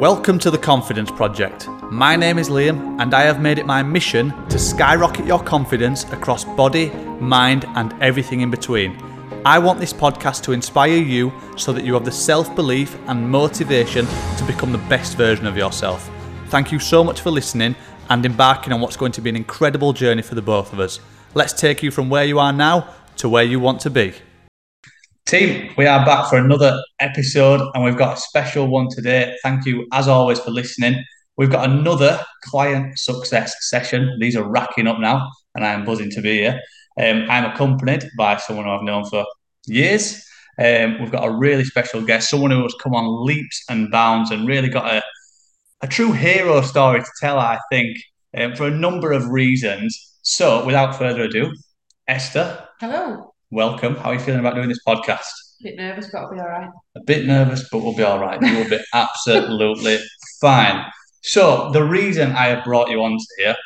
Welcome 0.00 0.38
to 0.38 0.50
the 0.50 0.56
Confidence 0.56 1.10
Project. 1.10 1.68
My 1.90 2.16
name 2.16 2.38
is 2.38 2.48
Liam, 2.48 2.98
and 3.02 3.12
I 3.12 3.20
have 3.20 3.42
made 3.42 3.58
it 3.58 3.66
my 3.66 3.82
mission 3.82 4.32
to 4.48 4.58
skyrocket 4.58 5.26
your 5.26 5.42
confidence 5.42 6.04
across 6.04 6.42
body, 6.42 6.88
mind, 7.20 7.66
and 7.74 7.92
everything 8.02 8.40
in 8.40 8.50
between. 8.50 8.96
I 9.44 9.58
want 9.58 9.78
this 9.78 9.92
podcast 9.92 10.42
to 10.44 10.52
inspire 10.52 10.96
you 10.96 11.30
so 11.58 11.74
that 11.74 11.84
you 11.84 11.92
have 11.92 12.06
the 12.06 12.12
self 12.12 12.56
belief 12.56 12.96
and 13.08 13.28
motivation 13.30 14.06
to 14.38 14.44
become 14.46 14.72
the 14.72 14.78
best 14.88 15.18
version 15.18 15.46
of 15.46 15.54
yourself. 15.54 16.10
Thank 16.46 16.72
you 16.72 16.78
so 16.78 17.04
much 17.04 17.20
for 17.20 17.30
listening 17.30 17.76
and 18.08 18.24
embarking 18.24 18.72
on 18.72 18.80
what's 18.80 18.96
going 18.96 19.12
to 19.12 19.20
be 19.20 19.28
an 19.28 19.36
incredible 19.36 19.92
journey 19.92 20.22
for 20.22 20.34
the 20.34 20.40
both 20.40 20.72
of 20.72 20.80
us. 20.80 20.98
Let's 21.34 21.52
take 21.52 21.82
you 21.82 21.90
from 21.90 22.08
where 22.08 22.24
you 22.24 22.38
are 22.38 22.54
now 22.54 22.94
to 23.18 23.28
where 23.28 23.44
you 23.44 23.60
want 23.60 23.80
to 23.82 23.90
be. 23.90 24.14
Team, 25.26 25.72
we 25.76 25.86
are 25.86 26.04
back 26.04 26.28
for 26.28 26.38
another 26.38 26.82
episode 26.98 27.60
and 27.74 27.84
we've 27.84 27.96
got 27.96 28.18
a 28.18 28.20
special 28.20 28.66
one 28.66 28.88
today. 28.90 29.36
Thank 29.44 29.64
you, 29.64 29.86
as 29.92 30.08
always, 30.08 30.40
for 30.40 30.50
listening. 30.50 31.04
We've 31.36 31.50
got 31.50 31.70
another 31.70 32.24
client 32.42 32.98
success 32.98 33.54
session. 33.68 34.18
These 34.18 34.34
are 34.34 34.42
racking 34.42 34.88
up 34.88 34.98
now, 34.98 35.30
and 35.54 35.64
I'm 35.64 35.84
buzzing 35.84 36.10
to 36.10 36.20
be 36.20 36.38
here. 36.38 36.60
Um, 37.00 37.26
I'm 37.30 37.44
accompanied 37.44 38.04
by 38.18 38.36
someone 38.38 38.68
I've 38.68 38.82
known 38.82 39.04
for 39.04 39.24
years. 39.66 40.22
Um, 40.58 41.00
we've 41.00 41.12
got 41.12 41.24
a 41.24 41.30
really 41.30 41.64
special 41.64 42.02
guest, 42.02 42.28
someone 42.28 42.50
who 42.50 42.62
has 42.64 42.74
come 42.82 42.94
on 42.94 43.24
leaps 43.24 43.64
and 43.68 43.90
bounds 43.90 44.32
and 44.32 44.48
really 44.48 44.68
got 44.68 44.92
a, 44.92 45.02
a 45.80 45.86
true 45.86 46.12
hero 46.12 46.60
story 46.60 47.00
to 47.00 47.10
tell, 47.20 47.38
I 47.38 47.58
think, 47.70 47.96
um, 48.36 48.56
for 48.56 48.66
a 48.66 48.70
number 48.70 49.12
of 49.12 49.28
reasons. 49.28 50.18
So, 50.22 50.66
without 50.66 50.96
further 50.96 51.22
ado, 51.22 51.52
Esta. 52.08 52.68
Hello 52.80 53.29
welcome. 53.50 53.96
How 53.96 54.10
are 54.10 54.14
you 54.14 54.20
feeling 54.20 54.40
about 54.40 54.54
doing 54.54 54.68
this 54.68 54.80
podcast? 54.86 55.24
A 55.60 55.64
bit 55.64 55.76
nervous, 55.76 56.08
but 56.10 56.18
I'll 56.20 56.32
be 56.32 56.38
all 56.38 56.48
right. 56.48 56.70
A 56.96 57.00
bit 57.00 57.26
nervous, 57.26 57.68
but 57.70 57.82
we'll 57.82 57.96
be 57.96 58.02
all 58.02 58.20
right. 58.20 58.40
Will 58.40 58.68
be 58.68 58.78
absolutely 58.94 59.98
fine. 60.40 60.84
So, 61.22 61.70
the 61.72 61.84
reason 61.84 62.32
I 62.32 62.46
have 62.46 62.64
brought 62.64 62.90
you 62.90 63.02
on 63.02 63.18
here, 63.38 63.56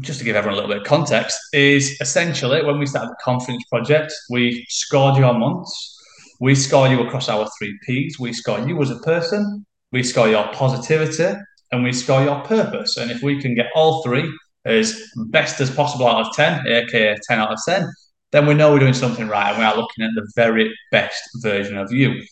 just 0.00 0.18
to 0.18 0.24
give 0.24 0.36
everyone 0.36 0.58
a 0.58 0.60
little 0.60 0.74
bit 0.74 0.82
of 0.82 0.86
context, 0.86 1.38
is 1.52 1.98
essentially 2.00 2.64
when 2.64 2.78
we 2.78 2.86
started 2.86 3.10
the 3.10 3.16
Confidence 3.22 3.64
Project, 3.70 4.12
we 4.28 4.64
scored 4.68 5.16
your 5.16 5.34
months. 5.34 5.96
We 6.40 6.54
score 6.54 6.88
you 6.88 7.00
across 7.00 7.28
our 7.28 7.48
three 7.58 7.78
P's. 7.86 8.18
We 8.18 8.32
score 8.32 8.60
you 8.60 8.80
as 8.82 8.90
a 8.90 8.98
person, 9.00 9.64
we 9.92 10.02
score 10.02 10.28
your 10.28 10.48
positivity, 10.52 11.38
and 11.72 11.84
we 11.84 11.92
score 11.92 12.22
your 12.22 12.40
purpose. 12.40 12.96
And 12.96 13.10
if 13.10 13.22
we 13.22 13.40
can 13.40 13.54
get 13.54 13.66
all 13.74 14.02
three 14.02 14.30
as 14.64 15.00
best 15.28 15.60
as 15.60 15.70
possible 15.70 16.06
out 16.06 16.26
of 16.26 16.34
10, 16.34 16.66
aka 16.66 17.16
10 17.28 17.38
out 17.38 17.52
of 17.52 17.58
10, 17.66 17.90
then 18.32 18.46
we 18.46 18.54
know 18.54 18.72
we're 18.72 18.78
doing 18.78 18.94
something 18.94 19.28
right 19.28 19.50
and 19.50 19.58
we 19.58 19.64
are 19.64 19.76
looking 19.76 20.04
at 20.04 20.10
the 20.14 20.30
very 20.36 20.72
best 20.90 21.22
version 21.42 21.76
of 21.76 21.92
you. 21.92 22.22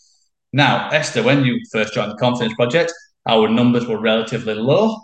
Now, 0.53 0.89
Esta, 0.91 1.23
when 1.23 1.45
you 1.45 1.61
first 1.73 1.95
joined 1.95 2.13
the 2.13 2.17
Confidence 2.17 2.55
Project, 2.55 2.93
our 3.27 3.49
numbers 3.49 3.87
were 3.87 4.01
relatively 4.01 4.55
low, 4.55 4.97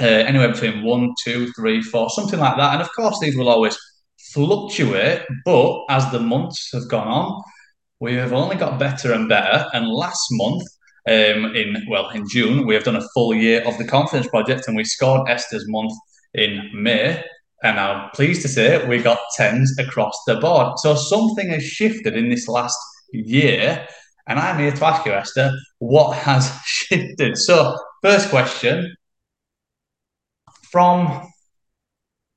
uh, 0.00 0.04
anywhere 0.04 0.52
between 0.52 0.82
one, 0.82 1.12
two, 1.22 1.50
three, 1.52 1.82
four, 1.82 2.08
something 2.10 2.38
like 2.38 2.56
that. 2.56 2.72
And 2.72 2.82
of 2.82 2.88
course, 2.94 3.18
these 3.20 3.36
will 3.36 3.48
always 3.48 3.76
fluctuate, 4.32 5.22
but 5.44 5.84
as 5.90 6.10
the 6.10 6.20
months 6.20 6.70
have 6.72 6.88
gone 6.88 7.08
on, 7.08 7.42
we 7.98 8.14
have 8.14 8.32
only 8.32 8.56
got 8.56 8.78
better 8.78 9.12
and 9.12 9.28
better. 9.28 9.66
And 9.74 9.86
last 9.88 10.24
month, 10.30 10.62
um, 11.08 11.54
in 11.56 11.84
well, 11.88 12.08
in 12.10 12.26
June, 12.28 12.66
we 12.66 12.74
have 12.74 12.84
done 12.84 12.96
a 12.96 13.08
full 13.12 13.34
year 13.34 13.62
of 13.66 13.76
the 13.76 13.86
Confidence 13.86 14.28
Project, 14.28 14.68
and 14.68 14.76
we 14.76 14.84
scored 14.84 15.28
Esta's 15.28 15.66
month 15.68 15.92
in 16.34 16.70
May 16.72 17.22
and 17.62 17.78
I'm 17.78 18.10
pleased 18.10 18.42
to 18.42 18.48
say 18.48 18.86
we 18.86 18.98
got 19.02 19.18
tens 19.36 19.78
across 19.78 20.18
the 20.26 20.36
board. 20.36 20.78
So 20.78 20.94
something 20.94 21.50
has 21.50 21.62
shifted 21.62 22.16
in 22.16 22.30
this 22.30 22.48
last 22.48 22.78
year. 23.12 23.86
And 24.26 24.38
I'm 24.38 24.58
here 24.58 24.72
to 24.72 24.84
ask 24.86 25.04
you, 25.04 25.12
Esta, 25.12 25.52
what 25.78 26.16
has 26.16 26.50
shifted? 26.64 27.36
So, 27.36 27.76
first 28.02 28.30
question 28.30 28.94
from 30.70 31.28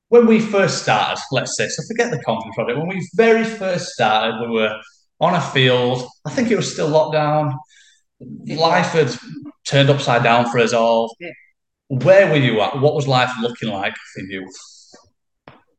when 0.08 0.26
we 0.26 0.40
first 0.40 0.82
started, 0.82 1.22
let's 1.32 1.56
say, 1.56 1.68
so 1.68 1.82
forget 1.88 2.10
the 2.10 2.22
confidence 2.22 2.54
project. 2.56 2.78
When 2.78 2.88
we 2.88 3.08
very 3.14 3.44
first 3.44 3.88
started, 3.90 4.40
we 4.40 4.48
were 4.48 4.80
on 5.20 5.34
a 5.34 5.40
field. 5.40 6.06
I 6.26 6.30
think 6.30 6.50
it 6.50 6.56
was 6.56 6.72
still 6.72 6.90
lockdown. 6.90 7.56
Life 8.46 8.88
had 8.88 9.16
turned 9.66 9.90
upside 9.90 10.22
down 10.22 10.50
for 10.50 10.58
us 10.58 10.72
all. 10.72 11.14
Yeah. 11.20 11.30
Where 11.88 12.28
were 12.28 12.36
you 12.36 12.60
at? 12.60 12.80
What 12.80 12.94
was 12.94 13.06
life 13.06 13.32
looking 13.40 13.70
like 13.70 13.94
for 14.14 14.22
you? 14.22 14.48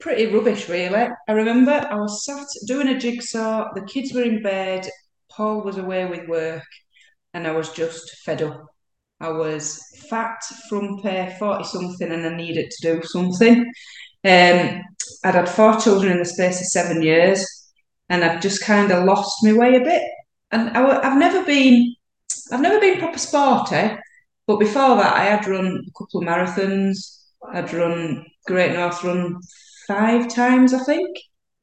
Pretty 0.06 0.28
rubbish, 0.28 0.70
really. 0.70 1.08
I 1.28 1.32
remember 1.32 1.72
I 1.72 1.96
was 1.96 2.24
sat 2.24 2.46
doing 2.68 2.90
a 2.90 3.00
jigsaw, 3.00 3.74
the 3.74 3.82
kids 3.82 4.14
were 4.14 4.22
in 4.22 4.44
bed, 4.44 4.88
Paul 5.32 5.64
was 5.64 5.78
away 5.78 6.06
with 6.06 6.28
work, 6.28 6.68
and 7.34 7.48
I 7.48 7.52
was 7.54 7.72
just 7.72 8.18
fed 8.24 8.44
up. 8.44 8.68
I 9.20 9.30
was 9.30 9.82
fat, 10.08 10.38
frumpy, 10.70 11.34
40 11.40 11.64
something, 11.64 12.12
and 12.12 12.24
I 12.24 12.36
needed 12.36 12.70
to 12.70 12.94
do 12.94 13.02
something. 13.02 13.62
Um, 14.24 14.84
I'd 15.24 15.34
had 15.34 15.50
four 15.50 15.76
children 15.80 16.12
in 16.12 16.20
the 16.20 16.26
space 16.26 16.62
of 16.62 16.68
seven 16.68 17.02
years, 17.02 17.44
and 18.08 18.24
I've 18.24 18.42
just 18.42 18.64
kind 18.64 18.92
of 18.92 19.06
lost 19.06 19.38
my 19.42 19.54
way 19.54 19.76
a 19.76 19.80
bit. 19.80 20.04
And 20.52 20.70
I, 20.78 21.04
have 21.04 21.18
never 21.18 21.44
been, 21.44 21.96
I've 22.52 22.62
never 22.62 22.80
been 22.80 23.00
proper 23.00 23.18
sporty, 23.18 23.98
but 24.46 24.60
before 24.60 24.98
that, 24.98 25.16
I 25.16 25.24
had 25.24 25.48
run 25.48 25.84
a 25.88 25.92
couple 25.98 26.22
of 26.22 26.28
marathons. 26.28 27.24
I'd 27.52 27.74
run 27.74 28.24
Great 28.46 28.74
North 28.74 29.04
Run 29.04 29.40
five 29.88 30.34
times, 30.34 30.74
I 30.74 30.80
think. 30.84 31.18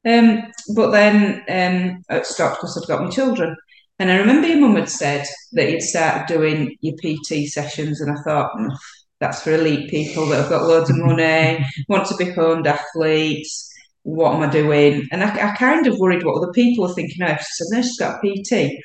Um, 0.05 0.51
but 0.75 0.91
then 0.91 1.43
um, 1.49 2.03
it 2.09 2.25
stopped 2.25 2.57
because 2.57 2.77
I'd 2.77 2.87
got 2.87 3.03
my 3.03 3.09
children. 3.09 3.55
And 3.99 4.11
I 4.11 4.17
remember 4.17 4.47
your 4.47 4.59
mum 4.59 4.75
had 4.75 4.89
said 4.89 5.25
that 5.53 5.69
you'd 5.69 5.81
started 5.81 6.25
doing 6.27 6.75
your 6.81 6.95
PT 6.95 7.47
sessions, 7.47 8.01
and 8.01 8.11
I 8.11 8.21
thought, 8.23 8.51
mm, 8.57 8.75
that's 9.19 9.43
for 9.43 9.53
elite 9.53 9.89
people 9.89 10.25
that 10.27 10.41
have 10.41 10.49
got 10.49 10.67
loads 10.67 10.89
of 10.89 10.97
money, 10.97 11.65
want 11.87 12.07
to 12.07 12.17
become 12.17 12.65
athletes. 12.65 13.69
What 14.01 14.33
am 14.33 14.41
I 14.41 14.49
doing? 14.49 15.07
And 15.11 15.23
I, 15.23 15.51
I 15.51 15.55
kind 15.55 15.87
of 15.87 15.97
worried 15.97 16.23
what 16.23 16.35
other 16.35 16.51
people 16.51 16.85
were 16.85 16.93
thinking. 16.93 17.23
Oh, 17.23 17.37
she 17.37 17.43
said, 17.43 17.67
no, 17.71 17.81
she's 17.81 17.97
got 17.97 18.21
PT. 18.21 18.81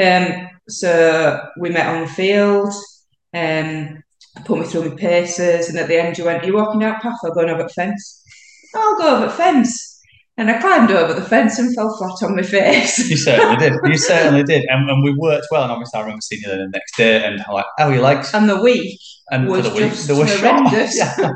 Um, 0.00 0.48
so 0.68 1.40
we 1.58 1.70
met 1.70 1.88
on 1.92 2.02
the 2.02 2.08
field. 2.08 2.72
Um, 3.32 4.02
put 4.44 4.60
me 4.60 4.66
through 4.66 4.90
my 4.90 4.96
paces, 4.96 5.68
and 5.68 5.78
at 5.78 5.88
the 5.88 6.00
end, 6.00 6.18
you 6.18 6.24
went, 6.24 6.44
Are 6.44 6.46
you 6.46 6.54
walking 6.54 6.84
out 6.84 7.02
path 7.02 7.18
or 7.22 7.34
going 7.34 7.50
over 7.50 7.64
the 7.64 7.68
fence? 7.70 8.23
I'll 8.74 8.98
go 8.98 9.16
over 9.16 9.26
the 9.26 9.32
fence. 9.32 9.92
And 10.36 10.50
I 10.50 10.60
climbed 10.60 10.90
over 10.90 11.14
the 11.14 11.22
fence 11.24 11.60
and 11.60 11.72
fell 11.76 11.96
flat 11.96 12.28
on 12.28 12.34
my 12.34 12.42
face. 12.42 13.08
you 13.08 13.16
certainly 13.16 13.56
did. 13.56 13.74
You 13.84 13.96
certainly 13.96 14.42
did. 14.42 14.64
And, 14.64 14.90
and 14.90 15.04
we 15.04 15.14
worked 15.16 15.46
well. 15.52 15.62
And 15.62 15.70
obviously, 15.70 15.98
I 15.98 16.02
remember 16.02 16.22
seeing 16.22 16.42
you 16.42 16.48
the 16.48 16.68
next 16.72 16.96
day 16.96 17.24
and 17.24 17.40
like, 17.52 17.66
how 17.78 17.86
are 17.86 17.94
your 17.94 18.02
legs? 18.02 18.34
And 18.34 18.48
the 18.48 18.60
week 18.60 18.98
and 19.30 19.48
was 19.48 19.64
for 19.64 19.70
the 19.70 19.76
week, 19.76 19.92
they 19.92 20.12
were 20.12 20.26
horrendous. 20.26 20.98
yeah. 21.18 21.30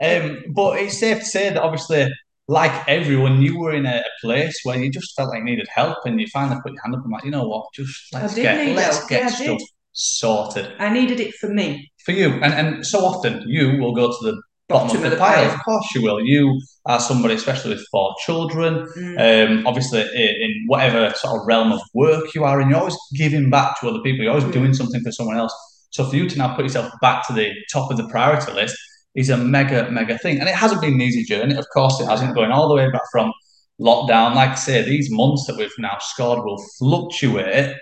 Um, 0.00 0.44
but 0.54 0.78
it's 0.78 0.98
safe 0.98 1.18
to 1.18 1.24
say 1.24 1.50
that 1.50 1.60
obviously, 1.60 2.08
like 2.46 2.88
everyone, 2.88 3.42
you 3.42 3.58
were 3.58 3.72
in 3.72 3.84
a, 3.84 3.98
a, 3.98 4.10
place 4.22 4.60
where 4.62 4.78
you 4.78 4.90
just 4.90 5.14
felt 5.14 5.28
like 5.28 5.40
you 5.40 5.44
needed 5.44 5.68
help, 5.68 5.98
and 6.06 6.20
you 6.20 6.26
finally 6.32 6.58
put 6.62 6.72
your 6.72 6.82
hand 6.82 6.94
up 6.94 7.02
and 7.02 7.12
like, 7.12 7.24
you 7.24 7.30
know 7.30 7.46
what, 7.46 7.66
just 7.74 8.14
let's 8.14 8.34
get 8.34 8.74
let's 8.74 8.98
help. 8.98 9.08
get 9.10 9.22
yeah, 9.22 9.28
stuff 9.28 9.60
sorted. 9.92 10.72
I 10.78 10.92
needed 10.92 11.20
it 11.20 11.34
for 11.34 11.48
me. 11.48 11.90
For 12.04 12.12
you, 12.12 12.30
and 12.42 12.54
and 12.54 12.86
so 12.86 13.00
often 13.00 13.42
you 13.46 13.76
will 13.78 13.94
go 13.94 14.08
to 14.08 14.18
the 14.22 14.40
bottom, 14.68 15.02
of 15.02 15.10
the, 15.10 15.16
pile. 15.16 15.50
Of 15.50 15.64
course, 15.64 15.94
you 15.94 16.02
will. 16.02 16.20
You 16.20 16.60
are 16.86 17.00
somebody, 17.00 17.34
especially 17.34 17.74
with 17.74 17.86
four 17.90 18.14
children. 18.24 18.86
Mm. 18.96 19.58
Um, 19.58 19.66
obviously, 19.66 20.00
in 20.00 20.64
whatever 20.66 21.12
sort 21.16 21.40
of 21.40 21.46
realm 21.46 21.72
of 21.72 21.80
work 21.94 22.34
you 22.34 22.44
are 22.44 22.60
in, 22.60 22.70
you're 22.70 22.78
always 22.78 22.96
giving 23.14 23.50
back 23.50 23.80
to 23.80 23.88
other 23.88 24.00
people. 24.00 24.24
You're 24.24 24.32
always 24.32 24.44
mm. 24.44 24.52
doing 24.52 24.74
something 24.74 25.02
for 25.02 25.12
someone 25.12 25.36
else. 25.36 25.54
So 25.90 26.04
for 26.04 26.16
you 26.16 26.28
to 26.28 26.38
now 26.38 26.54
put 26.54 26.64
yourself 26.64 26.92
back 27.00 27.26
to 27.28 27.32
the 27.32 27.52
top 27.72 27.90
of 27.90 27.96
the 27.96 28.08
priority 28.08 28.52
list 28.52 28.76
is 29.14 29.30
a 29.30 29.36
mega, 29.36 29.90
mega 29.90 30.18
thing. 30.18 30.38
And 30.38 30.48
it 30.48 30.54
hasn't 30.54 30.80
been 30.80 30.94
an 30.94 31.00
easy 31.00 31.24
journey. 31.24 31.56
Of 31.56 31.66
course, 31.72 32.00
it 32.00 32.06
hasn't. 32.06 32.34
Going 32.34 32.52
all 32.52 32.68
the 32.68 32.74
way 32.74 32.90
back 32.90 33.02
from 33.10 33.32
lockdown, 33.80 34.34
like 34.34 34.50
I 34.50 34.54
say, 34.54 34.82
these 34.82 35.08
months 35.10 35.46
that 35.46 35.56
we've 35.56 35.70
now 35.78 35.96
scored 36.00 36.44
will 36.44 36.62
fluctuate. 36.78 37.74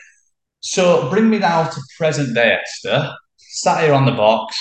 So 0.61 1.11
bring 1.11 1.29
me 1.29 1.39
now 1.39 1.65
to 1.65 1.81
present 1.99 2.35
day, 2.35 2.59
Esta. 2.63 3.15
Sat 3.37 3.82
here 3.82 3.94
on 3.94 4.05
the 4.05 4.12
box, 4.12 4.56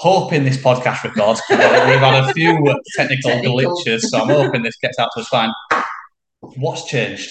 hoping 0.00 0.44
this 0.44 0.56
podcast 0.56 1.04
records. 1.04 1.42
We've 1.50 1.58
had 1.58 2.24
a 2.24 2.32
few 2.32 2.54
technical, 2.96 3.30
technical, 3.32 3.58
glitches, 3.58 4.00
so 4.00 4.20
I'm 4.20 4.28
hoping 4.28 4.62
this 4.62 4.78
gets 4.78 4.98
out 4.98 5.10
to 5.14 5.20
us 5.20 5.28
fine. 5.28 5.52
What's 6.40 6.86
changed? 6.86 7.30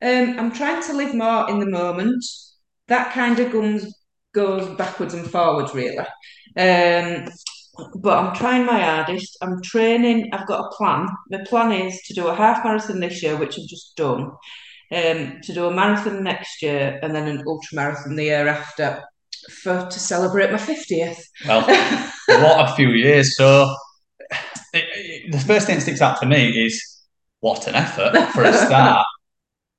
Um, 0.00 0.38
I'm 0.38 0.52
trying 0.52 0.80
to 0.84 0.92
live 0.92 1.16
more 1.16 1.50
in 1.50 1.58
the 1.58 1.66
moment. 1.66 2.24
That 2.86 3.12
kind 3.12 3.40
of 3.40 3.50
goes 3.50 3.92
goes 4.32 4.76
backwards 4.76 5.14
and 5.14 5.28
forwards, 5.28 5.74
really. 5.74 5.98
Um, 5.98 7.28
but 7.96 8.16
I'm 8.16 8.32
trying 8.36 8.64
my 8.64 8.80
hardest. 8.80 9.36
I'm 9.42 9.60
training. 9.62 10.30
I've 10.32 10.46
got 10.46 10.66
a 10.66 10.76
plan. 10.76 11.08
My 11.30 11.40
plan 11.48 11.72
is 11.72 12.00
to 12.02 12.14
do 12.14 12.28
a 12.28 12.34
half 12.34 12.62
marathon 12.64 13.00
this 13.00 13.24
year, 13.24 13.36
which 13.36 13.58
I've 13.58 13.66
just 13.66 13.96
done. 13.96 14.30
Um, 14.90 15.40
to 15.42 15.52
do 15.52 15.66
a 15.66 15.74
marathon 15.74 16.22
next 16.22 16.62
year 16.62 17.00
and 17.02 17.12
then 17.12 17.26
an 17.26 17.42
ultra 17.44 17.74
marathon 17.76 18.14
the 18.14 18.24
year 18.24 18.46
after 18.46 19.02
for 19.50 19.86
to 19.90 19.98
celebrate 20.00 20.50
my 20.52 20.58
50th. 20.58 21.18
Well, 21.46 21.62
what 22.26 22.70
a 22.70 22.74
few 22.74 22.90
years. 22.90 23.36
So 23.36 23.74
it, 24.72 24.84
it, 24.94 25.32
the 25.32 25.38
first 25.40 25.66
thing 25.66 25.76
that 25.76 25.82
sticks 25.82 26.00
out 26.02 26.18
for 26.18 26.26
me 26.26 26.50
is 26.50 26.82
what 27.40 27.66
an 27.66 27.74
effort 27.74 28.14
for 28.32 28.44
a 28.44 28.52
start. 28.52 29.06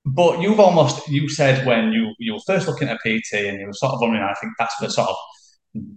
but 0.05 0.39
you've 0.41 0.59
almost 0.59 1.07
you 1.07 1.29
said 1.29 1.65
when 1.65 1.91
you 1.91 2.13
you 2.19 2.33
were 2.33 2.39
first 2.47 2.67
looking 2.67 2.87
at 2.89 2.97
PT 3.05 3.33
and 3.33 3.59
you 3.59 3.67
were 3.67 3.73
sort 3.73 3.93
of 3.93 4.01
wondering, 4.01 4.23
I 4.23 4.33
think 4.41 4.53
that's 4.57 4.75
the 4.79 4.89
sort 4.89 5.09
of 5.09 5.15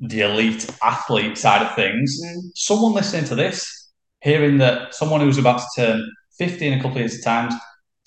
the 0.01 0.21
elite 0.21 0.69
athlete 0.83 1.39
side 1.39 1.63
of 1.67 1.75
things. 1.75 2.19
Mm. 2.25 2.41
Someone 2.55 2.93
listening 2.93 3.25
to 3.27 3.35
this, 3.35 3.91
hearing 4.21 4.59
that 4.59 4.95
someone 4.95 5.21
who's 5.21 5.39
about 5.39 5.61
to 5.61 5.67
turn 5.77 6.11
50 6.39 6.67
in 6.67 6.73
a 6.75 6.77
couple 6.77 6.93
of 6.93 6.97
years' 6.99 7.21
time 7.23 7.51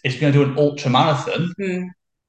is 0.03 0.15
going 0.19 0.31
to 0.33 0.45
do 0.45 0.51
an 0.51 0.57
ultra 0.57 0.91
marathon, 0.91 1.51
Mm. 1.59 1.87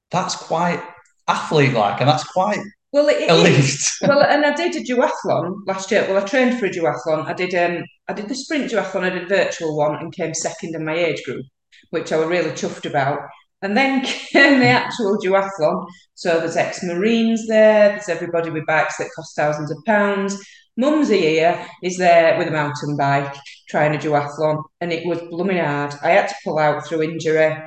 that's 0.09 0.35
quite 0.35 0.81
athlete 1.27 1.73
like 1.73 1.99
and 1.99 2.09
that's 2.09 2.23
quite 2.23 2.59
Well, 2.91 3.09
it, 3.09 3.29
elite. 3.29 3.59
is. 3.59 3.97
Well, 4.01 4.21
and 4.21 4.45
I 4.45 4.53
did 4.53 4.75
a 4.75 4.83
duathlon 4.83 5.61
last 5.65 5.91
year. 5.91 6.05
Well, 6.07 6.21
I 6.21 6.25
trained 6.25 6.59
for 6.59 6.65
a 6.65 6.69
duathlon. 6.69 7.25
I 7.25 7.33
did 7.33 7.53
um, 7.55 7.83
I 8.07 8.13
did 8.13 8.29
the 8.29 8.35
sprint 8.35 8.71
duathlon. 8.71 9.03
I 9.03 9.09
did 9.09 9.23
a 9.23 9.27
virtual 9.27 9.75
one 9.75 9.95
and 9.95 10.13
came 10.13 10.33
second 10.33 10.75
in 10.75 10.85
my 10.85 10.95
age 10.95 11.23
group, 11.23 11.45
which 11.89 12.11
I 12.11 12.17
was 12.17 12.27
really 12.27 12.51
chuffed 12.51 12.85
about. 12.85 13.19
And 13.61 13.75
then 13.75 14.05
came 14.31 14.59
the 14.59 14.67
actual 14.67 15.17
duathlon. 15.17 15.85
So 16.15 16.39
there's 16.39 16.55
ex-marines 16.55 17.47
there. 17.47 17.89
There's 17.89 18.09
everybody 18.09 18.49
with 18.49 18.65
bikes 18.65 18.97
that 18.97 19.09
cost 19.15 19.35
thousands 19.35 19.71
of 19.71 19.77
pounds. 19.85 20.37
Mumsy 20.79 21.19
here 21.21 21.67
is 21.81 21.97
there 21.97 22.37
with 22.37 22.47
a 22.47 22.51
mountain 22.51 22.95
bike 22.95 23.35
trying 23.67 23.95
a 23.95 23.97
duathlon, 23.97 24.63
and 24.79 24.93
it 24.93 25.07
was 25.07 25.19
blooming 25.29 25.57
hard. 25.57 25.95
I 26.03 26.11
had 26.11 26.27
to 26.27 26.35
pull 26.43 26.59
out 26.59 26.85
through 26.85 27.01
injury. 27.01 27.57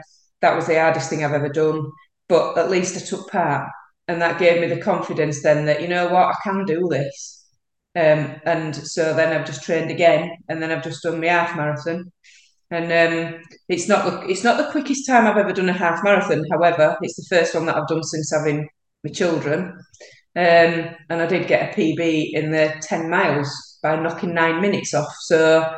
That 0.42 0.54
was 0.54 0.68
the 0.68 0.78
hardest 0.78 1.10
thing 1.10 1.24
I've 1.24 1.32
ever 1.32 1.48
done, 1.48 1.90
but 2.28 2.56
at 2.56 2.70
least 2.70 2.96
I 2.96 3.04
took 3.04 3.28
part 3.28 3.68
and 4.08 4.20
that 4.22 4.38
gave 4.38 4.60
me 4.60 4.66
the 4.66 4.80
confidence 4.82 5.42
then 5.42 5.66
that 5.66 5.80
you 5.82 5.88
know 5.88 6.08
what 6.08 6.28
I 6.28 6.34
can 6.42 6.64
do 6.64 6.88
this. 6.90 7.44
Um, 7.96 8.40
and 8.44 8.74
so 8.74 9.14
then 9.14 9.32
I've 9.32 9.46
just 9.46 9.62
trained 9.64 9.90
again, 9.90 10.30
and 10.48 10.62
then 10.62 10.70
I've 10.70 10.84
just 10.84 11.02
done 11.02 11.20
my 11.20 11.26
half 11.28 11.56
marathon. 11.56 12.10
And 12.72 12.84
um, 12.84 13.40
it's 13.68 13.88
not 13.88 14.04
the 14.04 14.28
it's 14.28 14.44
not 14.44 14.56
the 14.58 14.70
quickest 14.70 15.06
time 15.06 15.26
I've 15.26 15.36
ever 15.36 15.52
done 15.52 15.68
a 15.68 15.72
half 15.72 16.04
marathon. 16.04 16.44
However, 16.52 16.96
it's 17.02 17.16
the 17.16 17.26
first 17.36 17.54
one 17.54 17.66
that 17.66 17.76
I've 17.76 17.88
done 17.88 18.02
since 18.04 18.32
having 18.32 18.68
my 19.04 19.10
children. 19.10 19.72
Um, 20.36 20.94
and 21.08 21.20
I 21.20 21.26
did 21.26 21.48
get 21.48 21.72
a 21.72 21.80
PB 21.80 22.30
in 22.34 22.52
the 22.52 22.72
ten 22.80 23.10
miles 23.10 23.78
by 23.82 23.96
knocking 23.96 24.34
nine 24.34 24.60
minutes 24.60 24.94
off. 24.94 25.12
So 25.22 25.68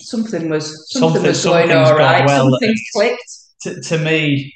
something 0.00 0.50
was 0.50 0.90
something, 0.92 1.22
Something- 1.22 1.28
was 1.30 1.44
going 1.44 1.72
all 1.72 1.96
right. 1.96 2.26
well. 2.26 2.50
Something's 2.50 2.82
clicked. 2.94 3.30
to, 3.62 3.80
to 3.80 3.98
me, 3.98 4.52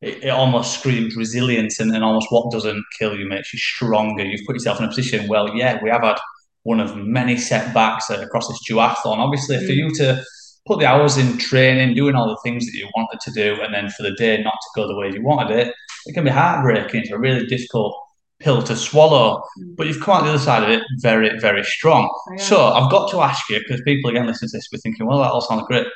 it, 0.00 0.24
it 0.24 0.28
almost 0.30 0.78
screams 0.78 1.16
resilience 1.16 1.80
and, 1.80 1.94
and 1.94 2.02
almost 2.04 2.28
what 2.30 2.50
doesn't 2.50 2.84
kill 2.98 3.16
you 3.18 3.28
makes 3.28 3.52
you 3.52 3.58
stronger. 3.58 4.24
You've 4.24 4.46
put 4.46 4.56
yourself 4.56 4.78
in 4.78 4.84
a 4.84 4.88
position, 4.88 5.28
well, 5.28 5.54
yeah, 5.54 5.78
we 5.82 5.90
have 5.90 6.02
had 6.02 6.18
one 6.62 6.80
of 6.80 6.96
many 6.96 7.36
setbacks 7.36 8.10
across 8.10 8.48
this 8.48 8.60
duathlon. 8.68 9.18
Obviously, 9.18 9.56
for 9.58 9.72
Mm. 9.72 9.76
you 9.76 9.94
to 9.96 10.22
put 10.66 10.78
the 10.78 10.86
hours 10.86 11.16
in 11.16 11.38
training, 11.38 11.94
doing 11.94 12.14
all 12.14 12.28
the 12.28 12.38
things 12.44 12.66
that 12.66 12.76
you 12.76 12.88
wanted 12.94 13.18
to 13.20 13.30
do, 13.32 13.60
and 13.62 13.72
then 13.74 13.88
for 13.90 14.02
the 14.02 14.12
day 14.12 14.42
not 14.42 14.52
to 14.54 14.68
go 14.76 14.86
the 14.86 14.94
way 14.96 15.10
you 15.12 15.22
wanted 15.22 15.56
it, 15.56 15.74
it 16.06 16.12
can 16.14 16.24
be 16.24 16.30
heartbreaking. 16.30 17.00
It's 17.00 17.10
a 17.10 17.18
really 17.18 17.46
difficult 17.46 17.94
pill 18.40 18.62
to 18.62 18.76
swallow. 18.76 19.42
But 19.76 19.86
you've 19.86 20.00
come 20.00 20.16
out 20.16 20.24
the 20.24 20.30
other 20.30 20.38
side 20.38 20.62
of 20.62 20.70
it 20.70 20.82
very, 20.98 21.38
very 21.40 21.64
strong. 21.64 22.08
I 22.30 22.32
am. 22.34 22.38
So 22.38 22.62
I've 22.62 22.90
got 22.90 23.10
to 23.10 23.20
ask 23.20 23.48
you, 23.50 23.58
because 23.58 23.80
people 23.82 24.10
again 24.10 24.26
listening 24.26 24.50
to 24.50 24.56
this, 24.58 24.68
we're 24.72 24.78
thinking, 24.78 25.06
well, 25.06 25.18
that 25.18 25.30
all 25.30 25.40
sounds 25.42 25.64
great. 25.66 25.86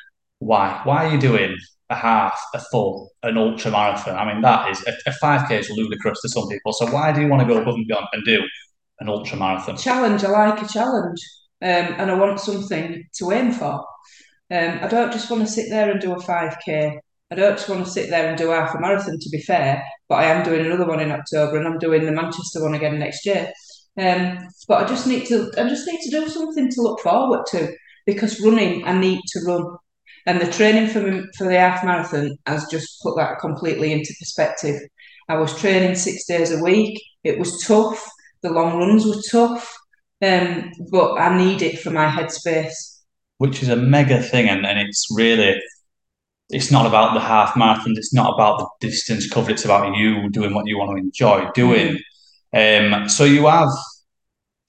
Why? 0.40 0.80
Why 0.84 1.06
are 1.06 1.12
you 1.12 1.18
doing 1.20 1.56
a 1.90 1.94
half, 1.94 2.40
a 2.54 2.60
full, 2.60 3.10
an 3.22 3.36
ultra 3.36 3.70
marathon? 3.70 4.16
I 4.16 4.32
mean, 4.32 4.42
that 4.42 4.70
is 4.70 4.84
a, 4.86 4.92
a 5.06 5.12
5k 5.12 5.60
is 5.60 5.70
ludicrous 5.70 6.20
to 6.22 6.28
some 6.28 6.48
people. 6.48 6.72
So 6.72 6.86
why 6.90 7.12
do 7.12 7.20
you 7.20 7.28
want 7.28 7.46
to 7.46 7.52
go 7.52 7.60
above 7.60 7.74
and 7.74 7.86
beyond 7.86 8.06
and 8.12 8.24
do 8.24 8.42
an 9.00 9.08
ultra 9.08 9.38
marathon? 9.38 9.76
challenge. 9.76 10.24
I 10.24 10.30
like 10.30 10.62
a 10.62 10.68
challenge, 10.68 11.20
um, 11.62 11.94
and 11.98 12.10
I 12.10 12.14
want 12.14 12.40
something 12.40 13.04
to 13.14 13.32
aim 13.32 13.52
for. 13.52 13.84
Um, 14.50 14.78
I 14.82 14.88
don't 14.88 15.12
just 15.12 15.30
want 15.30 15.42
to 15.42 15.52
sit 15.52 15.70
there 15.70 15.90
and 15.90 16.00
do 16.00 16.14
a 16.14 16.20
five 16.20 16.56
k. 16.64 16.98
I 17.30 17.34
don't 17.34 17.56
just 17.56 17.68
want 17.68 17.84
to 17.84 17.90
sit 17.90 18.10
there 18.10 18.28
and 18.28 18.38
do 18.38 18.50
half 18.50 18.74
a 18.74 18.80
marathon. 18.80 19.18
To 19.18 19.30
be 19.30 19.40
fair, 19.40 19.82
but 20.08 20.16
I 20.16 20.26
am 20.26 20.44
doing 20.44 20.64
another 20.64 20.86
one 20.86 21.00
in 21.00 21.10
October, 21.10 21.58
and 21.58 21.66
I'm 21.66 21.78
doing 21.78 22.04
the 22.04 22.12
Manchester 22.12 22.62
one 22.62 22.74
again 22.74 22.98
next 22.98 23.26
year. 23.26 23.52
Um, 23.98 24.48
but 24.68 24.84
I 24.84 24.88
just 24.88 25.06
need 25.06 25.26
to. 25.26 25.50
I 25.56 25.68
just 25.68 25.86
need 25.86 26.00
to 26.02 26.10
do 26.10 26.28
something 26.28 26.70
to 26.70 26.82
look 26.82 27.00
forward 27.00 27.46
to 27.48 27.72
because 28.06 28.40
running, 28.40 28.86
I 28.86 28.98
need 28.98 29.20
to 29.26 29.40
run, 29.46 29.76
and 30.26 30.40
the 30.40 30.50
training 30.50 30.88
for 30.88 31.24
for 31.36 31.44
the 31.44 31.58
half 31.58 31.84
marathon 31.84 32.36
has 32.46 32.66
just 32.70 33.02
put 33.02 33.16
that 33.16 33.38
completely 33.40 33.92
into 33.92 34.14
perspective. 34.18 34.80
I 35.28 35.36
was 35.36 35.58
training 35.58 35.94
six 35.94 36.24
days 36.26 36.50
a 36.50 36.62
week. 36.62 37.02
It 37.22 37.38
was 37.38 37.64
tough. 37.64 38.10
The 38.42 38.50
long 38.50 38.78
runs 38.78 39.06
were 39.06 39.22
tough, 39.30 39.74
um, 40.22 40.70
but 40.90 41.14
I 41.14 41.36
need 41.36 41.62
it 41.62 41.80
for 41.80 41.90
my 41.90 42.06
headspace. 42.06 43.00
which 43.38 43.62
is 43.62 43.68
a 43.68 43.76
mega 43.76 44.22
thing, 44.22 44.48
and, 44.48 44.66
and 44.66 44.78
it's 44.78 45.06
really 45.10 45.60
it's 46.50 46.70
not 46.70 46.86
about 46.86 47.14
the 47.14 47.20
half 47.20 47.54
marathons, 47.54 47.96
it's 47.96 48.12
not 48.12 48.34
about 48.34 48.58
the 48.58 48.88
distance 48.88 49.28
covered, 49.28 49.52
it's 49.52 49.64
about 49.64 49.96
you 49.96 50.28
doing 50.30 50.54
what 50.54 50.66
you 50.66 50.78
want 50.78 50.90
to 50.90 51.02
enjoy 51.02 51.50
doing. 51.54 51.98
Um, 52.52 53.08
so 53.08 53.24
you 53.24 53.46
have 53.46 53.70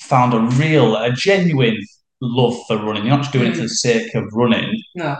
found 0.01 0.33
a 0.33 0.39
real, 0.39 0.95
a 0.95 1.11
genuine 1.11 1.77
love 2.21 2.57
for 2.67 2.77
running. 2.77 3.03
You're 3.05 3.17
not 3.17 3.23
just 3.23 3.33
doing 3.33 3.51
it 3.51 3.55
for 3.55 3.61
the 3.61 3.69
sake 3.69 4.15
of 4.15 4.23
running. 4.33 4.81
No, 4.95 5.17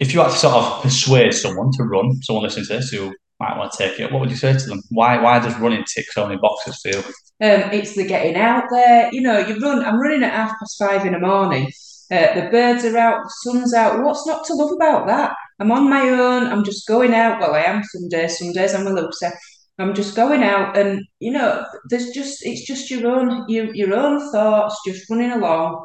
If 0.00 0.14
you 0.14 0.20
had 0.20 0.30
to 0.30 0.36
sort 0.36 0.54
of 0.54 0.82
persuade 0.82 1.34
someone 1.34 1.72
to 1.72 1.84
run, 1.84 2.22
someone 2.22 2.44
listening 2.44 2.66
to 2.66 2.74
this 2.74 2.90
who 2.90 3.14
might 3.40 3.56
want 3.56 3.72
to 3.72 3.78
take 3.78 3.98
it, 3.98 4.12
what 4.12 4.20
would 4.20 4.30
you 4.30 4.36
say 4.36 4.52
to 4.52 4.66
them? 4.66 4.82
Why 4.90 5.20
why 5.20 5.38
does 5.38 5.58
running 5.58 5.84
tick 5.84 6.06
so 6.12 6.26
many 6.26 6.40
boxes 6.40 6.80
for 6.80 6.88
you? 6.90 6.98
um, 7.40 7.70
it's 7.70 7.94
the 7.94 8.04
getting 8.06 8.36
out 8.36 8.64
there. 8.70 9.10
You 9.12 9.20
know, 9.20 9.38
you 9.38 9.58
run. 9.60 9.84
I'm 9.84 10.00
running 10.00 10.24
at 10.24 10.32
half 10.32 10.58
past 10.58 10.76
five 10.78 11.06
in 11.06 11.12
the 11.12 11.20
morning. 11.20 11.70
Uh, 12.10 12.34
the 12.34 12.48
birds 12.50 12.84
are 12.84 12.96
out, 12.96 13.22
the 13.22 13.30
sun's 13.42 13.74
out. 13.74 14.02
What's 14.02 14.26
not 14.26 14.44
to 14.46 14.54
love 14.54 14.72
about 14.72 15.06
that? 15.06 15.34
I'm 15.60 15.70
on 15.70 15.90
my 15.90 16.08
own. 16.08 16.46
I'm 16.46 16.64
just 16.64 16.88
going 16.88 17.14
out. 17.14 17.40
Well, 17.40 17.54
I 17.54 17.62
am 17.62 17.82
some 17.84 18.08
days. 18.08 18.38
Some 18.38 18.52
days 18.52 18.74
I'm 18.74 18.86
a 18.86 18.90
loser. 18.90 19.32
I'm 19.78 19.94
just 19.94 20.16
going 20.16 20.42
out, 20.42 20.76
and 20.76 21.04
you 21.20 21.30
know, 21.30 21.64
there's 21.90 22.10
just 22.10 22.44
it's 22.44 22.66
just 22.66 22.90
your 22.90 23.06
own 23.08 23.48
your 23.48 23.72
your 23.74 23.94
own 23.94 24.32
thoughts, 24.32 24.80
just 24.86 25.08
running 25.10 25.30
along. 25.32 25.84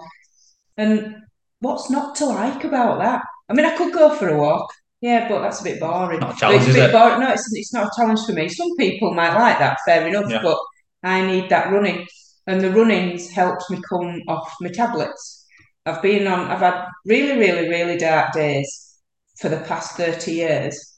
And 0.77 1.17
what's 1.59 1.89
not 1.91 2.15
to 2.15 2.25
like 2.25 2.63
about 2.63 2.99
that? 2.99 3.23
I 3.49 3.53
mean, 3.53 3.65
I 3.65 3.75
could 3.77 3.93
go 3.93 4.15
for 4.15 4.29
a 4.29 4.37
walk. 4.37 4.71
Yeah, 5.01 5.27
but 5.27 5.41
that's 5.41 5.59
a 5.59 5.65
bit 5.65 5.81
boring. 5.81 6.21
Not 6.21 6.35
a 6.35 6.39
challenge, 6.39 6.61
it's 6.63 6.71
a 6.71 6.79
bit 6.79 6.89
it? 6.89 6.93
boring. 6.93 7.19
No, 7.19 7.31
it's, 7.31 7.49
it's 7.53 7.73
not 7.73 7.87
a 7.87 7.91
challenge 7.97 8.21
for 8.25 8.31
me. 8.31 8.47
Some 8.47 8.69
people 8.77 9.13
might 9.13 9.35
like 9.37 9.59
that, 9.59 9.79
fair 9.85 10.07
enough, 10.07 10.29
Yeah. 10.31 10.41
but 10.41 10.57
I 11.03 11.25
need 11.25 11.49
that 11.49 11.71
running. 11.73 12.07
And 12.47 12.61
the 12.61 12.71
running's 12.71 13.29
helped 13.29 13.69
me 13.69 13.81
come 13.89 14.21
off 14.29 14.53
my 14.61 14.69
tablets. 14.69 15.45
I've 15.85 16.01
been 16.01 16.25
on, 16.27 16.47
I've 16.49 16.59
had 16.59 16.85
really, 17.05 17.37
really, 17.37 17.67
really 17.67 17.97
dark 17.97 18.31
days 18.31 18.97
for 19.39 19.49
the 19.49 19.57
past 19.59 19.97
30 19.97 20.31
years. 20.31 20.93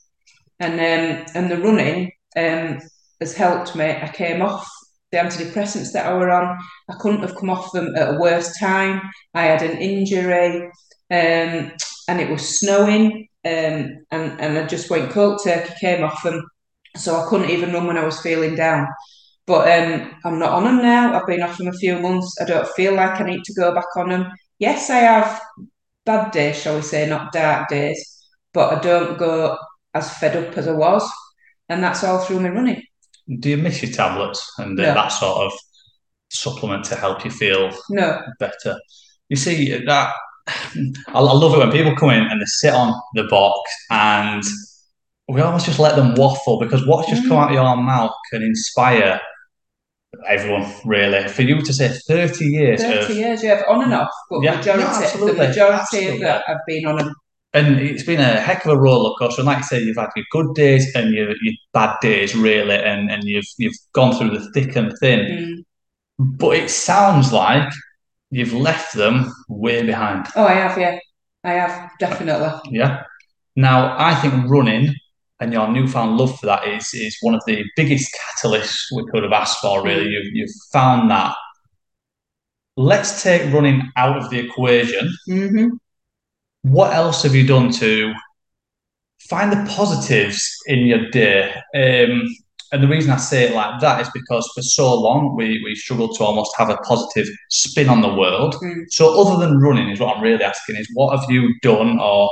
And 0.59 0.73
um, 0.73 1.25
and 1.33 1.51
the 1.51 1.57
running 1.57 2.11
um, 2.37 2.79
has 3.19 3.33
helped 3.35 3.75
me. 3.75 3.85
I 3.85 4.09
came 4.13 4.41
off 4.41 4.65
the 5.11 5.17
antidepressants 5.17 5.91
that 5.93 6.05
I 6.05 6.13
were 6.13 6.29
on. 6.31 6.57
I 6.89 6.95
couldn't 6.99 7.21
have 7.21 7.35
come 7.35 7.49
off 7.49 7.71
them 7.73 7.93
at 7.95 8.15
a 8.15 8.19
worse 8.19 8.57
time. 8.59 9.01
I 9.33 9.43
had 9.43 9.61
an 9.63 9.77
injury 9.81 10.69
um, 11.11 11.71
and 12.07 12.21
it 12.21 12.29
was 12.29 12.59
snowing 12.59 13.27
um, 13.45 14.05
and, 14.11 14.39
and 14.41 14.57
I 14.57 14.65
just 14.65 14.89
went 14.89 15.11
cold 15.11 15.39
turkey, 15.43 15.73
came 15.79 16.03
off 16.03 16.23
them. 16.23 16.43
So 16.97 17.15
I 17.15 17.29
couldn't 17.29 17.49
even 17.51 17.73
run 17.73 17.85
when 17.87 17.97
I 17.97 18.05
was 18.05 18.21
feeling 18.21 18.55
down. 18.55 18.87
But 19.45 19.67
um, 19.69 20.11
I'm 20.25 20.39
not 20.39 20.53
on 20.53 20.63
them 20.63 20.77
now. 20.77 21.13
I've 21.13 21.27
been 21.27 21.43
off 21.43 21.57
them 21.57 21.67
a 21.67 21.73
few 21.73 21.99
months. 21.99 22.35
I 22.41 22.45
don't 22.45 22.67
feel 22.69 22.95
like 22.95 23.21
I 23.21 23.25
need 23.25 23.43
to 23.43 23.53
go 23.53 23.73
back 23.75 23.85
on 23.95 24.09
them. 24.09 24.31
Yes, 24.57 24.89
I 24.89 24.97
have 24.97 25.41
bad 26.05 26.31
days, 26.31 26.59
shall 26.59 26.75
we 26.77 26.81
say, 26.81 27.07
not 27.07 27.31
dark 27.31 27.67
days, 27.69 28.25
but 28.53 28.73
I 28.75 28.79
don't 28.81 29.19
go 29.19 29.57
as 29.93 30.11
fed 30.17 30.35
up 30.35 30.57
as 30.57 30.67
I 30.67 30.71
was. 30.71 31.07
And 31.69 31.83
that's 31.83 32.03
all 32.03 32.19
through 32.19 32.39
my 32.39 32.49
running. 32.49 32.81
Do 33.39 33.49
you 33.49 33.57
miss 33.57 33.83
your 33.83 33.91
tablets 33.91 34.51
and 34.57 34.79
uh, 34.79 34.83
No. 34.83 34.93
that 34.95 35.09
sort 35.09 35.45
of 35.45 35.51
supplement 36.29 36.85
to 36.85 36.95
help 36.95 37.25
you 37.25 37.31
feel 37.31 37.71
No, 37.89 38.21
better. 38.39 38.79
You 39.29 39.35
see 39.35 39.83
that 39.85 40.13
I, 40.47 40.93
I 41.13 41.19
love 41.21 41.53
it 41.53 41.59
when 41.59 41.71
people 41.71 41.95
come 41.95 42.11
in 42.11 42.23
and 42.23 42.41
they 42.41 42.45
sit 42.45 42.73
on 42.73 42.99
the 43.15 43.23
box 43.23 43.71
and 43.89 44.43
we 45.27 45.41
almost 45.41 45.65
just 45.65 45.79
let 45.79 45.95
them 45.95 46.13
waffle 46.15 46.59
because 46.59 46.85
what's 46.85 47.09
just 47.09 47.27
come 47.27 47.37
out 47.37 47.49
of 47.49 47.55
your 47.55 47.77
mouth 47.77 48.11
can 48.31 48.43
inspire 48.43 49.19
everyone 50.27 50.71
really. 50.85 51.27
For 51.27 51.41
you 51.41 51.61
to 51.61 51.73
say 51.73 51.89
thirty 52.07 52.45
years 52.45 52.81
30 52.81 53.11
of 53.13 53.17
years, 53.17 53.43
yeah, 53.43 53.63
on 53.67 53.83
and 53.83 53.93
off, 53.93 54.11
but 54.29 54.41
Yeah, 54.43 54.57
majority, 54.57 54.83
no, 54.83 55.25
the 55.27 55.33
majority 55.33 55.73
absolutely. 55.79 56.13
of 56.15 56.19
that 56.21 56.43
have 56.47 56.59
been 56.67 56.85
on 56.85 56.97
them. 56.97 57.15
and 57.53 57.79
it's 57.79 58.03
been 58.03 58.19
a 58.19 58.39
heck 58.39 58.65
of 58.65 58.71
a 58.71 58.77
roller 58.77 59.15
coaster. 59.17 59.41
And 59.41 59.47
like 59.47 59.57
you 59.59 59.63
say, 59.63 59.81
you've 59.81 59.97
had 59.97 60.09
your 60.15 60.25
good 60.31 60.53
days 60.55 60.93
and 60.95 61.11
your, 61.13 61.29
your 61.41 61.53
bad 61.73 61.95
days 62.01 62.35
really, 62.35 62.75
and, 62.75 63.09
and 63.11 63.23
you've 63.23 63.47
you've 63.57 63.75
gone 63.93 64.15
through 64.15 64.37
the 64.37 64.51
thick 64.51 64.75
and 64.75 64.93
thin. 64.99 65.19
Mm. 65.19 65.65
But 66.37 66.55
it 66.55 66.69
sounds 66.69 67.33
like 67.33 67.69
you've 68.31 68.53
left 68.53 68.93
them 68.95 69.31
way 69.49 69.83
behind. 69.85 70.27
Oh, 70.35 70.45
I 70.45 70.53
have, 70.53 70.77
yeah. 70.77 70.99
I 71.43 71.53
have, 71.53 71.91
definitely. 71.99 72.49
Yeah. 72.71 73.03
Now, 73.55 73.95
I 73.97 74.15
think 74.15 74.49
running 74.49 74.93
and 75.39 75.53
your 75.53 75.67
newfound 75.71 76.17
love 76.17 76.39
for 76.39 76.45
that 76.47 76.67
is 76.67 76.93
is 76.93 77.17
one 77.21 77.35
of 77.35 77.43
the 77.45 77.63
biggest 77.75 78.09
catalysts 78.15 78.85
we 78.95 79.05
could 79.11 79.23
have 79.23 79.31
asked 79.33 79.59
for. 79.59 79.83
Really, 79.83 80.05
Mm. 80.05 80.11
you've 80.11 80.33
you've 80.33 80.55
found 80.71 81.11
that. 81.11 81.35
Let's 82.77 83.23
take 83.23 83.53
running 83.53 83.89
out 83.95 84.17
of 84.17 84.29
the 84.29 84.39
equation. 84.39 85.13
hmm 85.27 85.67
What 86.63 86.93
else 86.93 87.23
have 87.23 87.35
you 87.35 87.45
done 87.47 87.71
to 87.73 88.13
find 89.29 89.51
the 89.51 89.69
positives 89.71 90.55
in 90.67 90.79
your 90.85 91.09
day. 91.09 91.53
Um, 91.75 92.23
and 92.75 92.83
the 92.83 92.89
reason 92.89 93.09
I 93.09 93.15
say 93.15 93.45
it 93.45 93.55
like 93.55 93.79
that 93.79 94.01
is 94.01 94.09
because 94.13 94.51
for 94.53 94.61
so 94.61 94.99
long 94.99 95.33
we 95.37 95.61
we 95.63 95.75
struggled 95.75 96.17
to 96.17 96.25
almost 96.25 96.53
have 96.57 96.69
a 96.69 96.75
positive 96.79 97.25
spin 97.49 97.87
on 97.87 98.01
the 98.01 98.13
world. 98.13 98.55
Mm. 98.55 98.83
So 98.89 99.17
other 99.21 99.45
than 99.45 99.59
running, 99.59 99.87
is 99.89 100.01
what 100.01 100.17
I'm 100.17 100.21
really 100.21 100.43
asking 100.43 100.75
is 100.75 100.89
what 100.93 101.17
have 101.17 101.31
you 101.31 101.57
done 101.61 101.99
or 102.01 102.29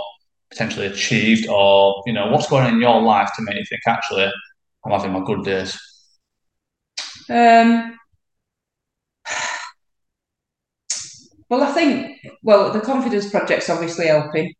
potentially 0.51 0.87
achieved, 0.87 1.47
or 1.47 2.03
you 2.05 2.11
know 2.11 2.27
what's 2.29 2.49
going 2.49 2.65
on 2.65 2.73
in 2.73 2.81
your 2.81 3.01
life 3.01 3.29
to 3.37 3.41
make 3.41 3.55
you 3.55 3.63
think 3.69 3.83
actually 3.87 4.29
I'm 4.85 4.91
having 4.91 5.13
my 5.13 5.23
good 5.23 5.45
days. 5.45 5.79
Um, 7.29 7.97
well, 11.49 11.63
I 11.63 11.71
think 11.71 12.19
well 12.41 12.73
the 12.73 12.81
confidence 12.81 13.29
project's 13.29 13.69
obviously 13.69 14.07
helping 14.07 14.53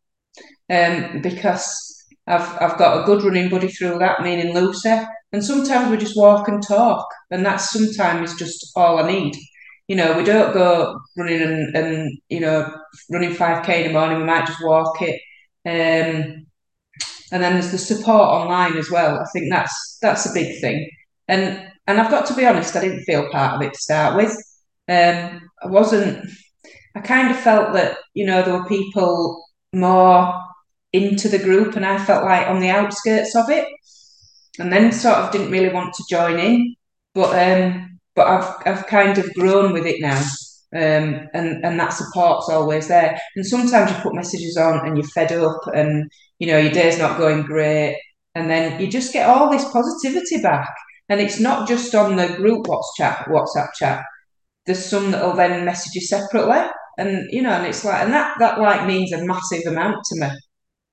um, 0.70 1.20
because 1.20 1.66
I've 2.26 2.48
I've 2.62 2.78
got 2.78 3.02
a 3.02 3.04
good 3.04 3.22
running 3.22 3.50
buddy 3.50 3.68
through 3.68 3.98
that, 3.98 4.22
meaning 4.22 4.54
Lucy, 4.54 4.98
and 5.34 5.44
sometimes 5.44 5.90
we 5.90 5.96
just 5.96 6.16
walk 6.16 6.46
and 6.46 6.62
talk, 6.62 7.06
and 7.32 7.44
that's 7.44 7.72
sometimes 7.72 8.30
is 8.30 8.38
just 8.38 8.70
all 8.76 9.00
I 9.00 9.10
need. 9.10 9.34
You 9.88 9.96
know, 9.96 10.16
we 10.16 10.22
don't 10.22 10.54
go 10.54 10.96
running 11.16 11.42
and, 11.42 11.76
and 11.76 12.18
you 12.28 12.38
know 12.38 12.72
running 13.10 13.34
five 13.34 13.66
k 13.66 13.82
in 13.82 13.88
the 13.88 13.98
morning. 13.98 14.18
We 14.18 14.24
might 14.24 14.46
just 14.46 14.64
walk 14.64 15.02
it. 15.02 15.20
Um, 15.66 16.46
and 17.32 17.42
then 17.42 17.54
there's 17.54 17.72
the 17.72 17.78
support 17.78 18.28
online 18.28 18.76
as 18.76 18.92
well. 18.92 19.18
I 19.18 19.24
think 19.32 19.50
that's 19.50 19.98
that's 20.00 20.24
a 20.30 20.32
big 20.32 20.60
thing. 20.60 20.88
And 21.26 21.68
and 21.88 22.00
I've 22.00 22.12
got 22.12 22.26
to 22.26 22.34
be 22.34 22.46
honest, 22.46 22.76
I 22.76 22.82
didn't 22.82 23.02
feel 23.02 23.28
part 23.30 23.56
of 23.56 23.62
it 23.62 23.72
to 23.72 23.78
start 23.80 24.16
with. 24.16 24.30
Um, 24.88 25.40
I 25.62 25.66
wasn't. 25.66 26.30
I 26.94 27.00
kind 27.00 27.32
of 27.32 27.36
felt 27.36 27.72
that 27.72 27.98
you 28.14 28.24
know 28.24 28.42
there 28.42 28.56
were 28.56 28.68
people 28.68 29.44
more 29.72 30.32
into 30.92 31.28
the 31.28 31.40
group, 31.40 31.74
and 31.74 31.84
I 31.84 31.98
felt 31.98 32.24
like 32.24 32.46
on 32.46 32.60
the 32.60 32.70
outskirts 32.70 33.34
of 33.34 33.50
it, 33.50 33.66
and 34.58 34.72
then 34.72 34.92
sort 34.92 35.16
of 35.16 35.32
didn't 35.32 35.50
really 35.50 35.72
want 35.72 35.94
to 35.94 36.04
join 36.08 36.38
in. 36.38 36.74
But 37.14 37.30
um, 37.38 37.98
but 38.14 38.26
I've 38.26 38.54
I've 38.66 38.86
kind 38.86 39.18
of 39.18 39.32
grown 39.34 39.72
with 39.72 39.86
it 39.86 40.00
now. 40.00 40.22
Um, 40.74 41.28
and 41.34 41.64
and 41.64 41.78
that 41.78 41.92
support's 41.92 42.48
always 42.48 42.88
there. 42.88 43.18
And 43.36 43.46
sometimes 43.46 43.90
you 43.90 43.96
put 43.98 44.14
messages 44.14 44.56
on 44.56 44.84
and 44.86 44.96
you're 44.96 45.06
fed 45.06 45.32
up, 45.32 45.60
and 45.74 46.10
you 46.38 46.46
know 46.48 46.58
your 46.58 46.72
day's 46.72 46.98
not 46.98 47.18
going 47.18 47.42
great, 47.42 47.96
and 48.34 48.50
then 48.50 48.80
you 48.80 48.88
just 48.88 49.12
get 49.12 49.28
all 49.28 49.50
this 49.50 49.68
positivity 49.70 50.42
back. 50.42 50.68
And 51.08 51.20
it's 51.20 51.38
not 51.38 51.68
just 51.68 51.94
on 51.94 52.16
the 52.16 52.28
group 52.28 52.66
WhatsApp 52.66 53.28
WhatsApp 53.28 53.74
chat. 53.74 54.04
There's 54.66 54.84
some 54.84 55.10
that'll 55.10 55.34
then 55.34 55.64
message 55.64 55.94
you 55.94 56.00
separately, 56.00 56.60
and 56.98 57.28
you 57.30 57.42
know, 57.42 57.50
and 57.50 57.66
it's 57.66 57.84
like, 57.84 58.02
and 58.02 58.12
that 58.12 58.36
that 58.40 58.58
like 58.60 58.86
means 58.86 59.12
a 59.12 59.24
massive 59.24 59.66
amount 59.66 60.02
to 60.06 60.20
me 60.20 60.28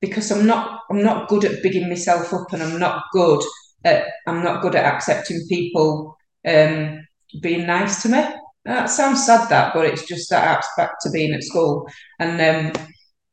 because 0.02 0.32
I'm 0.32 0.46
not 0.46 0.82
I'm 0.90 1.04
not 1.04 1.30
good 1.30 1.46
at 1.46 1.64
bigging 1.64 1.88
myself 1.88 2.34
up, 2.34 2.52
and 2.52 2.62
I'm 2.62 2.80
not 2.80 3.04
good 3.14 3.42
at 3.86 4.08
I'm 4.28 4.44
not 4.44 4.62
good 4.62 4.76
at 4.76 4.86
accepting 4.86 5.46
people 5.48 6.18
um, 6.48 7.06
being 7.42 7.68
nice 7.68 8.02
to 8.02 8.10
me. 8.10 8.24
That 8.66 8.90
sounds 8.90 9.26
sad, 9.26 9.50
that, 9.50 9.74
but 9.74 9.86
it's 9.86 10.06
just 10.06 10.30
that 10.30 10.44
acts 10.44 10.68
back 10.78 11.00
to 11.02 11.12
being 11.12 11.34
at 11.34 11.44
school, 11.44 11.88
and 12.20 12.32
um, 12.42 12.86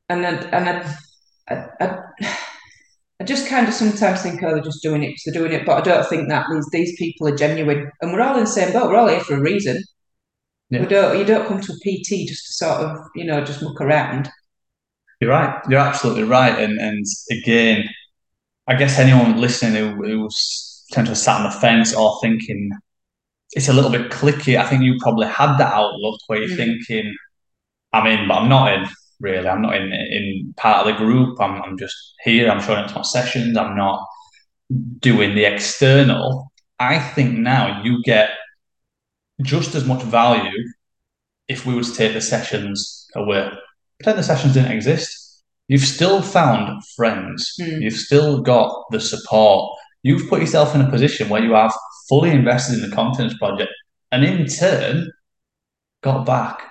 and 0.09 0.25
then 0.25 0.45
and 0.53 0.69
I, 0.69 0.97
I, 1.49 1.67
I, 1.81 1.99
I 3.21 3.25
just 3.25 3.49
kind 3.49 3.67
of 3.67 3.75
sometimes 3.75 4.23
think, 4.23 4.43
oh, 4.45 4.55
they're 4.55 4.63
just 4.63 4.83
doing 4.83 5.03
it 5.03 5.09
because 5.09 5.23
they're 5.25 5.43
doing 5.43 5.53
it, 5.53 5.67
but 5.67 5.79
I 5.79 5.81
don't 5.81 6.07
think 6.07 6.29
that 6.29 6.47
these 6.51 6.69
these 6.71 6.99
people 6.99 7.29
are 7.29 7.37
genuine, 7.37 7.91
and 8.01 8.13
we're 8.13 8.23
all 8.23 8.37
in 8.37 8.45
the 8.45 8.51
same 8.51 8.73
boat. 8.73 8.91
We're 8.91 8.97
all 8.97 9.09
here 9.09 9.21
for 9.21 9.35
a 9.35 9.41
reason. 9.41 9.83
Yeah. 10.71 10.81
We 10.81 10.87
don't 10.87 11.19
you 11.19 11.25
don't 11.25 11.49
come 11.49 11.61
to 11.61 11.73
a 11.73 11.77
PT 11.77 12.29
just 12.29 12.47
to 12.47 12.53
sort 12.53 12.81
of 12.81 12.99
you 13.17 13.25
know 13.25 13.43
just 13.45 13.63
muck 13.63 13.81
around. 13.81 14.31
You're 15.21 15.31
right. 15.31 15.61
You're 15.69 15.81
absolutely 15.81 16.25
right. 16.25 16.59
And 16.59 16.79
and 16.81 17.05
again, 17.31 17.85
I 18.69 18.75
guess 18.77 18.99
anyone 18.99 19.41
listening 19.41 19.75
who, 19.97 20.05
who's 20.05 20.85
potentially 20.91 21.17
sat 21.17 21.41
on 21.41 21.45
the 21.51 21.59
fence 21.61 21.95
or 21.95 22.19
thinking 22.23 22.71
it's 23.53 23.69
a 23.69 23.73
little 23.73 23.91
bit 23.91 24.11
clicky, 24.11 24.59
I 24.59 24.67
think 24.69 24.83
you 24.85 24.97
probably 25.01 25.27
had 25.29 25.57
that 25.59 25.73
outlook 25.75 26.21
where 26.29 26.41
you're 26.41 26.51
Mm. 26.51 26.57
thinking, 26.57 27.17
I'm 27.93 28.07
in, 28.07 28.29
but 28.29 28.37
I'm 28.39 28.49
not 28.49 28.75
in. 28.75 28.87
Really, 29.21 29.49
I'm 29.49 29.63
not 29.63 29.77
in 29.77 29.93
in 29.93 30.55
part 30.57 30.87
of 30.87 30.93
the 30.93 30.99
group. 31.05 31.41
I'm, 31.41 31.63
I'm 31.63 31.79
just 31.79 31.97
here. 32.25 32.51
I'm 32.51 32.61
showing 32.63 32.79
up 32.81 32.89
to 32.91 32.97
my 32.97 33.03
sessions. 33.03 33.57
I'm 33.57 33.77
not 33.77 34.07
doing 35.01 35.35
the 35.35 35.45
external. 35.45 36.53
I 36.81 36.99
think 37.01 37.39
now 37.39 37.83
you 37.83 38.03
get 38.05 38.31
just 39.43 39.75
as 39.75 39.85
much 39.85 40.03
value 40.03 40.53
if 41.49 41.67
we 41.67 41.75
were 41.75 41.83
to 41.83 41.95
take 41.95 42.13
the 42.15 42.21
sessions 42.21 43.09
away. 43.15 43.51
Pretend 43.99 44.19
the 44.19 44.23
sessions 44.23 44.55
didn't 44.55 44.73
exist. 44.73 45.43
You've 45.69 45.83
still 45.83 46.23
found 46.23 46.83
friends. 46.97 47.55
Mm. 47.61 47.83
You've 47.83 47.95
still 47.95 48.41
got 48.41 48.85
the 48.91 49.01
support. 49.01 49.77
You've 50.03 50.29
put 50.29 50.41
yourself 50.41 50.75
in 50.75 50.81
a 50.81 50.91
position 50.91 51.29
where 51.29 51.43
you 51.43 51.53
have 51.53 51.75
fully 52.09 52.31
invested 52.31 52.83
in 52.83 52.89
the 52.89 52.95
confidence 52.95 53.37
project 53.39 53.71
and 54.13 54.25
in 54.25 54.47
turn 54.47 55.11
got 56.03 56.25
back 56.25 56.63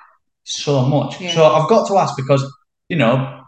so 0.43 0.85
much. 0.85 1.19
Yeah. 1.19 1.33
So 1.35 1.43
I've 1.45 1.69
got 1.69 1.87
to 1.89 1.97
ask 1.97 2.15
because, 2.15 2.43
you 2.89 2.95
know, 2.95 3.41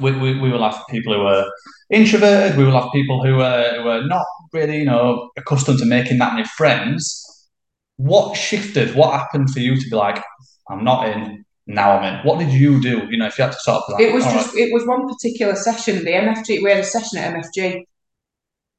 we, 0.00 0.12
we, 0.12 0.38
we 0.38 0.50
will 0.50 0.62
have 0.62 0.82
people 0.90 1.14
who 1.14 1.22
are 1.22 1.50
introverted, 1.90 2.58
we 2.58 2.64
will 2.64 2.78
have 2.78 2.92
people 2.92 3.24
who 3.24 3.40
are, 3.40 3.80
who 3.80 3.88
are 3.88 4.06
not 4.06 4.26
really, 4.52 4.78
you 4.78 4.84
know, 4.84 5.30
accustomed 5.36 5.78
to 5.78 5.86
making 5.86 6.18
that 6.18 6.34
many 6.34 6.46
friends. 6.56 7.48
What 7.96 8.36
shifted? 8.36 8.94
What 8.94 9.12
happened 9.12 9.50
for 9.50 9.60
you 9.60 9.76
to 9.76 9.90
be 9.90 9.96
like, 9.96 10.22
I'm 10.68 10.84
not 10.84 11.08
in, 11.08 11.44
now 11.74 11.92
I'm 11.92 12.14
in? 12.14 12.20
What 12.26 12.38
did 12.38 12.52
you 12.52 12.80
do? 12.80 13.06
You 13.10 13.18
know, 13.18 13.26
if 13.26 13.38
you 13.38 13.44
had 13.44 13.52
to 13.52 13.58
sort 13.58 13.82
of 13.82 13.94
like, 13.94 14.02
It 14.02 14.12
was 14.14 14.24
"All 14.24 14.32
just 14.32 14.56
it 14.56 14.72
was 14.72 14.86
one 14.86 15.08
particular 15.08 15.54
session, 15.54 16.04
the 16.04 16.12
MFG. 16.12 16.62
We 16.62 16.70
had 16.70 16.80
a 16.80 16.84
session 16.84 17.18
at 17.18 17.34
MFG, 17.34 17.84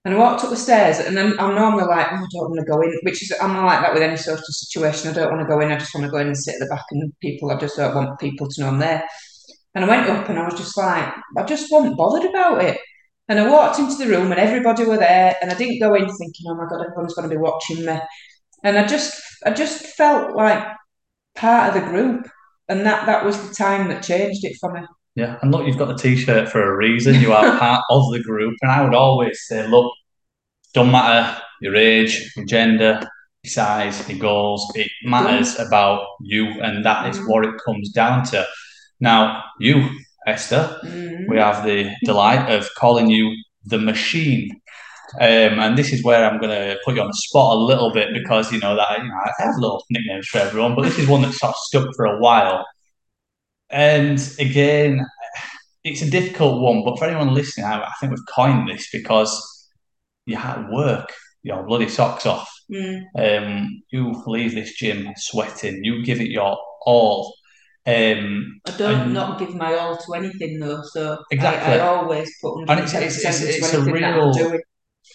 and 0.04 0.14
I 0.16 0.18
walked 0.18 0.44
up 0.44 0.50
the 0.50 0.58
stairs, 0.58 1.00
and 1.00 1.16
then 1.16 1.40
I'm 1.40 1.56
normally 1.56 1.86
like, 1.86 2.08
oh, 2.12 2.16
I 2.16 2.28
don't 2.32 2.50
want 2.50 2.60
to 2.60 2.72
go 2.72 2.82
in, 2.82 2.98
which 3.04 3.22
is 3.22 3.34
I'm 3.42 3.54
not 3.54 3.66
like 3.66 3.82
that 3.82 3.94
with 3.94 4.04
any 4.04 4.18
social 4.18 4.44
situation. 4.44 5.10
I 5.10 5.14
don't 5.14 5.32
want 5.32 5.42
to 5.42 5.48
go 5.48 5.60
in. 5.62 5.72
I 5.72 5.78
just 5.78 5.94
want 5.94 6.06
to 6.06 6.12
go 6.12 6.18
in 6.18 6.28
and 6.28 6.38
sit 6.38 6.56
at 6.56 6.60
the 6.60 6.66
back, 6.66 6.86
and 6.92 7.14
people. 7.20 7.52
I 7.52 7.58
just 7.58 7.78
don't 7.78 7.96
want 7.96 8.20
people 8.20 8.48
to 8.50 8.62
know 8.62 8.68
I'm 8.68 8.80
there. 8.80 9.08
And 9.74 9.86
I 9.86 9.88
went 9.88 10.10
up, 10.10 10.28
and 10.30 10.38
I 10.40 10.46
was 10.46 10.60
just 10.60 10.78
like, 10.78 11.14
I 11.38 11.44
just 11.44 11.72
wasn't 11.72 11.98
bothered 11.98 12.30
about 12.30 12.64
it. 12.64 12.80
And 13.30 13.40
I 13.40 13.50
walked 13.50 13.80
into 13.80 13.96
the 13.96 14.08
room, 14.08 14.32
and 14.32 14.42
everybody 14.42 14.84
were 14.84 14.98
there, 14.98 15.38
and 15.42 15.52
I 15.52 15.54
didn't 15.54 15.80
go 15.80 15.94
in 15.94 16.06
thinking, 16.06 16.48
oh 16.50 16.56
my 16.56 16.66
god, 16.70 16.86
everyone's 16.86 17.14
going 17.14 17.30
to 17.30 17.36
be 17.36 17.42
watching 17.42 17.86
me. 17.86 17.98
And 18.64 18.78
I 18.78 18.86
just, 18.86 19.22
I 19.46 19.52
just 19.52 19.86
felt 19.86 20.36
like 20.36 20.62
part 21.36 21.70
of 21.70 21.82
the 21.82 21.90
group, 21.90 22.28
and 22.72 22.86
that 22.86 23.06
that 23.06 23.26
was 23.26 23.36
the 23.48 23.54
time 23.54 23.88
that 23.90 24.02
changed 24.04 24.44
it 24.46 24.56
for 24.60 24.72
me. 24.74 24.82
Yeah, 25.16 25.38
and 25.42 25.52
look, 25.52 25.68
you've 25.68 25.78
got 25.78 25.90
the 25.90 25.98
t-shirt 25.98 26.48
for 26.50 26.64
a 26.64 26.76
reason. 26.76 27.20
You 27.20 27.34
are 27.34 27.60
part 27.66 27.84
of 27.90 28.04
the 28.14 28.24
group, 28.24 28.56
and 28.62 28.72
I 28.72 28.84
would 28.84 28.96
always 28.96 29.38
say, 29.48 29.68
look, 29.68 29.92
don't 30.74 30.92
matter 30.92 31.38
your 31.62 31.76
age, 31.76 32.32
your 32.36 32.46
gender, 32.46 33.02
your 33.44 33.52
size, 33.52 34.08
your 34.10 34.20
goals. 34.20 34.72
It 34.76 34.90
matters 35.04 35.60
about 35.60 36.06
you, 36.22 36.46
and 36.62 36.86
that 36.86 37.08
is 37.10 37.20
what 37.28 37.46
it 37.46 37.56
comes 37.66 37.92
down 37.92 38.24
to. 38.32 38.48
Now, 39.02 39.44
you, 39.60 39.90
Esta, 40.28 40.80
Mm. 40.86 41.28
we 41.28 41.38
have 41.38 41.66
the 41.66 41.94
delight 42.06 42.50
of 42.52 42.70
calling 42.78 43.10
you 43.10 43.36
the 43.66 43.80
machine. 43.80 44.61
Um, 45.20 45.60
and 45.60 45.78
this 45.78 45.92
is 45.92 46.04
where 46.04 46.24
I'm 46.26 46.40
going 46.40 46.52
to 46.52 46.78
put 46.86 46.96
you 46.96 47.02
on 47.02 47.08
the 47.08 47.14
spot 47.14 47.56
a 47.56 47.60
little 47.60 47.92
bit 47.92 48.10
because 48.14 48.52
you 48.52 48.60
know 48.60 48.76
that 48.76 48.98
you 49.00 49.08
know 49.08 49.14
I 49.14 49.32
have 49.40 49.56
little 49.58 49.84
nicknames 49.90 50.28
for 50.28 50.40
everyone, 50.40 50.76
but 50.76 50.84
this 50.84 50.98
is 50.98 51.08
one 51.08 51.22
that's 51.22 51.40
sort 51.40 51.50
of 51.52 51.56
stuck 51.58 51.96
for 51.96 52.06
a 52.06 52.20
while. 52.20 52.66
And 53.70 54.20
again, 54.40 55.06
it's 55.84 56.02
a 56.02 56.10
difficult 56.10 56.62
one, 56.62 56.84
but 56.84 56.98
for 57.00 57.06
anyone 57.06 57.34
listening, 57.34 57.66
I, 57.66 57.82
I 57.84 57.92
think 58.00 58.12
we've 58.12 58.36
coined 58.36 58.70
this 58.70 58.90
because 58.92 59.70
you 60.26 60.36
had 60.38 60.56
to 60.68 60.72
work 60.72 61.12
your 61.44 61.64
bloody 61.64 61.90
socks 61.90 62.26
off. 62.26 62.50
Mm. 62.72 63.02
Um, 63.18 63.82
you 63.92 64.14
leave 64.28 64.54
this 64.56 64.74
gym 64.76 65.10
sweating. 65.18 65.84
You 65.84 66.04
give 66.06 66.22
it 66.22 66.30
your 66.30 66.58
all. 66.86 67.34
Um, 67.86 68.62
I 68.68 68.72
don't 68.78 69.02
And- 69.02 69.14
not 69.14 69.40
give 69.40 69.56
my 69.56 69.74
all 69.76 69.98
to 69.98 70.14
anything 70.14 70.60
though, 70.60 70.84
so 70.84 71.18
Exactly. 71.32 71.74
I, 71.74 71.78
I 71.78 71.88
always 71.88 72.32
put 72.42 72.70
And 72.70 72.80
it's- 72.80 72.94
110% 72.94 73.00
it's- 73.02 73.42
it's 73.44 73.74
a 73.74 73.78
that 73.82 73.92
real-. 73.92 74.60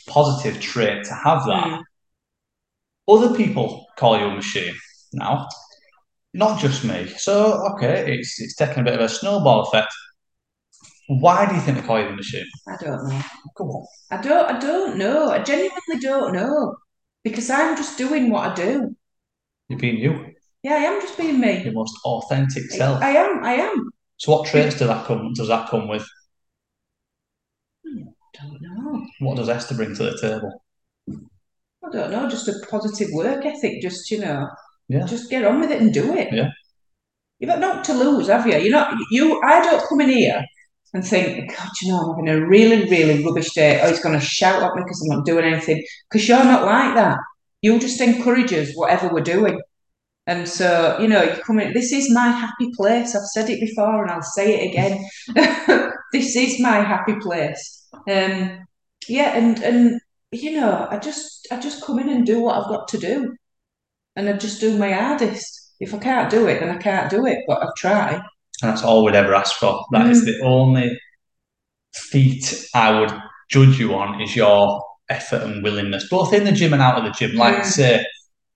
Positive 0.09 0.61
trait 0.61 1.05
to 1.05 1.15
have 1.15 1.45
that. 1.47 1.67
Mm. 1.67 1.83
Other 3.09 3.37
people 3.37 3.87
call 3.97 4.19
you 4.19 4.27
a 4.27 4.35
machine 4.35 4.75
now, 5.13 5.49
not 6.35 6.61
just 6.61 6.85
me. 6.85 7.07
So 7.17 7.65
okay, 7.75 8.15
it's 8.19 8.41
it's 8.41 8.57
taking 8.57 8.81
a 8.81 8.85
bit 8.85 8.95
of 8.95 9.01
a 9.01 9.09
snowball 9.09 9.63
effect. 9.63 9.93
Why 11.09 11.47
do 11.49 11.55
you 11.55 11.61
think 11.61 11.79
they 11.79 11.87
call 11.87 12.01
you 12.01 12.09
the 12.09 12.17
machine? 12.17 12.47
I 12.69 12.77
don't 12.83 13.09
know. 13.09 13.23
Go 13.55 13.65
on. 13.65 13.87
I 14.11 14.21
don't. 14.21 14.51
I 14.51 14.59
don't 14.59 14.97
know. 14.97 15.31
I 15.31 15.39
genuinely 15.39 16.01
don't 16.01 16.33
know 16.33 16.77
because 17.23 17.49
I'm 17.49 17.77
just 17.77 17.97
doing 17.97 18.31
what 18.31 18.51
I 18.51 18.55
do. 18.55 18.97
You're 19.69 19.79
being 19.79 19.99
you, 19.99 20.33
Yeah, 20.63 20.75
I 20.75 20.79
am 20.79 21.01
just 21.01 21.17
being 21.17 21.41
me. 21.41 21.63
your 21.63 21.73
most 21.73 21.97
authentic 22.05 22.71
self. 22.73 23.03
I 23.03 23.11
am. 23.11 23.45
I 23.45 23.53
am. 23.55 23.91
So 24.17 24.33
what 24.33 24.47
traits 24.49 24.79
do 24.79 24.87
that 24.87 25.07
come 25.07 25.33
does 25.35 25.49
that 25.49 25.69
come 25.69 25.87
with? 25.89 26.07
Don't 28.41 28.61
know. 28.61 29.07
What 29.21 29.37
does 29.37 29.49
Esta 29.49 29.75
bring 29.75 29.95
to 29.95 30.03
the 30.05 30.19
table? 30.21 30.63
I 31.09 31.91
don't 31.91 32.11
know. 32.11 32.29
Just 32.29 32.49
a 32.49 32.55
positive 32.71 33.09
work 33.13 33.45
ethic. 33.45 33.81
Just 33.81 34.11
you 34.11 34.21
know. 34.21 34.49
Yeah. 34.89 35.07
Just 35.07 35.31
get 35.31 35.45
on 35.45 35.61
with 35.61 35.71
it 35.71 35.81
and 35.81 35.93
do 35.93 36.15
it. 36.15 36.33
Yeah. 36.33 36.51
You've 37.39 37.51
got 37.51 37.61
not 37.61 37.85
to 37.85 37.95
lose, 37.95 38.29
have 38.29 38.47
you? 38.47 38.57
You're 38.57 38.71
not. 38.71 38.95
You. 39.11 39.41
I 39.43 39.63
don't 39.63 39.87
come 39.89 40.01
in 40.01 40.11
here 40.11 40.45
and 40.95 41.07
think, 41.07 41.55
God, 41.55 41.69
you 41.83 41.89
know, 41.89 42.01
I'm 42.01 42.11
having 42.11 42.29
a 42.29 42.47
really, 42.47 42.89
really 42.89 43.23
rubbish 43.25 43.53
day, 43.53 43.81
or 43.81 43.89
he's 43.89 44.03
going 44.03 44.19
to 44.19 44.25
shout 44.25 44.63
at 44.63 44.75
me 44.75 44.83
because 44.83 45.03
I'm 45.03 45.19
not 45.19 45.27
doing 45.27 45.45
anything. 45.45 45.85
Because 46.09 46.29
you're 46.29 46.45
not 46.45 46.65
like 46.65 46.95
that. 46.95 47.19
You'll 47.63 47.79
just 47.79 48.01
encourage 48.01 48.53
us, 48.53 48.73
whatever 48.75 49.09
we're 49.09 49.21
doing. 49.21 49.61
And 50.27 50.49
so, 50.49 50.99
you 51.01 51.07
know, 51.07 51.23
you 51.23 51.43
come 51.43 51.61
in, 51.61 51.73
this 51.73 51.93
is 51.93 52.13
my 52.13 52.29
happy 52.29 52.71
place. 52.77 53.15
I've 53.15 53.27
said 53.27 53.49
it 53.49 53.61
before 53.61 54.03
and 54.03 54.11
I'll 54.11 54.23
say 54.23 54.61
it 54.61 54.71
again. 54.71 55.93
this 56.13 56.35
is 56.35 56.61
my 56.61 56.81
happy 56.81 57.15
place. 57.21 57.86
Um, 58.09 58.67
yeah, 59.09 59.37
and 59.37 59.59
and 59.63 60.01
you 60.33 60.61
know, 60.61 60.87
I 60.91 60.99
just 60.99 61.47
I 61.51 61.61
just 61.61 61.85
come 61.85 61.99
in 61.99 62.09
and 62.09 62.27
do 62.27 62.41
what 62.43 62.57
I've 62.57 62.69
got 62.69 62.89
to 62.89 62.99
do. 62.99 63.37
And 64.17 64.29
I 64.29 64.33
just 64.33 64.61
do 64.61 64.79
my 64.79 64.93
hardest. 64.93 65.75
If 65.79 65.93
I 65.93 65.99
can't 65.99 66.31
do 66.31 66.47
it, 66.47 66.61
then 66.61 66.71
I 66.71 66.79
can't 66.79 67.11
do 67.11 67.27
it, 67.27 67.39
but 67.47 67.63
I've 67.63 67.75
tried. 67.77 68.23
And 68.63 68.71
that's 68.71 68.83
all 68.83 69.05
we'd 69.05 69.15
ever 69.15 69.35
ask 69.35 69.57
for. 69.57 69.85
That 69.93 70.07
mm. 70.07 70.11
is 70.11 70.25
the 70.25 70.41
only 70.43 70.99
feat 71.95 72.67
I 72.75 72.99
would 72.99 73.13
judge 73.51 73.79
you 73.79 73.95
on 73.95 74.21
is 74.23 74.35
your 74.35 74.83
effort 75.11 75.43
and 75.43 75.63
willingness, 75.63 76.09
both 76.09 76.33
in 76.33 76.45
the 76.45 76.53
gym 76.53 76.73
and 76.73 76.81
out 76.81 76.97
of 76.97 77.05
the 77.05 77.11
gym. 77.11 77.37
Like 77.37 77.59
mm. 77.59 77.65
say, 77.65 78.07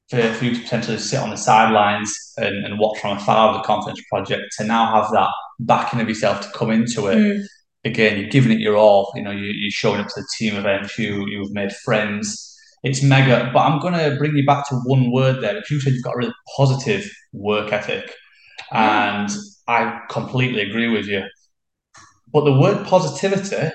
for, 0.09 0.23
for 0.32 0.44
you 0.47 0.54
to 0.54 0.62
potentially 0.62 0.99
sit 0.99 1.20
on 1.20 1.30
the 1.30 1.37
sidelines 1.37 2.12
and, 2.38 2.64
and 2.64 2.78
watch 2.78 2.99
from 2.99 3.18
afar 3.18 3.50
of 3.50 3.56
the 3.56 3.66
confidence 3.66 4.02
project 4.09 4.42
to 4.59 4.64
now 4.64 4.92
have 4.94 5.12
that 5.12 5.28
backing 5.61 6.00
of 6.00 6.09
yourself 6.09 6.40
to 6.40 6.59
come 6.59 6.70
into 6.70 7.09
it. 7.09 7.16
Mm. 7.16 7.44
Again, 7.84 8.18
you're 8.18 8.28
giving 8.28 8.52
it 8.52 8.58
your 8.60 8.76
all. 8.76 9.12
You 9.14 9.22
know, 9.22 9.30
you, 9.30 9.52
you're 9.54 9.70
showing 9.70 10.00
up 10.00 10.08
to 10.08 10.20
the 10.20 10.26
team 10.38 10.56
events. 10.56 10.99
You 10.99 11.26
you've 11.28 11.52
made 11.52 11.72
friends. 11.72 12.46
It's 12.82 13.02
mega. 13.02 13.50
But 13.52 13.60
I'm 13.60 13.80
going 13.80 13.94
to 13.94 14.16
bring 14.16 14.37
you 14.37 14.44
back 14.44 14.68
to 14.68 14.76
one 14.84 15.10
word 15.12 15.42
there. 15.42 15.54
Because 15.54 15.70
you 15.70 15.80
said 15.80 15.94
you've 15.94 16.04
got 16.04 16.14
a 16.14 16.18
really 16.18 16.32
positive 16.56 17.10
work 17.32 17.72
ethic, 17.72 18.14
and 18.70 19.30
I 19.66 20.00
completely 20.10 20.62
agree 20.62 20.88
with 20.88 21.06
you. 21.06 21.25
But 22.32 22.44
the 22.44 22.52
word 22.52 22.87
positivity 22.87 23.70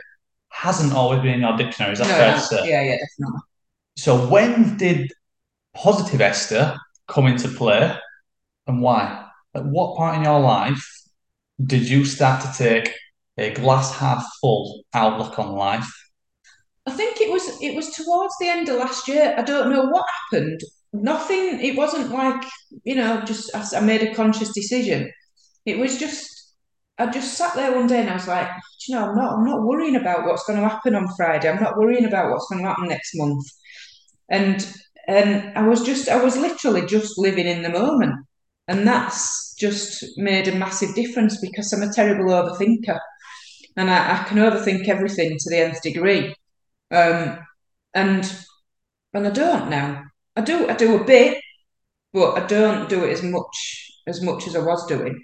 hasn't 0.49 0.93
always 0.93 1.21
been 1.21 1.35
in 1.35 1.43
our 1.43 1.57
dictionary. 1.57 1.93
Is 1.93 1.99
that 1.99 2.07
no, 2.07 2.13
fair 2.13 2.33
to 2.33 2.39
say? 2.39 2.69
Yeah, 2.69 2.81
yeah, 2.81 2.97
definitely. 2.97 3.41
So 3.97 4.27
when 4.27 4.77
did 4.77 5.11
positive 5.73 6.21
Esta 6.21 6.77
come 7.07 7.27
into 7.27 7.47
play 7.47 7.95
and 8.67 8.81
why? 8.81 9.25
At 9.53 9.65
what 9.65 9.97
point 9.97 10.17
in 10.17 10.23
your 10.23 10.39
life 10.39 10.85
did 11.63 11.87
you 11.87 12.05
start 12.05 12.41
to 12.41 12.51
take 12.57 12.93
a 13.37 13.53
glass 13.53 13.93
half 13.93 14.25
full 14.41 14.83
outlook 14.93 15.39
on 15.39 15.55
life? 15.55 15.91
I 16.85 16.91
think 16.91 17.19
it 17.19 17.31
was 17.31 17.43
it 17.61 17.75
was 17.75 17.91
towards 17.91 18.33
the 18.39 18.47
end 18.47 18.69
of 18.69 18.77
last 18.77 19.07
year. 19.07 19.35
I 19.37 19.41
don't 19.41 19.71
know 19.71 19.85
what 19.85 20.05
happened. 20.31 20.61
Nothing. 20.93 21.59
It 21.59 21.75
wasn't 21.75 22.11
like 22.11 22.43
you 22.83 22.95
know, 22.95 23.21
just 23.21 23.55
I 23.55 23.79
made 23.79 24.03
a 24.03 24.13
conscious 24.13 24.53
decision. 24.53 25.11
It 25.65 25.79
was 25.79 25.97
just 25.97 26.29
I 26.97 27.07
just 27.07 27.37
sat 27.37 27.55
there 27.55 27.75
one 27.75 27.87
day 27.87 28.01
and 28.01 28.09
I 28.09 28.13
was 28.13 28.27
like, 28.27 28.49
you 28.87 28.95
know, 28.95 29.09
I'm 29.09 29.15
not 29.15 29.33
I'm 29.33 29.45
not 29.45 29.63
worrying 29.63 29.95
about 29.95 30.25
what's 30.25 30.45
going 30.45 30.59
to 30.61 30.67
happen 30.67 30.95
on 30.95 31.13
Friday. 31.17 31.49
I'm 31.49 31.61
not 31.61 31.77
worrying 31.77 32.05
about 32.05 32.31
what's 32.31 32.47
going 32.47 32.61
to 32.61 32.69
happen 32.69 32.87
next 32.87 33.11
month. 33.15 33.45
And 34.29 34.65
and 35.07 35.55
I 35.57 35.67
was 35.67 35.83
just, 35.83 36.09
I 36.09 36.23
was 36.23 36.37
literally 36.37 36.85
just 36.85 37.17
living 37.17 37.45
in 37.45 37.61
the 37.61 37.69
moment. 37.69 38.15
And 38.67 38.87
that's 38.87 39.53
just 39.55 40.03
made 40.17 40.47
a 40.47 40.55
massive 40.55 40.95
difference 40.95 41.39
because 41.39 41.71
I'm 41.71 41.87
a 41.87 41.93
terrible 41.93 42.31
overthinker. 42.31 42.99
And 43.77 43.89
I, 43.89 44.21
I 44.21 44.23
can 44.23 44.37
overthink 44.37 44.87
everything 44.87 45.37
to 45.37 45.49
the 45.49 45.57
nth 45.57 45.81
degree. 45.81 46.35
Um, 46.91 47.39
and 47.93 48.45
and 49.13 49.27
I 49.27 49.29
don't 49.29 49.69
now. 49.69 50.03
I 50.35 50.41
do 50.41 50.67
I 50.69 50.73
do 50.73 50.99
a 50.99 51.03
bit, 51.03 51.41
but 52.13 52.37
I 52.37 52.45
don't 52.45 52.89
do 52.89 53.03
it 53.03 53.11
as 53.11 53.23
much 53.23 53.91
as 54.07 54.21
much 54.21 54.47
as 54.47 54.55
I 54.55 54.59
was 54.59 54.85
doing. 54.87 55.23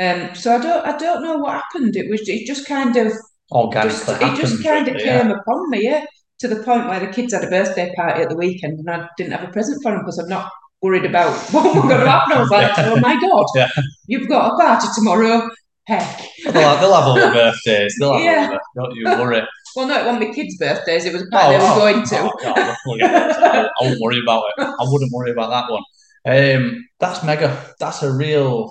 Um, 0.00 0.34
so 0.34 0.56
I 0.56 0.58
don't 0.58 0.86
I 0.86 0.96
don't 0.96 1.22
know 1.22 1.38
what 1.38 1.62
happened. 1.62 1.96
It 1.96 2.10
was 2.10 2.28
it 2.28 2.46
just 2.46 2.66
kind 2.66 2.96
of 2.96 3.12
organically. 3.50 4.14
Just, 4.14 4.22
it 4.22 4.40
just 4.40 4.62
kind 4.62 4.88
of 4.88 4.96
came 4.96 5.30
upon 5.30 5.70
me. 5.70 5.84
Yeah, 5.84 6.06
to 6.42 6.48
the 6.48 6.62
point 6.64 6.88
where 6.88 7.00
the 7.00 7.06
kids 7.06 7.32
had 7.32 7.44
a 7.44 7.50
birthday 7.50 7.92
party 7.94 8.22
at 8.22 8.28
the 8.28 8.36
weekend 8.36 8.80
and 8.80 8.90
I 8.90 9.08
didn't 9.16 9.32
have 9.32 9.48
a 9.48 9.52
present 9.52 9.80
for 9.80 9.92
them 9.92 10.00
because 10.00 10.18
I'm 10.18 10.28
not 10.28 10.50
worried 10.82 11.04
about 11.04 11.32
what 11.52 11.64
was 11.64 11.84
going 11.84 12.00
to 12.00 12.10
happen. 12.10 12.32
I 12.32 12.40
was 12.40 12.50
like, 12.50 12.76
yeah. 12.76 12.90
oh 12.90 12.96
my 13.00 13.18
God, 13.20 13.46
yeah. 13.54 13.68
you've 14.06 14.28
got 14.28 14.52
a 14.52 14.56
party 14.56 14.88
tomorrow. 14.94 15.48
Heck. 15.86 16.22
They'll 16.44 16.52
have, 16.52 16.80
they'll 16.80 16.94
have 16.94 17.04
other 17.04 17.32
birthdays. 17.32 17.96
They'll 17.98 18.14
have 18.14 18.22
yeah. 18.22 18.48
Other, 18.48 18.60
don't 18.76 18.94
you 18.94 19.04
worry. 19.04 19.42
Well, 19.74 19.88
no, 19.88 19.98
it 19.98 20.06
wasn't 20.06 20.28
my 20.28 20.34
kids' 20.34 20.56
birthdays. 20.58 21.04
It 21.04 21.12
was 21.12 21.22
a 21.22 21.26
party 21.26 21.56
oh, 21.56 21.58
they 21.58 21.64
were 21.64 21.72
oh, 21.72 21.78
going 21.78 22.04
to. 22.04 22.20
Oh, 22.20 22.30
oh, 22.44 23.68
I 23.80 23.84
won't 23.86 24.00
worry 24.00 24.20
about 24.20 24.44
it. 24.56 24.62
I 24.62 24.84
wouldn't 24.84 25.12
worry 25.12 25.30
about 25.30 25.50
that 25.50 25.70
one. 25.70 25.82
Um, 26.24 26.86
that's 27.00 27.24
mega. 27.24 27.74
That's 27.80 28.02
a 28.02 28.12
real, 28.12 28.70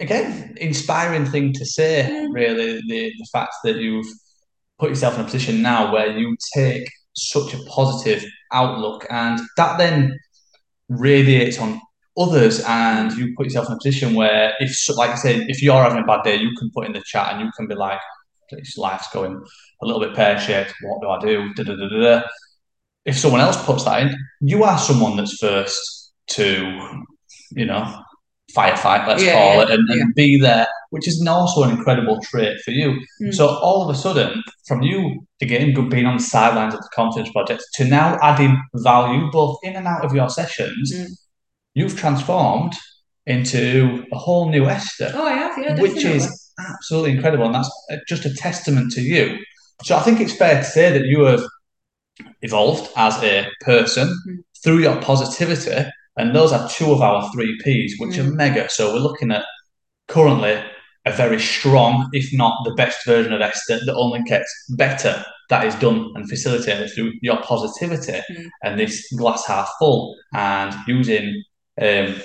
again, 0.00 0.56
inspiring 0.60 1.26
thing 1.26 1.52
to 1.52 1.64
say. 1.64 2.08
Mm. 2.10 2.34
Really, 2.34 2.80
the 2.88 3.12
the 3.16 3.28
fact 3.32 3.54
that 3.64 3.76
you've 3.76 4.06
put 4.78 4.88
yourself 4.88 5.14
in 5.14 5.20
a 5.20 5.24
position 5.24 5.62
now 5.62 5.92
where 5.92 6.16
you 6.16 6.36
take 6.54 6.88
such 7.14 7.54
a 7.54 7.62
positive 7.64 8.24
outlook 8.52 9.06
and 9.10 9.38
that 9.56 9.78
then 9.78 10.18
radiates 10.88 11.58
on 11.58 11.80
others 12.16 12.62
and 12.66 13.12
you 13.12 13.34
put 13.36 13.46
yourself 13.46 13.66
in 13.68 13.74
a 13.74 13.76
position 13.76 14.14
where 14.14 14.54
if 14.60 14.76
like 14.96 15.10
I 15.10 15.16
said 15.16 15.46
if 15.48 15.62
you're 15.62 15.82
having 15.82 16.02
a 16.02 16.06
bad 16.06 16.22
day 16.22 16.36
you 16.36 16.50
can 16.58 16.70
put 16.72 16.86
in 16.86 16.92
the 16.92 17.02
chat 17.04 17.32
and 17.32 17.40
you 17.40 17.50
can 17.56 17.66
be 17.66 17.74
like 17.74 18.00
life's 18.76 19.10
going 19.12 19.42
a 19.82 19.86
little 19.86 20.00
bit 20.00 20.14
pear-shaped 20.14 20.72
what 20.82 21.00
do 21.00 21.08
I 21.08 21.18
do 21.18 21.52
da, 21.54 21.64
da, 21.64 21.74
da, 21.74 21.88
da. 21.88 22.22
if 23.04 23.18
someone 23.18 23.40
else 23.40 23.62
puts 23.64 23.84
that 23.84 24.02
in 24.02 24.16
you 24.40 24.62
are 24.62 24.78
someone 24.78 25.16
that's 25.16 25.38
first 25.38 26.12
to 26.28 27.04
you 27.50 27.64
know 27.64 28.04
firefight, 28.54 29.06
let's 29.06 29.22
yeah, 29.22 29.32
call 29.32 29.56
yeah, 29.56 29.62
it, 29.62 29.70
and, 29.70 29.88
and 29.90 30.14
be 30.14 30.38
there, 30.38 30.66
which 30.90 31.08
is 31.08 31.24
also 31.26 31.64
an 31.64 31.70
incredible 31.70 32.20
trait 32.22 32.60
for 32.60 32.70
you. 32.70 33.00
Mm. 33.20 33.34
So 33.34 33.48
all 33.48 33.82
of 33.82 33.94
a 33.94 33.98
sudden, 33.98 34.42
from 34.66 34.82
you 34.82 35.26
again 35.42 35.74
being 35.88 36.06
on 36.06 36.16
the 36.16 36.22
sidelines 36.22 36.74
of 36.74 36.80
the 36.80 36.88
confidence 36.94 37.30
project 37.32 37.62
to 37.74 37.84
now 37.84 38.18
adding 38.22 38.62
value 38.76 39.30
both 39.30 39.58
in 39.62 39.76
and 39.76 39.86
out 39.86 40.04
of 40.04 40.14
your 40.14 40.30
sessions, 40.30 40.92
mm. 40.94 41.08
You've 41.74 41.96
transformed 41.96 42.72
into 43.26 44.04
a 44.12 44.18
whole 44.18 44.50
new 44.50 44.66
Esta. 44.66 45.12
Oh, 45.14 45.26
I 45.26 45.32
have, 45.32 45.58
yeah, 45.58 45.80
which 45.80 46.04
is 46.04 46.52
absolutely 46.58 47.12
incredible, 47.12 47.46
and 47.46 47.54
that's 47.54 47.70
just 48.08 48.24
a 48.24 48.34
testament 48.34 48.92
to 48.92 49.00
you. 49.00 49.38
So 49.82 49.96
I 49.96 50.00
think 50.00 50.20
it's 50.20 50.36
fair 50.36 50.56
to 50.58 50.64
say 50.64 50.96
that 50.96 51.06
you 51.06 51.22
have 51.22 51.42
evolved 52.42 52.90
as 52.96 53.20
a 53.22 53.48
person 53.60 54.08
mm. 54.28 54.36
through 54.62 54.78
your 54.78 55.00
positivity 55.02 55.90
and 56.16 56.34
those 56.34 56.52
are 56.52 56.68
two 56.68 56.92
of 56.92 57.00
our 57.00 57.30
three 57.32 57.56
Ps, 57.58 57.98
which 57.98 58.16
mm. 58.16 58.26
are 58.26 58.34
mega. 58.34 58.68
So 58.68 58.92
we're 58.92 59.00
looking 59.00 59.32
at 59.32 59.44
currently 60.08 60.62
a 61.06 61.12
very 61.12 61.40
strong, 61.40 62.08
if 62.12 62.32
not 62.32 62.64
the 62.64 62.74
best 62.74 63.04
version 63.04 63.32
of 63.32 63.40
Esta 63.40 63.80
that 63.84 63.94
only 63.94 64.22
gets 64.22 64.50
better. 64.70 65.24
That 65.50 65.66
is 65.66 65.74
done 65.74 66.12
and 66.14 66.28
facilitated 66.28 66.90
through 66.94 67.12
your 67.20 67.36
positivity 67.42 68.20
mm. 68.30 68.48
and 68.62 68.78
this 68.78 69.12
glass 69.16 69.46
half 69.46 69.70
full 69.78 70.16
and 70.32 70.74
using 70.86 71.42
um, 71.80 72.20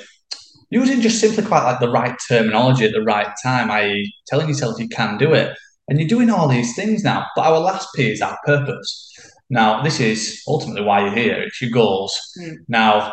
using 0.70 1.02
just 1.02 1.20
simply 1.20 1.44
quite 1.44 1.64
like 1.64 1.80
the 1.80 1.90
right 1.90 2.16
terminology 2.28 2.86
at 2.86 2.92
the 2.92 3.02
right 3.02 3.30
time, 3.42 3.72
i.e., 3.72 4.14
telling 4.28 4.48
yourself 4.48 4.80
you 4.80 4.88
can 4.88 5.18
do 5.18 5.34
it. 5.34 5.56
And 5.88 6.00
you're 6.00 6.08
doing 6.08 6.30
all 6.30 6.48
these 6.48 6.76
things 6.76 7.04
now. 7.04 7.26
But 7.36 7.48
our 7.48 7.60
last 7.60 7.90
P 7.96 8.12
is 8.12 8.22
our 8.22 8.38
purpose. 8.46 9.12
Now, 9.50 9.82
this 9.82 10.00
is 10.00 10.44
ultimately 10.48 10.84
why 10.84 11.02
you're 11.02 11.16
here. 11.16 11.42
It's 11.42 11.60
your 11.60 11.72
goals. 11.72 12.16
Mm. 12.40 12.58
Now, 12.68 13.12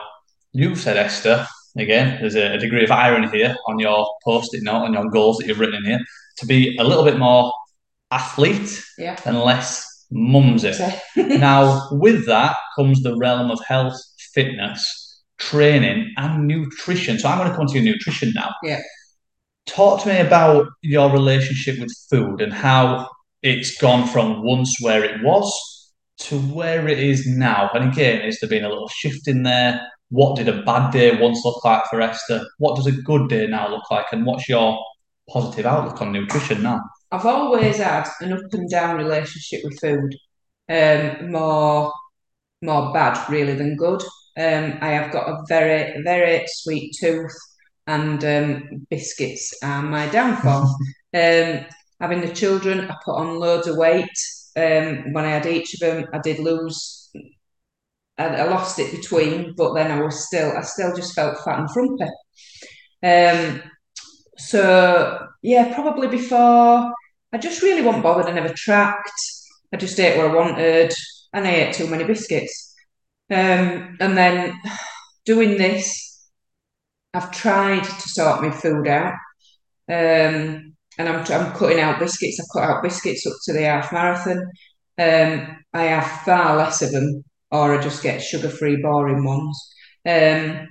You've 0.59 0.79
said, 0.81 0.96
Esta, 0.96 1.46
again, 1.77 2.16
there's 2.18 2.35
a, 2.35 2.57
degree 2.57 2.83
of 2.83 2.90
irony 2.90 3.29
here 3.29 3.55
on 3.68 3.79
your 3.79 4.09
post-it 4.25 4.62
note, 4.62 4.85
on 4.85 4.94
your 4.94 5.11
goals 5.11 5.37
that 5.37 5.46
you've 5.46 5.61
written 5.61 5.75
in 5.75 5.85
here, 5.85 6.01
to 6.38 6.46
be 6.46 6.75
a 6.79 6.83
little 6.83 7.05
bit 7.05 7.18
more 7.18 7.53
athlete 8.11 8.83
yeah. 8.96 9.20
and 9.27 9.38
less 9.38 10.07
mumsy. 10.11 10.72
now, 11.16 11.88
with 11.90 12.25
that 12.25 12.57
comes 12.75 13.03
the 13.03 13.14
realm 13.18 13.51
of 13.51 13.62
health, 13.66 14.01
fitness, 14.33 15.06
training, 15.38 16.12
and 16.16 16.46
nutrition. 16.46 17.18
So 17.18 17.29
I'm 17.29 17.38
going 17.38 17.51
to 17.51 17.57
come 17.57 17.66
to 17.66 17.75
your 17.75 17.85
nutrition 17.85 18.33
now. 18.35 18.55
Yeah. 18.62 18.81
Talk 19.66 20.03
to 20.03 20.09
me 20.09 20.18
about 20.18 20.68
your 20.83 21.11
relationship 21.11 21.79
with 21.81 21.92
food 22.09 22.40
and 22.40 22.53
how 22.53 23.09
it's 23.42 23.77
gone 23.79 24.07
from 24.07 24.44
once 24.44 24.77
where 24.81 25.05
it 25.05 25.22
was 25.22 25.92
to 26.18 26.38
where 26.38 26.88
it 26.88 26.99
is 26.99 27.27
now. 27.27 27.70
And 27.75 27.92
again, 27.92 28.22
is 28.22 28.40
there 28.40 28.49
been 28.49 28.64
a 28.64 28.68
little 28.68 28.88
shift 28.88 29.29
in 29.29 29.42
there? 29.42 29.81
what 30.11 30.37
did 30.37 30.49
a 30.49 30.62
bad 30.62 30.92
day 30.92 31.20
once 31.20 31.44
look 31.44 31.64
like 31.64 31.85
for 31.87 32.01
Esta? 32.01 32.46
What 32.59 32.77
does 32.77 32.87
a 32.87 32.92
good 32.92 33.29
day 33.29 33.46
now 33.46 33.68
look 33.68 33.90
like? 33.90 34.07
And 34.12 34.25
what's 34.25 34.49
your 34.49 34.79
positive 35.29 35.66
outlook 35.66 36.01
on 36.01 36.12
nutrition 36.12 36.62
now? 36.62 36.81
I've 37.11 37.27
always 37.27 37.79
had 37.79 38.09
an 38.20 38.33
up 38.33 38.53
and 38.53 38.70
down 38.70 38.96
relationship 38.96 39.62
with 39.64 39.79
food. 39.81 40.14
Um, 40.68 41.31
more 41.31 41.92
more 42.62 42.92
bad 42.92 43.29
really 43.31 43.55
than 43.55 43.77
good. 43.77 44.03
Um, 44.37 44.79
I 44.81 44.90
have 44.90 45.12
got 45.12 45.29
a 45.29 45.42
very, 45.49 46.03
very 46.03 46.44
sweet 46.46 46.94
tooth 46.99 47.37
and 47.87 48.25
um, 48.25 48.87
biscuits 48.90 49.55
are 49.62 49.83
my 49.83 50.09
downfall. 50.09 50.62
um, 51.14 51.64
having 52.01 52.20
the 52.20 52.33
children, 52.35 52.90
I 52.90 52.96
put 53.05 53.16
on 53.16 53.38
loads 53.38 53.66
of 53.66 53.77
weight. 53.77 54.11
Um, 54.57 55.12
when 55.12 55.25
I 55.25 55.31
had 55.31 55.46
each 55.46 55.75
of 55.75 55.81
them, 55.81 56.07
I 56.12 56.18
did 56.18 56.38
lose 56.38 57.11
I, 58.18 58.29
I, 58.29 58.44
lost 58.44 58.79
it 58.79 58.92
between, 58.92 59.55
but 59.57 59.75
then 59.75 59.90
I 59.90 60.01
was 60.01 60.27
still, 60.27 60.57
I 60.57 60.62
still 60.62 60.94
just 60.94 61.14
felt 61.14 61.38
fat 61.44 61.59
and 61.59 61.70
frumpy. 61.70 62.05
Um, 63.03 63.62
so 64.38 65.27
yeah, 65.42 65.75
probably 65.75 66.09
before 66.09 66.92
I 67.33 67.38
just 67.38 67.62
really 67.62 67.83
wasn't 67.83 68.05
bothered. 68.05 68.27
I 68.27 68.33
never 68.33 68.53
tracked. 68.55 69.20
I 69.72 69.77
just 69.77 69.99
ate 70.01 70.16
what 70.16 70.31
I 70.31 70.35
wanted, 70.35 70.94
and 71.33 71.46
I 71.46 71.51
ate 71.51 71.75
too 71.75 71.88
many 71.88 72.05
biscuits. 72.05 72.65
Um, 73.30 73.96
and 74.00 74.16
then 74.16 74.58
doing 75.24 75.58
this, 75.58 76.28
I've 77.14 77.30
tried 77.32 77.84
to 77.84 78.08
sort 78.08 78.42
my 78.42 78.50
food 78.50 78.88
out. 78.88 79.14
Um, 79.88 80.74
and 80.98 81.08
I'm, 81.08 81.20
I'm 81.20 81.52
cutting 81.54 81.80
out 81.80 81.98
biscuits. 82.00 82.40
I've 82.40 82.52
cut 82.60 82.68
out 82.70 82.82
biscuits 82.82 83.26
up 83.26 83.34
to 83.44 83.52
the 83.52 83.64
half 83.64 83.92
marathon. 83.92 84.38
Um, 84.98 85.58
I 85.74 85.84
have 85.84 86.22
far 86.22 86.56
less 86.56 86.82
of 86.82 86.92
them, 86.92 87.24
or 87.50 87.78
I 87.78 87.82
just 87.82 88.02
get 88.02 88.22
sugar 88.22 88.48
free, 88.48 88.76
boring 88.82 89.24
ones. 89.24 89.74
Um, 90.06 90.68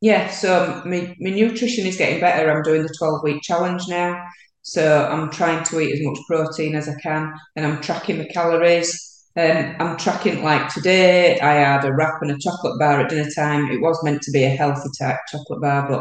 yeah, 0.00 0.30
so 0.30 0.82
my, 0.84 1.14
my 1.20 1.30
nutrition 1.30 1.86
is 1.86 1.96
getting 1.96 2.20
better. 2.20 2.50
I'm 2.50 2.62
doing 2.62 2.82
the 2.82 2.94
12 2.98 3.22
week 3.22 3.42
challenge 3.42 3.82
now. 3.88 4.20
So 4.62 5.06
I'm 5.06 5.30
trying 5.30 5.64
to 5.64 5.80
eat 5.80 5.92
as 5.92 6.00
much 6.02 6.18
protein 6.28 6.74
as 6.74 6.88
I 6.88 6.94
can 7.00 7.32
and 7.56 7.66
I'm 7.66 7.80
tracking 7.80 8.18
the 8.18 8.26
calories. 8.28 9.11
Um, 9.34 9.76
I'm 9.78 9.96
tracking 9.96 10.42
like 10.42 10.68
today, 10.68 11.40
I 11.40 11.54
had 11.54 11.84
a 11.86 11.92
wrap 11.92 12.20
and 12.20 12.30
a 12.30 12.38
chocolate 12.38 12.78
bar 12.78 13.00
at 13.00 13.08
dinner 13.08 13.30
time. 13.30 13.70
It 13.70 13.80
was 13.80 14.02
meant 14.04 14.20
to 14.22 14.30
be 14.30 14.44
a 14.44 14.50
healthy 14.50 14.90
type 14.98 15.16
chocolate 15.30 15.62
bar, 15.62 15.88
but 15.88 16.00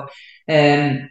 um, 0.53 1.09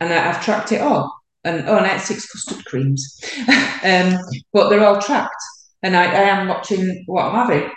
and 0.00 0.12
I, 0.12 0.32
have 0.32 0.44
tracked 0.44 0.72
it 0.72 0.82
all. 0.82 1.14
And 1.42 1.66
oh, 1.66 1.76
and 1.76 1.86
I 1.86 1.90
had 1.90 2.00
six 2.00 2.30
custard 2.30 2.64
creams, 2.66 3.18
um, 3.82 4.18
but 4.52 4.68
they're 4.68 4.84
all 4.84 5.00
tracked, 5.00 5.42
and 5.82 5.96
I, 5.96 6.04
I 6.04 6.22
am 6.22 6.48
watching 6.48 7.02
what 7.06 7.24
I'm 7.24 7.46
having. 7.46 7.70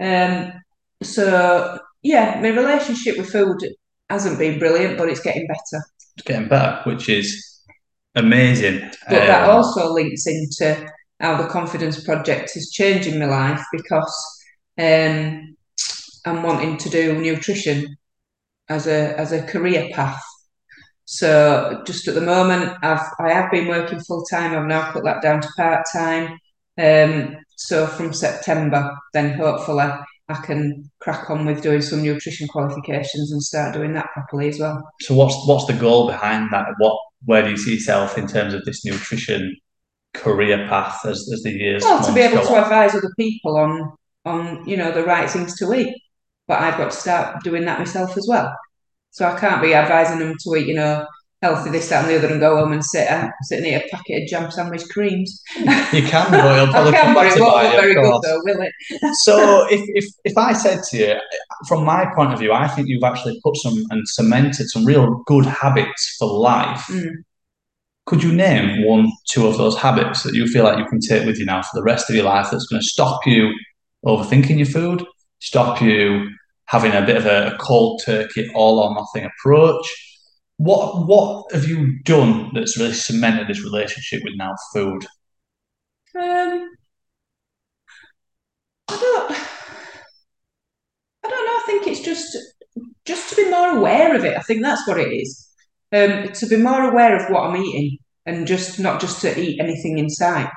Um, 0.00 0.52
so 1.02 1.78
yeah, 2.02 2.40
my 2.40 2.48
relationship 2.48 3.16
with 3.16 3.30
food 3.30 3.58
hasn't 4.10 4.38
been 4.38 4.58
brilliant, 4.58 4.98
but 4.98 5.08
it's 5.08 5.20
getting 5.20 5.46
better. 5.46 5.82
It's 6.16 6.26
getting 6.26 6.48
better, 6.48 6.82
which 6.84 7.08
is 7.08 7.62
amazing. 8.14 8.80
But 9.08 9.22
um, 9.22 9.26
that 9.26 9.48
also 9.48 9.92
links 9.92 10.26
into 10.26 10.86
how 11.20 11.36
the 11.36 11.48
confidence 11.48 12.02
project 12.02 12.56
is 12.56 12.70
changing 12.70 13.18
my 13.18 13.26
life 13.26 13.62
because 13.72 14.40
um, 14.78 15.56
I'm 16.24 16.42
wanting 16.42 16.78
to 16.78 16.88
do 16.88 17.20
nutrition 17.20 17.96
as 18.68 18.86
a 18.86 19.18
as 19.18 19.32
a 19.32 19.42
career 19.42 19.90
path. 19.92 20.22
So 21.04 21.82
just 21.86 22.06
at 22.08 22.14
the 22.14 22.20
moment, 22.20 22.76
I've 22.82 23.06
I 23.18 23.32
have 23.32 23.50
been 23.50 23.68
working 23.68 24.00
full 24.00 24.24
time. 24.24 24.56
I've 24.56 24.66
now 24.66 24.92
put 24.92 25.04
that 25.04 25.22
down 25.22 25.40
to 25.42 25.48
part 25.56 25.84
time. 25.92 26.38
Um, 26.78 27.36
so 27.56 27.86
from 27.86 28.12
September, 28.12 28.96
then 29.12 29.34
hopefully 29.34 29.90
I 30.28 30.34
can 30.34 30.90
crack 31.00 31.28
on 31.28 31.44
with 31.44 31.62
doing 31.62 31.82
some 31.82 32.02
nutrition 32.02 32.48
qualifications 32.48 33.32
and 33.32 33.42
start 33.42 33.74
doing 33.74 33.92
that 33.94 34.12
properly 34.12 34.48
as 34.48 34.58
well. 34.58 34.88
So 35.00 35.14
what's 35.14 35.36
what's 35.46 35.66
the 35.66 35.74
goal 35.74 36.06
behind 36.06 36.50
that? 36.52 36.68
What 36.78 36.98
where 37.26 37.42
do 37.42 37.50
you 37.50 37.56
see 37.58 37.74
yourself 37.74 38.16
in 38.16 38.26
terms 38.26 38.54
of 38.54 38.64
this 38.64 38.84
nutrition 38.84 39.54
career 40.14 40.66
path 40.68 41.04
as, 41.04 41.28
as 41.32 41.42
the 41.42 41.50
years? 41.50 41.82
Well, 41.82 42.04
to 42.04 42.12
be 42.12 42.20
able 42.20 42.42
to 42.42 42.52
on? 42.52 42.62
advise 42.62 42.94
other 42.94 43.12
people 43.18 43.56
on 43.56 43.92
on 44.24 44.68
you 44.68 44.76
know 44.76 44.92
the 44.92 45.04
right 45.04 45.30
things 45.30 45.58
to 45.58 45.72
eat, 45.74 45.96
but 46.46 46.60
I've 46.60 46.76
got 46.76 46.90
to 46.90 46.96
start 46.96 47.42
doing 47.42 47.64
that 47.64 47.78
myself 47.78 48.16
as 48.16 48.26
well. 48.28 48.54
So 49.10 49.26
I 49.26 49.38
can't 49.38 49.62
be 49.62 49.74
advising 49.74 50.18
them 50.18 50.34
to 50.38 50.56
eat 50.56 50.66
you 50.66 50.74
know 50.74 51.06
healthy 51.42 51.70
this, 51.70 51.88
that, 51.88 52.04
and 52.04 52.10
the 52.10 52.18
other, 52.18 52.28
and 52.28 52.40
go 52.40 52.56
home 52.56 52.72
and 52.72 52.84
sit 52.84 53.08
and 53.08 53.30
sit 53.42 53.58
and 53.58 53.66
eat 53.66 53.74
a 53.74 53.88
packet 53.90 54.22
of 54.22 54.28
jam 54.28 54.50
sandwich 54.50 54.82
creams. 54.90 55.42
You 55.92 56.02
can, 56.02 56.30
but 56.30 56.56
it'll 56.56 56.72
probably 56.72 56.92
come 56.92 57.14
back 57.14 57.34
to 57.34 57.40
bite 57.40 57.72
very 57.72 57.94
good 57.94 58.22
though, 58.22 58.40
will 58.44 58.62
it? 58.62 58.72
so 59.22 59.66
if, 59.68 59.80
if 59.94 60.04
if 60.24 60.38
I 60.38 60.52
said 60.52 60.82
to 60.90 60.96
you, 60.96 61.14
from 61.66 61.84
my 61.84 62.06
point 62.14 62.32
of 62.32 62.38
view, 62.38 62.52
I 62.52 62.68
think 62.68 62.88
you've 62.88 63.02
actually 63.02 63.40
put 63.42 63.56
some 63.56 63.84
and 63.90 64.06
cemented 64.06 64.68
some 64.68 64.84
real 64.84 65.22
good 65.26 65.46
habits 65.46 66.16
for 66.18 66.28
life. 66.28 66.84
Mm. 66.88 67.24
Could 68.06 68.22
you 68.22 68.32
name 68.32 68.84
one, 68.84 69.10
two 69.30 69.46
of 69.46 69.56
those 69.56 69.76
habits 69.76 70.22
that 70.24 70.34
you 70.34 70.46
feel 70.46 70.64
like 70.64 70.78
you 70.78 70.86
can 70.86 71.00
take 71.00 71.24
with 71.26 71.38
you 71.38 71.44
now 71.44 71.62
for 71.62 71.70
the 71.74 71.82
rest 71.82 72.10
of 72.10 72.16
your 72.16 72.24
life 72.24 72.48
that's 72.50 72.66
going 72.66 72.80
to 72.80 72.86
stop 72.86 73.26
you 73.26 73.52
overthinking 74.04 74.56
your 74.56 74.66
food, 74.66 75.04
stop 75.38 75.80
you 75.80 76.28
having 76.66 76.92
a 76.92 77.02
bit 77.04 77.16
of 77.16 77.26
a, 77.26 77.54
a 77.54 77.58
cold 77.58 78.02
turkey, 78.04 78.50
all 78.54 78.78
or 78.78 78.94
nothing 78.94 79.28
approach? 79.28 79.86
What 80.56 81.06
what 81.06 81.52
have 81.52 81.66
you 81.66 82.00
done 82.02 82.50
that's 82.54 82.78
really 82.78 82.92
cemented 82.92 83.48
this 83.48 83.62
relationship 83.62 84.22
with 84.24 84.34
now 84.36 84.54
food? 84.74 85.06
Um, 86.14 86.68
I 88.88 88.96
don't. 89.00 89.30
I 91.24 91.28
don't 91.28 91.46
know. 91.46 91.52
I 91.52 91.62
think 91.66 91.86
it's 91.86 92.00
just 92.00 92.36
just 93.04 93.30
to 93.30 93.36
be 93.36 93.50
more 93.50 93.76
aware 93.76 94.14
of 94.14 94.24
it. 94.24 94.36
I 94.36 94.40
think 94.42 94.62
that's 94.62 94.86
what 94.86 94.98
it 94.98 95.12
is. 95.12 95.49
Um, 95.92 96.32
to 96.32 96.46
be 96.46 96.56
more 96.56 96.88
aware 96.90 97.16
of 97.16 97.30
what 97.30 97.44
I'm 97.44 97.56
eating 97.56 97.98
and 98.26 98.46
just 98.46 98.78
not 98.78 99.00
just 99.00 99.20
to 99.22 99.38
eat 99.38 99.60
anything 99.60 99.98
inside. 99.98 100.50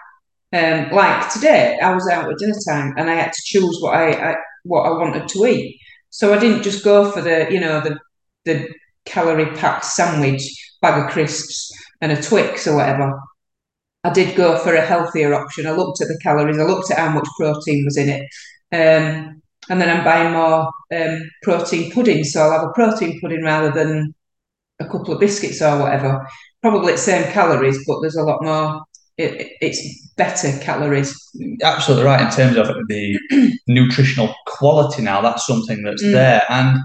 Um, 0.52 0.91
like 0.91 1.32
today, 1.34 1.80
I 1.82 1.93
was 1.93 2.08
out 2.08 2.32
at 2.32 2.38
dinner 2.38 2.54
time 2.67 2.93
and 2.98 3.10
I 3.10 3.15
had 3.15 3.34
to 3.34 3.41
choose 3.43 3.80
what 3.82 3.96
I, 3.96 4.32
I 4.32 4.36
what 4.63 4.84
I 4.84 4.91
wanted 4.91 5.28
to 5.28 5.46
eat. 5.46 5.80
So 6.12 6.34
I 6.34 6.39
didn't 6.39 6.62
just 6.62 6.84
go 6.84 7.12
for 7.12 7.22
the 7.22 7.48
you 7.50 7.60
know 7.60 7.82
the 7.82 7.98
the 8.46 8.69
calorie 9.06 9.56
packed 9.56 9.86
sandwich, 9.86 10.43
bag 10.82 11.04
of 11.04 11.12
crisps, 11.12 11.72
and 12.02 12.12
a 12.12 12.22
Twix 12.22 12.67
or 12.67 12.76
whatever. 12.76 13.19
I 14.04 14.12
did 14.12 14.36
go 14.36 14.58
for 14.60 14.76
a 14.76 14.86
healthier 14.86 15.34
option. 15.34 15.65
I 15.65 15.72
looked 15.72 16.02
at 16.02 16.10
the 16.10 16.19
calories, 16.22 16.60
I 16.60 16.63
looked 16.63 16.91
at 16.91 17.00
how 17.00 17.10
much 17.10 17.28
protein 17.38 17.86
was 17.86 17.98
in 17.98 18.10
it. 18.10 18.22
Um, 18.72 19.41
and 19.69 19.80
then 19.80 19.89
I'm 19.89 20.04
buying 20.04 20.34
more 20.34 20.69
um, 20.93 21.30
protein 21.41 21.91
pudding. 21.91 22.24
So 22.26 22.41
I'll 22.41 22.52
have 22.52 22.69
a 22.69 22.74
protein 22.74 23.19
pudding 23.22 23.43
rather 23.43 23.72
than 23.72 24.13
a 24.84 24.89
couple 24.89 25.13
of 25.13 25.19
biscuits 25.19 25.62
or 25.62 25.80
whatever. 25.80 26.28
Probably 26.62 26.93
the 26.93 26.98
same 26.98 27.32
calories, 27.32 27.84
but 27.88 28.02
there's 28.02 28.15
a 28.15 28.24
lot 28.24 28.43
more. 28.43 28.82
It, 29.17 29.52
it's 29.62 30.12
better 30.15 30.58
calories. 30.60 31.15
Absolutely 31.62 32.06
right 32.06 32.22
in 32.22 32.32
terms 32.32 32.58
of 32.58 32.67
the 32.88 33.60
nutritional 33.67 34.34
quality. 34.48 35.02
Now 35.02 35.22
that's 35.22 35.46
something 35.46 35.84
that's 35.84 36.04
mm. 36.04 36.12
there, 36.12 36.43
and 36.50 36.80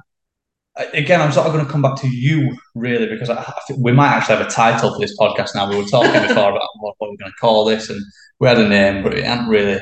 again, 0.93 1.21
I'm 1.21 1.33
sort 1.33 1.47
of 1.47 1.53
going 1.53 1.65
to 1.65 1.71
come 1.71 1.83
back 1.83 1.97
to 1.97 2.09
you 2.09 2.57
really 2.75 3.07
because 3.07 3.31
I, 3.31 3.41
I 3.41 3.55
we 3.79 3.93
might 3.93 4.09
actually 4.09 4.37
have 4.37 4.47
a 4.47 4.51
title 4.51 4.93
for 4.93 5.01
this 5.01 5.19
podcast 5.19 5.55
now. 5.55 5.69
We 5.69 5.77
were 5.77 5.85
talking 5.85 6.13
before 6.13 6.51
about 6.51 6.69
what, 6.81 6.95
what 6.99 7.11
we're 7.11 7.17
going 7.17 7.33
to 7.33 7.41
call 7.41 7.65
this, 7.65 7.91
and 7.91 8.01
we 8.41 8.49
had 8.49 8.59
a 8.59 8.69
name, 8.69 9.03
but 9.03 9.15
it 9.15 9.25
hadn't 9.25 9.49
really 9.49 9.81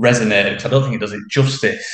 resonated 0.00 0.50
because 0.50 0.66
I 0.66 0.68
don't 0.68 0.82
think 0.82 0.96
it 0.96 1.00
does 1.00 1.12
it 1.12 1.20
justice. 1.28 1.86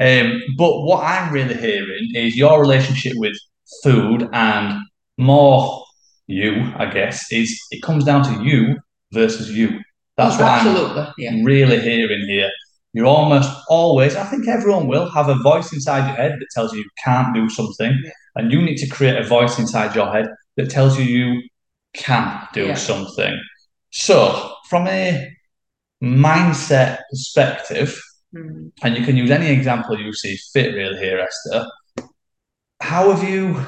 Um, 0.00 0.42
but 0.58 0.82
what 0.82 1.04
I'm 1.04 1.32
really 1.32 1.56
hearing 1.56 2.10
is 2.14 2.36
your 2.36 2.60
relationship 2.60 3.14
with 3.16 3.36
food 3.82 4.28
and 4.32 4.80
more 5.18 5.84
you, 6.26 6.72
I 6.76 6.86
guess, 6.86 7.30
is 7.32 7.60
it 7.70 7.82
comes 7.82 8.04
down 8.04 8.24
to 8.24 8.44
you 8.44 8.78
versus 9.12 9.50
you. 9.50 9.80
That's 10.16 10.36
oh, 10.36 10.42
what 10.42 10.96
I'm 10.96 11.12
yeah. 11.18 11.32
really 11.42 11.80
hearing 11.80 12.26
here. 12.28 12.50
You're 12.92 13.06
almost 13.06 13.50
always, 13.68 14.16
I 14.16 14.24
think 14.24 14.48
everyone 14.48 14.88
will 14.88 15.10
have 15.10 15.28
a 15.28 15.34
voice 15.34 15.72
inside 15.72 16.06
your 16.08 16.16
head 16.16 16.32
that 16.38 16.46
tells 16.52 16.72
you 16.72 16.80
you 16.80 16.90
can't 17.04 17.34
do 17.34 17.48
something. 17.50 17.92
Yeah. 18.02 18.10
And 18.36 18.50
you 18.50 18.62
need 18.62 18.76
to 18.78 18.88
create 18.88 19.16
a 19.16 19.24
voice 19.24 19.58
inside 19.58 19.94
your 19.94 20.10
head 20.10 20.28
that 20.56 20.70
tells 20.70 20.98
you 20.98 21.04
you 21.04 21.42
can 21.94 22.48
do 22.54 22.66
yeah. 22.66 22.74
something. 22.74 23.38
So, 23.90 24.54
from 24.68 24.86
a 24.88 25.30
mindset 26.02 27.00
perspective, 27.10 28.00
mm. 28.34 28.70
and 28.82 28.96
you 28.96 29.04
can 29.04 29.16
use 29.16 29.30
any 29.30 29.50
example 29.50 29.98
you 29.98 30.12
see 30.12 30.36
fit 30.52 30.74
really 30.74 30.98
here, 30.98 31.18
Esta, 31.18 31.68
how 32.80 33.12
have 33.12 33.28
you 33.28 33.64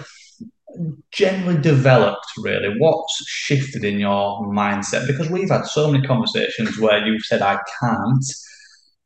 generally 1.10 1.60
developed 1.60 2.26
really? 2.38 2.74
What's 2.78 3.24
shifted 3.26 3.84
in 3.84 3.98
your 3.98 4.46
mindset? 4.46 5.06
Because 5.06 5.30
we've 5.30 5.50
had 5.50 5.66
so 5.66 5.90
many 5.90 6.06
conversations 6.06 6.78
where 6.78 7.04
you've 7.06 7.22
said, 7.22 7.42
I 7.42 7.58
can't 7.80 8.24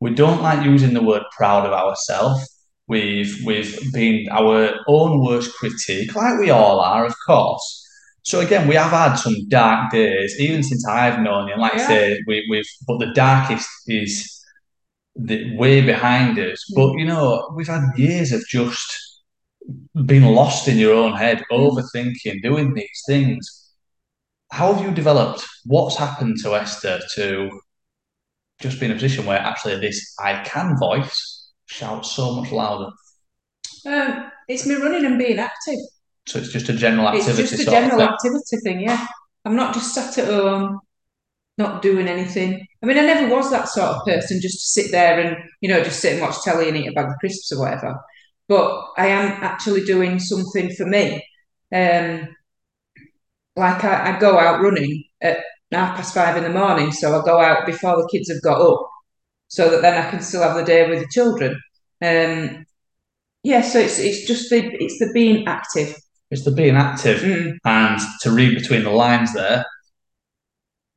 we 0.03 0.13
don't 0.13 0.43
like 0.43 0.65
using 0.65 0.95
the 0.95 1.03
word 1.03 1.23
proud 1.31 1.65
of 1.65 1.73
ourselves. 1.73 2.43
We've 2.89 3.33
we've 3.47 3.79
been 3.93 4.27
our 4.33 4.75
own 4.89 5.25
worst 5.25 5.55
critique, 5.55 6.17
like 6.17 6.41
we 6.41 6.51
all 6.51 6.81
are, 6.81 7.07
of 7.07 7.15
course. 7.25 7.65
So 8.25 8.41
again, 8.41 8.67
we 8.67 8.75
have 8.75 8.91
had 8.91 9.15
some 9.15 9.37
dark 9.49 9.93
days, 9.93 10.35
even 10.41 10.65
since 10.65 10.85
I've 10.89 11.21
known 11.21 11.47
you. 11.47 11.53
And 11.53 11.63
like 11.63 11.75
yeah. 11.75 11.85
I 11.85 11.87
say, 11.87 12.21
we, 12.27 12.45
we've 12.51 12.67
but 12.89 12.99
the 12.99 13.13
darkest 13.13 13.69
is 13.87 14.13
the 15.15 15.57
way 15.57 15.83
behind 15.83 16.37
us. 16.37 16.65
Hmm. 16.69 16.81
But 16.81 16.99
you 16.99 17.05
know, 17.05 17.53
we've 17.55 17.69
had 17.69 17.85
years 17.97 18.33
of 18.33 18.45
just 18.49 18.93
being 20.07 20.25
lost 20.25 20.68
in 20.68 20.79
your 20.79 20.94
own 20.94 21.14
head, 21.14 21.42
overthinking, 21.51 22.42
doing 22.42 22.75
these 22.75 23.03
things. 23.07 23.70
How 24.51 24.72
have 24.72 24.85
you 24.85 24.92
developed? 24.92 25.46
What's 25.64 25.96
happened 25.96 26.37
to 26.42 26.55
Esta 26.57 27.01
to 27.14 27.51
just 28.61 28.79
be 28.79 28.87
in 28.87 28.92
a 28.92 28.94
position 28.94 29.27
where 29.27 29.38
actually 29.38 29.79
this 29.81 30.14
I 30.18 30.42
can 30.44 30.77
voice 30.79 31.51
shouts 31.66 32.12
so 32.12 32.35
much 32.35 32.53
louder? 32.53 32.90
Um, 33.87 34.31
it's 34.48 34.66
me 34.66 34.75
running 34.75 35.05
and 35.05 35.18
being 35.18 35.38
active. 35.38 35.79
So 36.27 36.38
it's 36.38 36.53
just 36.53 36.68
a 36.68 36.75
general 36.75 37.09
activity. 37.09 37.42
It's 37.42 37.51
just 37.51 37.62
a 37.62 37.70
general 37.70 38.03
activity 38.03 38.57
thing, 38.62 38.81
yeah. 38.81 39.07
I'm 39.44 39.57
not 39.57 39.75
just 39.75 39.94
sat 39.94 40.18
at 40.18 40.29
home, 40.29 40.79
not 41.59 41.83
doing 41.83 42.07
anything. 42.07 42.64
I 42.83 42.87
mean, 42.87 42.98
I 42.98 43.03
never 43.03 43.35
was 43.35 43.51
that 43.51 43.68
sort 43.68 43.88
of 43.88 44.05
person 44.05 44.40
just 44.40 44.61
to 44.61 44.83
sit 44.83 44.92
there 44.92 45.18
and, 45.20 45.37
you 45.61 45.68
know, 45.68 45.83
just 45.83 46.01
sit 46.01 46.12
and 46.12 46.22
watch 46.22 46.40
telly 46.42 46.68
and 46.68 46.77
eat 46.77 46.87
a 46.88 46.92
bag 46.92 47.11
of 47.11 47.18
crisps 47.18 47.53
or 47.53 47.61
whatever. 47.61 47.98
But 48.53 48.85
I 48.99 49.07
am 49.07 49.43
actually 49.43 49.83
doing 49.85 50.19
something 50.19 50.69
for 50.77 50.85
me. 50.85 51.25
Um, 51.75 52.29
like 53.57 53.83
I, 53.83 54.15
I 54.15 54.19
go 54.21 54.38
out 54.38 54.61
running 54.61 55.05
at 55.23 55.38
half 55.71 55.97
past 55.97 56.12
five 56.15 56.37
in 56.37 56.43
the 56.43 56.51
morning, 56.59 56.93
so 56.93 57.19
I 57.19 57.25
go 57.25 57.41
out 57.41 57.65
before 57.65 57.97
the 57.97 58.09
kids 58.12 58.31
have 58.31 58.43
got 58.43 58.61
up, 58.61 58.81
so 59.49 59.71
that 59.71 59.81
then 59.81 59.97
I 60.03 60.11
can 60.11 60.21
still 60.21 60.43
have 60.43 60.57
the 60.57 60.65
day 60.65 60.87
with 60.88 61.01
the 61.01 61.09
children. 61.11 61.53
Um, 62.03 62.67
yeah, 63.43 63.62
so 63.62 63.79
it's 63.79 63.99
it's 63.99 64.27
just 64.27 64.51
the 64.51 64.59
it's 64.85 64.99
the 64.99 65.11
being 65.15 65.47
active. 65.47 65.97
It's 66.31 66.45
the 66.45 66.53
being 66.53 66.77
active 66.77 67.21
Mm, 67.21 67.57
and 67.65 68.01
to 68.23 68.31
read 68.31 68.55
between 68.55 68.85
the 68.85 68.91
lines 68.91 69.33
there. 69.35 69.65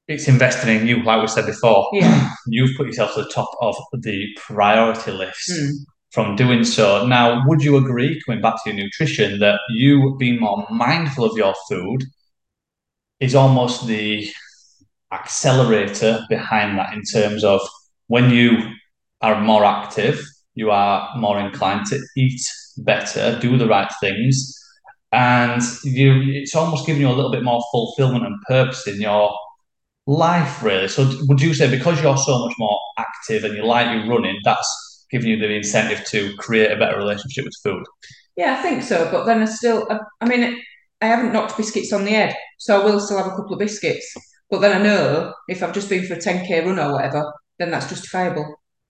It's 0.08 0.28
investing 0.28 0.78
in 0.78 0.88
you, 0.88 1.04
like 1.04 1.22
we 1.22 1.28
said 1.28 1.46
before. 1.46 1.89
yeah. 1.94 2.30
You've 2.48 2.76
put 2.78 2.88
yourself 2.88 3.15
to 3.15 3.24
the 3.24 3.30
top 3.30 3.50
of 3.62 3.76
the 3.94 4.28
priority 4.38 5.12
list. 5.12 5.52
Mm. 5.52 5.72
From 6.15 6.38
doing 6.38 6.63
so. 6.63 7.06
Now, 7.06 7.43
would 7.45 7.62
you 7.62 7.75
agree, 7.75 8.21
coming 8.25 8.41
back 8.41 8.56
to 8.63 8.69
your 8.69 8.86
nutrition, 8.86 9.39
that 9.39 9.60
you 9.69 10.15
being 10.17 10.39
more 10.39 10.65
mindful 10.71 11.25
of 11.25 11.38
your 11.38 11.54
food 11.67 12.04
is 13.19 13.36
almost 13.36 13.86
the 13.86 14.25
accelerator 15.12 16.25
behind 16.30 16.80
that 16.80 16.93
in 16.93 17.01
terms 17.04 17.43
of 17.43 17.60
when 18.08 18.30
you 18.30 18.58
are 19.21 19.41
more 19.41 19.65
active, 19.65 20.23
you 20.54 20.71
are 20.71 21.13
more 21.17 21.38
inclined 21.38 21.86
to 21.88 21.99
eat 22.15 22.41
better, 22.78 23.38
do 23.41 23.58
the 23.58 23.67
right 23.67 23.91
things, 23.99 24.58
and 25.12 25.62
you 25.84 26.21
it's 26.28 26.56
almost 26.56 26.86
giving 26.86 27.01
you 27.01 27.10
a 27.10 27.17
little 27.17 27.32
bit 27.32 27.43
more 27.43 27.62
fulfillment 27.73 28.25
and 28.25 28.41
purpose 28.47 28.88
in 28.88 29.01
your 29.01 29.38
life, 30.08 30.63
really. 30.63 30.88
So, 30.88 31.12
would 31.28 31.41
you 31.41 31.54
say 31.54 31.69
because 31.69 32.01
you're 32.01 32.17
so 32.17 32.45
much 32.45 32.54
more 32.58 32.80
active 32.97 33.43
and 33.43 33.56
you 33.58 33.65
like 33.65 33.88
your 33.93 34.08
running, 34.08 34.39
that's 34.45 34.95
giving 35.15 35.30
you 35.30 35.38
the 35.39 35.49
incentive 35.56 36.04
to 36.08 36.36
create 36.38 36.71
a 36.71 36.75
better 36.75 36.97
relationship 36.97 37.45
with 37.45 37.56
food? 37.63 37.84
Yeah, 38.36 38.58
I 38.60 38.62
think 38.62 38.84
so. 38.84 39.10
But 39.12 39.23
then 39.25 39.41
I 39.41 39.45
still, 39.45 39.88
I, 39.89 39.99
I 40.19 40.28
mean, 40.28 40.62
I 41.01 41.06
haven't 41.06 41.32
knocked 41.32 41.56
biscuits 41.56 41.93
on 41.93 42.04
the 42.04 42.12
head, 42.12 42.36
so 42.58 42.82
I 42.82 42.84
will 42.84 42.99
still 42.99 43.17
have 43.17 43.28
a 43.28 43.36
couple 43.38 43.54
of 43.54 43.60
biscuits. 43.60 44.13
But 44.49 44.60
then 44.60 44.80
I 44.80 44.84
know 44.84 45.34
if 45.47 45.63
I've 45.63 45.73
just 45.73 45.89
been 45.89 46.06
for 46.06 46.15
a 46.15 46.17
10k 46.17 46.65
run 46.65 46.80
or 46.80 46.91
whatever, 46.93 47.32
then 47.60 47.71
that's 47.71 47.88
justifiable. 47.88 48.45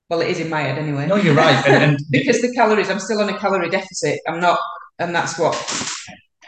Well, 0.10 0.22
it 0.22 0.30
is 0.30 0.40
in 0.40 0.50
my 0.50 0.62
head 0.62 0.80
anyway. 0.80 1.06
No, 1.08 1.16
you're 1.16 1.36
right. 1.36 1.64
And, 1.68 1.84
and 1.84 2.00
because 2.10 2.42
the 2.42 2.52
calories, 2.54 2.90
I'm 2.90 3.00
still 3.00 3.22
on 3.22 3.30
a 3.30 3.38
calorie 3.38 3.70
deficit. 3.70 4.20
I'm 4.28 4.40
not, 4.40 4.60
and 5.00 5.14
that's 5.16 5.38
what. 5.38 5.54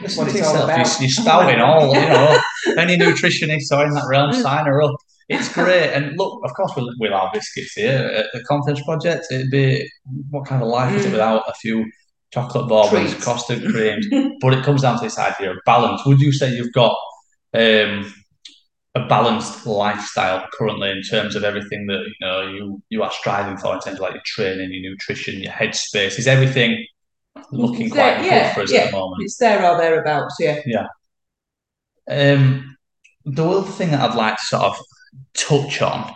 listen 0.01 0.25
what 0.25 0.35
it's 0.35 0.45
all 0.47 0.53
yourself. 0.53 0.55
You're, 0.55 0.63
about. 0.63 1.01
you're 1.01 1.09
spouting 1.09 1.59
all, 1.59 1.87
you 1.93 2.01
know, 2.09 2.39
any 2.77 2.97
nutritionist 2.97 3.71
or 3.71 3.85
in 3.85 3.93
that 3.93 4.07
realm, 4.07 4.31
Mm. 4.31 4.41
sign 4.41 4.65
her 4.65 4.81
up. 4.81 4.95
It's 5.29 5.51
great. 5.53 5.91
And 5.91 6.17
look, 6.17 6.39
of 6.45 6.53
course, 6.53 6.71
we'll, 6.77 6.89
we'll 6.99 7.17
have 7.19 7.33
biscuits 7.33 7.73
here 7.73 7.97
at 7.97 8.27
the 8.33 8.43
Confidence 8.45 8.81
Project. 8.85 9.25
It'd 9.31 9.51
be, 9.51 9.87
what 10.29 10.45
kind 10.47 10.61
of 10.61 10.69
life 10.69 10.95
is 10.95 11.05
it 11.05 11.09
Mm. 11.09 11.11
without 11.13 11.43
a 11.49 11.53
few 11.53 11.85
chocolate 12.33 12.67
bourbons, 12.69 13.11
Treats. 13.11 13.25
custard 13.25 13.61
creams? 13.71 14.07
but 14.41 14.53
it 14.53 14.63
comes 14.63 14.83
down 14.83 14.97
to 14.97 15.03
this 15.03 15.19
idea 15.19 15.51
of 15.51 15.57
balance. 15.65 16.05
Would 16.05 16.21
you 16.21 16.31
say 16.31 16.53
you've 16.55 16.71
got 16.73 16.95
um, 17.53 18.13
a 18.95 19.05
balanced 19.07 19.65
lifestyle 19.65 20.47
currently 20.53 20.91
in 20.91 21.01
terms 21.03 21.35
of 21.35 21.43
everything 21.43 21.87
that 21.87 21.99
you 22.05 22.13
know 22.25 22.41
you 22.47 22.81
you 22.89 23.03
are 23.03 23.11
striving 23.11 23.57
for 23.57 23.73
in 23.75 23.79
terms 23.81 23.95
of 23.97 24.01
like 24.01 24.13
your 24.13 24.23
training, 24.25 24.69
your 24.71 24.91
nutrition, 24.91 25.41
your 25.41 25.51
headspace? 25.51 26.17
Is 26.17 26.27
everything 26.27 26.85
looking 27.51 27.87
It's 27.87 27.93
quite 27.93 28.23
yeah, 28.23 28.47
good 28.47 28.55
for 28.55 28.61
us 28.61 28.71
yeah. 28.71 28.79
at 28.79 28.91
the 28.91 28.97
moment? 28.97 29.23
It's 29.23 29.37
there 29.37 29.63
or 29.69 29.77
thereabouts, 29.77 30.35
yeah. 30.39 30.87
Um, 32.09 32.77
the 33.25 33.45
other 33.45 33.69
thing 33.69 33.91
that 33.91 33.99
I'd 34.09 34.15
like 34.15 34.37
to 34.37 34.45
sort 34.45 34.63
of 34.63 34.77
touch 35.33 35.81
on 35.81 36.13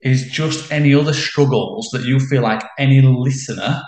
is 0.00 0.30
just 0.30 0.70
any 0.72 0.94
other 0.94 1.12
struggles 1.12 1.88
that 1.92 2.04
you 2.04 2.18
feel 2.18 2.42
like 2.42 2.62
any 2.78 3.00
listener 3.00 3.82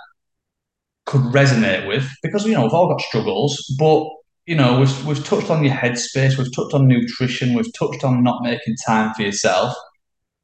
could 1.06 1.22
resonate 1.22 1.86
with, 1.86 2.08
because 2.22 2.46
you 2.46 2.54
know 2.54 2.62
we've 2.62 2.72
all 2.72 2.88
got 2.88 3.00
struggles, 3.00 3.62
but 3.78 4.04
you 4.46 4.54
know 4.54 4.78
we've 4.78 5.06
we've 5.06 5.24
touched 5.24 5.50
on 5.50 5.64
your 5.64 5.74
headspace, 5.74 6.38
we've 6.38 6.54
touched 6.54 6.74
on 6.74 6.86
nutrition, 6.88 7.54
we've 7.54 7.72
touched 7.78 8.04
on 8.04 8.22
not 8.22 8.42
making 8.42 8.76
time 8.86 9.12
for 9.14 9.22
yourself. 9.22 9.74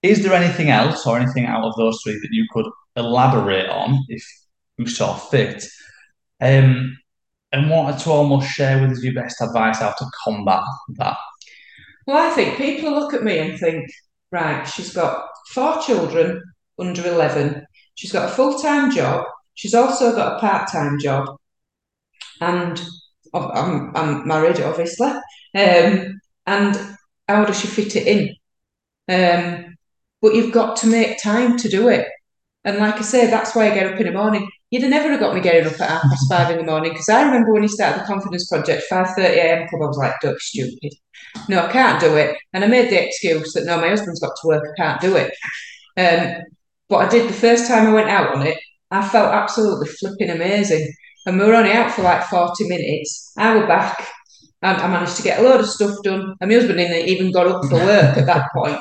Is 0.02 0.22
there 0.22 0.34
anything 0.34 0.70
else 0.70 1.06
or 1.06 1.18
anything 1.18 1.46
out 1.46 1.64
of 1.64 1.76
those 1.76 2.00
three 2.02 2.14
that 2.14 2.28
you 2.30 2.46
could 2.52 2.66
elaborate 2.96 3.68
on 3.68 4.04
if 4.08 4.24
you 4.78 4.86
saw 4.86 5.14
fit? 5.14 5.64
Um, 6.40 6.96
and 7.52 7.68
wanted 7.68 7.98
to 8.00 8.10
almost 8.10 8.50
share 8.50 8.80
with 8.80 8.92
us 8.92 9.02
your 9.02 9.14
best 9.14 9.40
advice 9.40 9.80
how 9.80 9.92
to 9.92 10.06
combat 10.24 10.62
that. 10.96 11.16
Well, 12.10 12.28
I 12.28 12.34
think 12.34 12.56
people 12.58 12.90
look 12.90 13.14
at 13.14 13.22
me 13.22 13.38
and 13.38 13.56
think, 13.56 13.88
right, 14.32 14.64
she's 14.64 14.92
got 14.92 15.28
four 15.52 15.80
children 15.80 16.42
under 16.76 17.06
11. 17.06 17.64
She's 17.94 18.10
got 18.10 18.28
a 18.28 18.32
full 18.32 18.58
time 18.58 18.90
job. 18.90 19.26
She's 19.54 19.74
also 19.74 20.12
got 20.16 20.36
a 20.36 20.40
part 20.40 20.68
time 20.72 20.98
job. 20.98 21.28
And 22.40 22.82
I'm, 23.32 23.94
I'm 23.94 24.26
married, 24.26 24.60
obviously. 24.60 25.06
Um, 25.54 26.20
and 26.48 26.96
how 27.28 27.44
does 27.44 27.60
she 27.60 27.68
fit 27.68 27.94
it 27.94 28.08
in? 28.08 28.34
Um, 29.08 29.76
but 30.20 30.34
you've 30.34 30.52
got 30.52 30.78
to 30.78 30.88
make 30.88 31.22
time 31.22 31.56
to 31.58 31.68
do 31.68 31.86
it. 31.86 32.08
And 32.64 32.78
like 32.78 32.96
I 32.96 33.02
say, 33.02 33.28
that's 33.30 33.54
why 33.54 33.70
I 33.70 33.74
get 33.74 33.92
up 33.92 34.00
in 34.00 34.06
the 34.06 34.12
morning. 34.12 34.50
You'd 34.70 34.82
have 34.82 34.90
never 34.90 35.10
have 35.10 35.20
got 35.20 35.36
me 35.36 35.40
getting 35.40 35.72
up 35.72 35.80
at 35.80 35.88
half 35.88 36.02
past 36.02 36.28
five 36.28 36.50
in 36.50 36.56
the 36.56 36.70
morning 36.72 36.90
because 36.90 37.08
I 37.08 37.22
remember 37.22 37.52
when 37.52 37.62
he 37.62 37.68
started 37.68 38.00
the 38.02 38.06
Confidence 38.06 38.48
Project, 38.48 38.82
5.30 38.90 39.18
a.m. 39.18 39.68
club, 39.68 39.82
I 39.82 39.86
was 39.86 39.96
like, 39.96 40.14
don't 40.20 40.40
stupid. 40.40 40.92
No, 41.48 41.66
I 41.66 41.72
can't 41.72 42.00
do 42.00 42.16
it. 42.16 42.36
And 42.52 42.64
I 42.64 42.66
made 42.66 42.90
the 42.90 43.04
excuse 43.04 43.52
that, 43.52 43.64
no, 43.64 43.80
my 43.80 43.88
husband's 43.88 44.20
got 44.20 44.32
to 44.40 44.48
work, 44.48 44.64
I 44.64 44.82
can't 44.82 45.00
do 45.00 45.16
it. 45.16 45.32
Um, 45.96 46.42
but 46.88 46.96
I 46.96 47.08
did 47.08 47.28
the 47.28 47.34
first 47.34 47.68
time 47.68 47.86
I 47.86 47.92
went 47.92 48.10
out 48.10 48.34
on 48.34 48.46
it, 48.46 48.58
I 48.90 49.06
felt 49.06 49.32
absolutely 49.32 49.88
flipping 49.88 50.30
amazing. 50.30 50.92
And 51.26 51.38
we 51.38 51.46
were 51.46 51.54
only 51.54 51.72
out 51.72 51.92
for 51.92 52.02
like 52.02 52.24
40 52.24 52.66
minutes. 52.68 53.32
I 53.36 53.56
were 53.56 53.66
back 53.66 54.08
and 54.62 54.78
I 54.78 54.88
managed 54.88 55.16
to 55.16 55.22
get 55.22 55.38
a 55.38 55.42
load 55.42 55.60
of 55.60 55.68
stuff 55.68 55.96
done. 56.02 56.34
And 56.40 56.50
my 56.50 56.56
husband 56.56 56.80
even 56.80 57.32
got 57.32 57.46
up 57.46 57.64
for 57.66 57.76
work 57.76 58.16
at 58.16 58.26
that 58.26 58.48
point. 58.54 58.80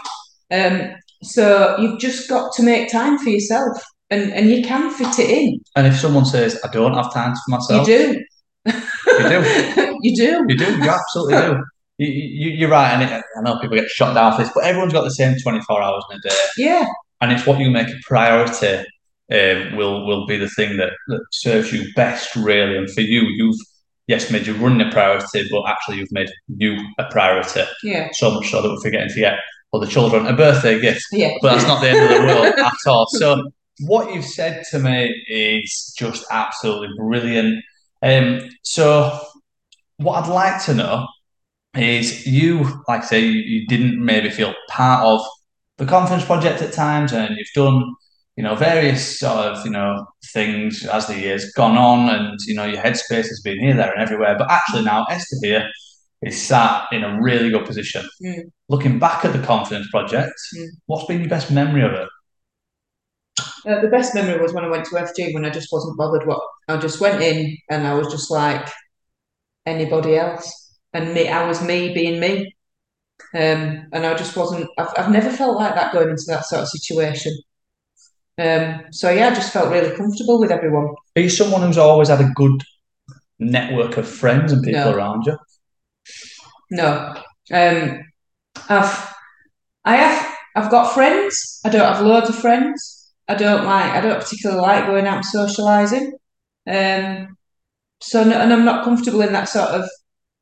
Um, 0.52 0.96
so 1.22 1.78
you've 1.80 2.00
just 2.00 2.30
got 2.30 2.54
to 2.54 2.64
make 2.64 2.92
time 2.92 3.20
for 3.20 3.30
yourself 3.30 3.78
and, 4.10 4.32
and 4.34 4.50
you 4.50 4.64
can 4.64 4.90
fit 4.92 5.20
it 5.20 5.30
in. 5.30 5.60
And 5.76 5.88
if 5.88 5.98
someone 5.98 6.26
says, 6.26 6.60
I 6.64 6.70
don't 6.70 6.94
have 6.94 7.14
time 7.14 7.34
for 7.36 7.52
myself, 7.52 7.88
You 7.88 7.98
do. 7.98 8.24
You 8.66 9.30
do. 9.30 9.98
you 10.02 10.16
do. 10.16 10.46
You 10.48 10.58
do. 10.58 10.78
You 10.78 10.90
absolutely 10.90 11.36
do. 11.36 11.64
You, 12.00 12.08
you, 12.08 12.50
you're 12.58 12.70
right. 12.70 12.92
And 12.94 13.04
it, 13.04 13.24
I 13.38 13.42
know 13.42 13.60
people 13.60 13.78
get 13.78 13.90
shot 13.90 14.14
down 14.14 14.32
for 14.32 14.44
this, 14.44 14.52
but 14.56 14.64
everyone's 14.64 14.94
got 14.94 15.04
the 15.04 15.12
same 15.12 15.38
24 15.38 15.82
hours 15.82 16.04
in 16.10 16.18
a 16.18 16.22
day. 16.22 16.36
Yeah. 16.58 16.86
And 17.22 17.32
it's 17.32 17.46
what 17.46 17.60
you 17.60 17.70
make 17.70 17.90
a 17.90 18.00
priority 18.08 18.86
um, 19.32 19.76
will 19.76 20.08
will 20.08 20.26
be 20.26 20.38
the 20.38 20.50
thing 20.50 20.78
that, 20.78 20.92
that 21.08 21.22
serves 21.32 21.72
you 21.72 21.94
best, 21.96 22.36
really. 22.36 22.78
And 22.78 22.90
for 22.90 23.02
you, 23.02 23.22
you've, 23.24 23.60
yes, 24.08 24.32
made 24.32 24.48
your 24.48 24.56
running 24.56 24.88
a 24.88 24.90
priority, 24.90 25.48
but 25.52 25.68
actually 25.68 25.98
you've 25.98 26.12
made 26.12 26.30
you 26.48 26.78
a 26.98 27.06
priority. 27.12 27.64
Yeah. 27.84 28.10
So 28.14 28.32
much 28.32 28.50
so 28.50 28.62
that 28.62 28.70
we're 28.70 28.82
forgetting 28.82 29.10
to 29.10 29.20
get 29.20 29.40
for 29.70 29.80
the 29.80 29.88
children 29.88 30.26
a 30.26 30.34
birthday 30.34 30.80
gift. 30.80 31.06
Yeah. 31.12 31.36
but 31.42 31.54
that's 31.54 31.68
not 31.68 31.82
the 31.82 31.90
end 31.90 32.04
of 32.04 32.10
the 32.10 32.34
world 32.34 32.46
at 32.58 32.74
all. 32.88 33.08
So 33.08 33.52
what 33.82 34.14
you've 34.14 34.26
said 34.26 34.64
to 34.72 34.80
me 34.80 35.14
is 35.28 35.94
just 35.98 36.26
absolutely 36.32 36.90
brilliant. 36.98 37.64
Um, 38.02 38.50
so 38.64 39.20
what 39.98 40.24
I'd 40.24 40.30
like 40.30 40.64
to 40.66 40.74
know 40.74 41.08
is 41.76 42.26
you, 42.26 42.64
like 42.88 43.04
I 43.04 43.06
say, 43.06 43.20
you, 43.22 43.40
you 43.40 43.68
didn't 43.68 44.04
maybe 44.04 44.30
feel 44.30 44.54
part 44.70 45.06
of 45.06 45.22
the 45.78 45.86
confidence 45.86 46.26
project 46.26 46.62
at 46.62 46.74
times, 46.74 47.14
and 47.14 47.36
you've 47.38 47.48
done, 47.56 47.84
you 48.36 48.44
know, 48.44 48.56
various 48.56 49.20
sort 49.20 49.38
of, 49.38 49.66
you 49.66 49.72
know, 49.72 50.06
things 50.34 50.86
as 50.86 51.08
the 51.08 51.18
years 51.18 51.52
gone 51.54 51.78
on, 51.78 52.10
and 52.10 52.38
you 52.48 52.56
know, 52.56 52.66
your 52.66 52.82
headspace 52.82 53.28
has 53.28 53.42
been 53.44 53.60
here, 53.60 53.76
there, 53.76 53.92
and 53.92 54.02
everywhere. 54.02 54.36
But 54.38 54.52
actually, 54.52 54.84
now 54.84 55.06
Esta 55.10 55.36
here 55.42 55.70
is 56.22 56.42
sat 56.42 56.86
in 56.92 57.04
a 57.04 57.22
really 57.22 57.50
good 57.50 57.66
position. 57.66 58.06
Mm. 58.22 58.52
Looking 58.68 59.00
back 59.00 59.24
at 59.24 59.32
the 59.34 59.40
confidence 59.40 59.88
project, 59.90 60.34
Mm. 60.58 60.68
what's 60.88 61.06
been 61.06 61.22
your 61.22 61.30
best 61.30 61.50
memory 61.52 61.84
of 61.84 61.94
it? 61.94 62.10
Uh, 63.66 63.82
the 63.82 63.88
best 63.88 64.14
memory 64.16 64.42
was 64.42 64.54
when 64.54 64.66
I 64.66 64.70
went 64.70 64.86
to 64.86 64.96
FG 64.96 65.34
when 65.34 65.46
I 65.46 65.50
just 65.50 65.70
wasn't 65.72 65.98
bothered 65.98 66.26
what 66.28 66.42
I 66.68 66.78
just 66.78 67.00
went 67.00 67.22
in 67.22 67.58
and 67.70 67.88
I 67.88 67.94
was 67.94 68.08
just 68.08 68.32
like 68.32 68.70
anybody 69.66 70.18
else 70.18 70.69
and 70.93 71.13
me 71.13 71.28
I 71.28 71.47
was 71.47 71.62
me 71.62 71.93
being 71.93 72.19
me. 72.19 72.56
Um, 73.34 73.88
and 73.91 74.06
I 74.06 74.15
just 74.15 74.36
wasn't 74.36 74.69
I've, 74.78 74.93
I've 74.97 75.12
never 75.12 75.30
felt 75.30 75.58
like 75.58 75.75
that 75.75 75.93
going 75.93 76.10
into 76.10 76.23
that 76.28 76.45
sort 76.45 76.62
of 76.63 76.69
situation. 76.69 77.34
Um, 78.38 78.84
so 78.91 79.10
yeah 79.12 79.28
I 79.30 79.36
just 79.36 79.52
felt 79.52 79.71
really 79.71 79.95
comfortable 79.95 80.39
with 80.39 80.52
everyone. 80.52 80.95
Are 81.15 81.21
you 81.21 81.30
someone 81.30 81.62
who's 81.62 81.78
always 81.78 82.08
had 82.10 82.21
a 82.21 82.32
good 82.36 82.63
network 83.39 83.97
of 83.97 84.08
friends 84.08 84.52
and 84.52 84.63
people 84.63 84.82
No. 84.82 84.95
around 84.95 85.25
you? 85.25 85.38
no. 86.71 87.15
Um, 87.52 87.99
I've 88.69 89.13
I 89.86 89.95
have 89.95 90.36
I've 90.56 90.71
got 90.71 90.93
friends. 90.93 91.60
I 91.65 91.69
don't 91.69 91.93
have 91.93 92.06
loads 92.06 92.30
of 92.30 92.36
friends. 92.36 93.12
I 93.28 93.36
don't 93.36 93.65
like 93.65 93.91
I 93.91 94.02
don't 94.02 94.19
particularly 94.21 94.62
like 94.62 94.86
going 94.88 95.06
out 95.08 95.17
and 95.17 95.25
socializing 95.25 96.13
um, 96.67 97.38
so 98.02 98.23
no, 98.23 98.39
and 98.39 98.54
I'm 98.54 98.65
not 98.65 98.84
comfortable 98.84 99.21
in 99.21 99.34
that 99.34 99.49
sort 99.49 99.69
of 99.69 99.89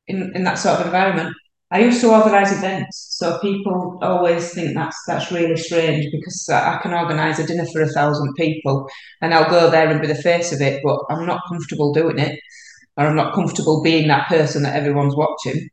in, 0.08 0.34
in 0.34 0.44
that 0.44 0.58
sort 0.58 0.80
of 0.80 0.86
environment. 0.86 1.34
I 1.70 1.80
used 1.80 2.00
to 2.00 2.10
organise 2.10 2.50
events, 2.50 3.08
so 3.18 3.38
people 3.40 3.98
always 4.00 4.54
think 4.54 4.74
that's 4.74 4.96
that's 5.06 5.30
really 5.30 5.56
strange 5.56 6.10
because 6.10 6.48
I 6.48 6.76
I 6.76 6.82
can 6.82 6.94
organise 6.94 7.38
a 7.38 7.46
dinner 7.46 7.66
for 7.66 7.82
a 7.82 7.88
thousand 7.88 8.32
people 8.34 8.88
and 9.20 9.34
I'll 9.34 9.50
go 9.50 9.70
there 9.70 9.88
and 9.88 10.00
be 10.00 10.06
the 10.06 10.14
face 10.14 10.50
of 10.52 10.62
it, 10.62 10.80
but 10.82 10.98
I'm 11.10 11.26
not 11.26 11.42
comfortable 11.46 11.92
doing 11.92 12.18
it, 12.18 12.40
or 12.96 13.06
I'm 13.06 13.16
not 13.16 13.34
comfortable 13.34 13.82
being 13.82 14.08
that 14.08 14.28
person 14.28 14.62
that 14.62 14.76
everyone's 14.76 15.14
watching. 15.14 15.68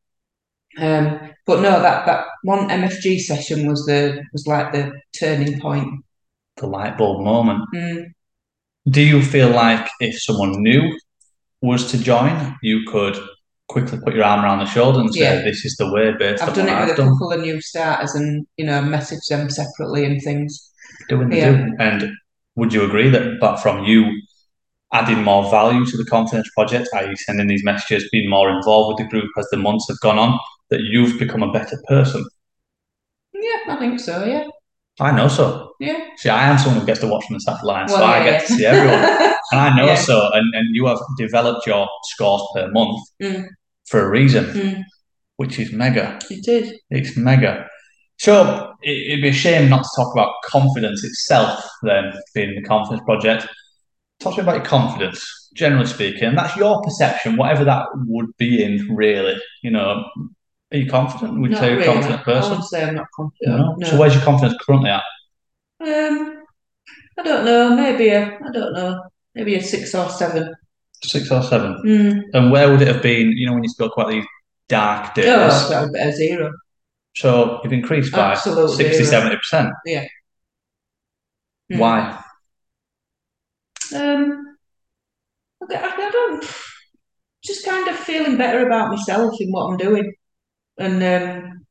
Um, 0.77 1.31
but 1.45 1.61
no, 1.61 1.81
that 1.81 2.05
that 2.05 2.25
one 2.43 2.67
MFG 2.67 3.21
session 3.21 3.65
was 3.65 3.85
the 3.85 4.21
was 4.33 4.45
like 4.47 4.73
the 4.73 4.91
turning 5.17 5.61
point. 5.61 6.03
The 6.57 6.67
light 6.67 6.97
bulb 6.97 7.23
moment. 7.23 7.63
Mm. 7.73 8.11
Do 8.89 9.01
you 9.01 9.21
feel 9.21 9.49
like 9.49 9.89
if 10.01 10.21
someone 10.21 10.61
new 10.61 10.97
was 11.61 11.89
to 11.91 11.97
join, 11.97 12.57
you 12.61 12.83
could 12.87 13.17
quickly 13.67 13.97
put 14.03 14.13
your 14.13 14.23
arm 14.23 14.43
around 14.43 14.59
the 14.59 14.65
shoulder 14.65 14.99
and 14.99 15.13
say, 15.13 15.21
Yeah. 15.21 15.41
"This 15.41 15.65
is 15.65 15.75
the 15.77 15.91
way." 15.91 16.13
Based 16.17 16.41
I've 16.43 16.49
on 16.49 16.55
done 16.55 16.67
it 16.69 16.71
I've 16.73 16.87
with 16.89 16.93
a 16.99 17.01
done. 17.01 17.09
couple 17.13 17.31
of 17.33 17.41
new 17.41 17.59
starters, 17.61 18.13
and 18.15 18.45
you 18.57 18.65
know, 18.65 18.81
message 18.81 19.25
them 19.29 19.49
separately 19.49 20.05
and 20.05 20.21
things. 20.21 20.71
doing 21.09 21.29
the 21.29 21.37
Yeah. 21.37 21.51
do. 21.51 21.71
And 21.79 22.11
would 22.55 22.71
you 22.73 22.83
agree 22.83 23.09
that, 23.09 23.39
but 23.41 23.57
from 23.57 23.83
you 23.83 24.11
adding 24.93 25.23
more 25.23 25.49
value 25.51 25.85
to 25.85 25.97
the 25.97 26.05
confidence 26.05 26.49
project, 26.55 26.87
i.e., 26.93 27.15
sending 27.17 27.47
these 27.47 27.65
messages, 27.65 28.07
being 28.11 28.29
more 28.29 28.49
involved 28.49 28.87
with 28.89 28.97
the 29.03 29.09
group 29.11 29.29
as 29.37 29.47
the 29.49 29.57
months 29.57 29.87
have 29.89 29.99
gone 29.99 30.17
on, 30.17 30.39
that 30.69 30.79
you've 30.81 31.19
become 31.19 31.43
a 31.43 31.51
better 31.51 31.77
person? 31.87 32.23
Yeah, 33.33 33.73
I 33.73 33.75
think 33.77 33.99
so. 33.99 34.23
Yeah, 34.23 34.45
I 34.99 35.11
know 35.11 35.27
so. 35.27 35.73
yeah. 35.79 35.99
See, 36.17 36.29
I 36.29 36.47
am 36.49 36.57
someone 36.57 36.79
who 36.79 36.85
gets 36.85 37.01
to 37.01 37.07
watch 37.07 37.25
from 37.25 37.33
the 37.35 37.39
sidelines, 37.41 37.91
so 37.91 37.99
Well, 37.99 38.07
I 38.07 38.23
get 38.23 38.33
yeah. 38.41 38.47
to 38.47 38.53
see 38.53 38.65
everyone. 38.65 39.31
And 39.51 39.59
I 39.61 39.75
know 39.77 39.85
Yeah. 39.85 39.95
so. 39.95 40.29
And, 40.33 40.55
and 40.55 40.67
you 40.75 40.87
have 40.87 40.97
developed 41.17 41.67
your 41.67 41.87
scores 42.05 42.41
per 42.55 42.71
month 42.71 42.97
Mm. 43.21 43.45
for 43.89 43.99
a 44.05 44.09
reason, 44.09 44.45
Mm. 44.45 44.83
which 45.35 45.59
is 45.59 45.71
mega. 45.71 46.17
It 46.31 46.47
is. 46.47 46.73
It's 46.89 47.15
mega. 47.17 47.67
So 48.17 48.73
it, 48.81 48.97
it'd 49.11 49.21
be 49.21 49.29
a 49.29 49.33
shame 49.33 49.69
not 49.69 49.83
to 49.83 49.89
talk 49.97 50.13
about 50.15 50.31
confidence 50.45 51.03
itself, 51.03 51.63
then, 51.83 52.13
being 52.33 52.55
the 52.55 52.63
confidence 52.63 53.03
project. 53.05 53.47
Talk 54.21 54.35
to 54.35 54.41
me 54.41 54.43
about 54.47 54.55
your 54.55 54.65
confidence, 54.65 55.49
generally 55.55 55.85
speaking. 55.87 56.23
And 56.23 56.37
that's 56.37 56.55
your 56.55 56.81
perception, 56.81 57.35
whatever 57.37 57.65
that 57.65 57.85
would 58.07 58.35
be 58.37 58.63
in, 58.63 58.87
really. 58.95 59.35
You 59.61 59.71
know, 59.71 60.05
are 60.75 60.79
you 60.79 60.89
confident? 60.89 61.39
Would 61.39 61.51
you 61.51 61.57
say 61.57 61.71
you're 61.71 61.81
a 61.81 61.85
confident 61.85 62.19
I 62.19 62.23
person? 62.23 62.51
wouldn't 62.51 62.67
say 62.69 62.83
I'm 62.83 62.95
not 62.95 63.07
confident. 63.15 63.57
No. 63.57 63.75
No. 63.77 63.87
So 63.87 63.97
where's 63.97 64.13
your 64.13 64.23
confidence 64.23 64.57
currently 64.61 64.89
at? 64.89 65.03
Um, 65.81 66.43
I 67.17 67.23
don't 67.23 67.45
know. 67.45 67.75
Maybe 67.75 68.09
a. 68.09 68.25
I 68.25 68.51
don't 68.51 68.73
know. 68.73 69.03
Maybe 69.33 69.55
a 69.55 69.63
six 69.63 69.95
or 69.95 70.09
seven. 70.09 70.53
Six 71.03 71.31
or 71.31 71.41
seven? 71.43 71.81
Mm. 71.85 72.21
And 72.33 72.51
where 72.51 72.69
would 72.71 72.81
it 72.81 72.87
have 72.87 73.01
been, 73.01 73.31
you 73.31 73.47
know, 73.47 73.53
when 73.53 73.63
you 73.63 73.69
spoke 73.69 73.93
about 73.95 74.09
these 74.09 74.25
dark 74.69 75.13
days? 75.13 75.25
Oh, 75.27 75.69
that 75.69 75.81
would 75.83 75.93
be 75.93 75.99
a 75.99 76.11
zero. 76.11 76.51
So 77.15 77.61
you've 77.63 77.73
increased 77.73 78.11
by 78.11 78.31
Absolutely 78.31 78.75
60, 78.75 79.03
zero. 79.05 79.37
70%. 79.53 79.71
Mm. 81.71 81.79
Why? 81.79 82.23
Um, 83.95 84.57
I, 85.69 85.75
I 85.75 86.09
don't. 86.11 86.45
Just 87.43 87.65
kind 87.65 87.87
of 87.87 87.95
feeling 87.95 88.37
better 88.37 88.65
about 88.65 88.89
myself 88.89 89.39
in 89.39 89.51
what 89.51 89.67
I'm 89.67 89.77
doing, 89.77 90.13
and 90.77 91.03
um, 91.03 91.65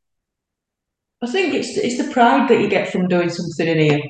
I 1.23 1.27
think 1.31 1.55
it's 1.55 1.77
it's 1.77 1.99
the 2.05 2.13
pride 2.13 2.49
that 2.49 2.61
you 2.61 2.69
get 2.69 2.91
from 2.91 3.09
doing 3.09 3.31
something 3.31 3.67
in 3.67 3.79
here. 3.79 4.03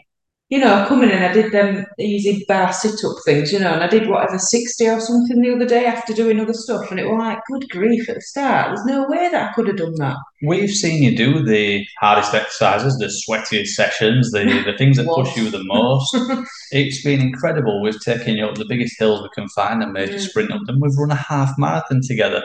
You 0.51 0.59
know, 0.59 0.75
I 0.75 0.87
come 0.87 1.03
in 1.03 1.11
and 1.11 1.25
I 1.25 1.33
did 1.33 1.53
them 1.53 1.87
easy 1.99 2.45
bar 2.47 2.71
sit 2.73 3.03
up 3.05 3.17
things, 3.25 3.51
you 3.51 3.59
know, 3.59 3.73
and 3.73 3.83
I 3.83 3.87
did 3.89 4.09
whatever 4.09 4.39
60 4.39 4.87
or 4.89 5.01
something 5.01 5.41
the 5.41 5.55
other 5.55 5.65
day 5.67 5.87
after 5.87 6.13
doing 6.13 6.39
other 6.39 6.53
stuff, 6.53 6.91
and 6.91 7.01
it 7.01 7.07
was 7.09 7.19
like, 7.19 7.39
good 7.51 7.69
grief 7.71 8.09
at 8.11 8.17
the 8.17 8.21
start. 8.21 8.69
There's 8.69 8.85
no 8.85 9.09
way 9.09 9.31
that 9.31 9.51
I 9.51 9.53
could 9.55 9.69
have 9.69 9.79
done 9.79 9.95
that. 9.97 10.17
We've 10.47 10.71
seen 10.71 11.03
you 11.03 11.17
do 11.17 11.43
the 11.43 11.85
hardest 11.99 12.35
exercises, 12.35 12.99
the 12.99 13.07
sweatiest 13.07 13.69
sessions, 13.69 14.31
the, 14.33 14.45
the 14.67 14.77
things 14.77 14.99
that 14.99 15.07
push 15.07 15.35
you 15.35 15.49
the 15.51 15.65
most. 15.65 16.15
It's 16.73 17.03
been 17.03 17.21
incredible. 17.23 17.83
We've 17.83 18.01
taken 18.01 18.37
you 18.37 18.45
up 18.45 18.57
the 18.57 18.67
biggest 18.69 18.99
hills 18.99 19.23
we 19.23 19.31
can 19.35 19.49
find 19.49 19.83
and 19.83 19.93
made 19.93 20.11
you 20.11 20.17
Mm. 20.17 20.29
sprint 20.29 20.53
up 20.53 20.61
them. 20.67 20.79
We've 20.79 20.97
run 20.99 21.11
a 21.11 21.15
half 21.17 21.55
marathon 21.57 22.03
together. 22.07 22.45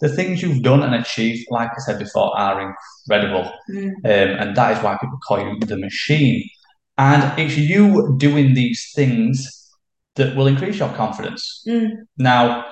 The 0.00 0.08
things 0.08 0.42
you've 0.42 0.62
done 0.62 0.82
and 0.82 0.94
achieved, 0.94 1.46
like 1.50 1.70
I 1.70 1.80
said 1.80 1.98
before, 1.98 2.36
are 2.38 2.74
incredible. 3.08 3.52
Mm. 3.70 3.94
Um, 4.04 4.38
and 4.40 4.56
that 4.56 4.76
is 4.76 4.82
why 4.82 4.96
people 4.96 5.18
call 5.26 5.40
you 5.40 5.58
the 5.60 5.76
machine. 5.76 6.48
And 6.96 7.38
it's 7.38 7.56
you 7.56 8.14
doing 8.18 8.54
these 8.54 8.92
things 8.94 9.68
that 10.16 10.34
will 10.36 10.46
increase 10.46 10.78
your 10.78 10.92
confidence. 10.94 11.62
Mm. 11.66 11.90
Now, 12.18 12.64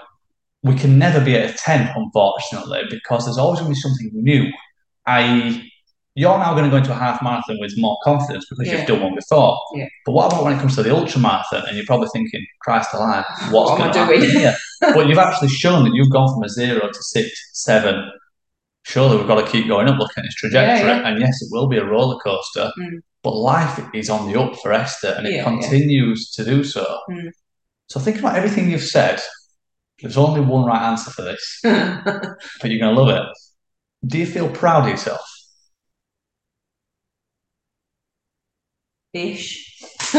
we 0.62 0.74
can 0.74 0.98
never 0.98 1.24
be 1.24 1.36
at 1.36 1.50
a 1.50 1.54
10, 1.54 1.92
unfortunately, 1.94 2.82
because 2.90 3.24
there's 3.24 3.38
always 3.38 3.60
going 3.60 3.72
to 3.72 3.76
be 3.76 3.80
something 3.80 4.10
new. 4.12 4.50
I.e., 5.06 5.72
you're 6.20 6.38
now 6.38 6.52
going 6.52 6.64
to 6.64 6.70
go 6.70 6.76
into 6.78 6.90
a 6.90 6.94
half 7.06 7.22
marathon 7.22 7.58
with 7.60 7.72
more 7.76 7.96
confidence 8.02 8.44
because 8.50 8.66
Yeah. 8.66 8.78
you've 8.78 8.88
done 8.88 9.02
one 9.02 9.14
before. 9.14 9.56
Yeah. 9.74 9.86
But 10.04 10.12
what 10.12 10.26
about 10.32 10.44
when 10.44 10.54
it 10.56 10.60
comes 10.60 10.74
to 10.76 10.82
the 10.82 10.94
ultra 10.94 11.20
marathon 11.20 11.62
and 11.66 11.76
you're 11.76 11.86
probably 11.86 12.08
thinking, 12.12 12.44
Christ 12.62 12.90
alive, 12.92 13.24
what's 13.50 13.70
What 13.70 13.78
going 13.78 13.92
to 13.92 13.98
happen 14.00 14.22
here? 14.22 14.56
but 14.80 15.06
you've 15.06 15.18
actually 15.18 15.48
shown 15.48 15.84
that 15.84 15.94
you've 15.94 16.10
gone 16.10 16.28
from 16.34 16.42
a 16.42 16.48
zero 16.48 16.80
to 16.88 17.02
six, 17.02 17.30
seven. 17.52 18.10
Surely 18.84 19.16
we've 19.18 19.26
got 19.26 19.44
to 19.44 19.50
keep 19.52 19.68
going 19.68 19.88
up, 19.88 19.98
looking 19.98 20.14
at 20.18 20.24
this 20.24 20.34
trajectory. 20.34 20.88
Yeah, 20.88 21.06
And 21.08 21.20
yes, 21.20 21.40
it 21.42 21.48
will 21.50 21.68
be 21.68 21.76
a 21.78 21.84
roller 21.84 22.18
coaster, 22.20 22.70
Mm. 22.78 23.00
but 23.22 23.34
life 23.36 23.78
is 23.94 24.08
on 24.10 24.30
the 24.32 24.40
up 24.40 24.56
for 24.62 24.72
Esta 24.72 25.16
and 25.18 25.26
it 25.26 25.44
continues 25.44 26.30
to 26.32 26.44
do 26.44 26.64
so. 26.64 26.84
Mm. 27.10 27.30
So 27.90 28.00
think 28.00 28.18
about 28.18 28.36
everything 28.36 28.70
you've 28.70 28.82
said. 28.82 29.20
There's 30.00 30.16
only 30.16 30.40
one 30.40 30.64
right 30.64 30.82
answer 30.90 31.10
for 31.10 31.22
this, 31.22 31.42
but 31.62 32.70
you're 32.70 32.80
going 32.80 32.94
to 32.94 33.00
love 33.02 33.08
it. 33.08 33.26
Do 34.06 34.18
you 34.18 34.26
feel 34.26 34.48
proud 34.48 34.84
of 34.84 34.90
yourself? 34.90 35.20
Ish. 39.18 40.14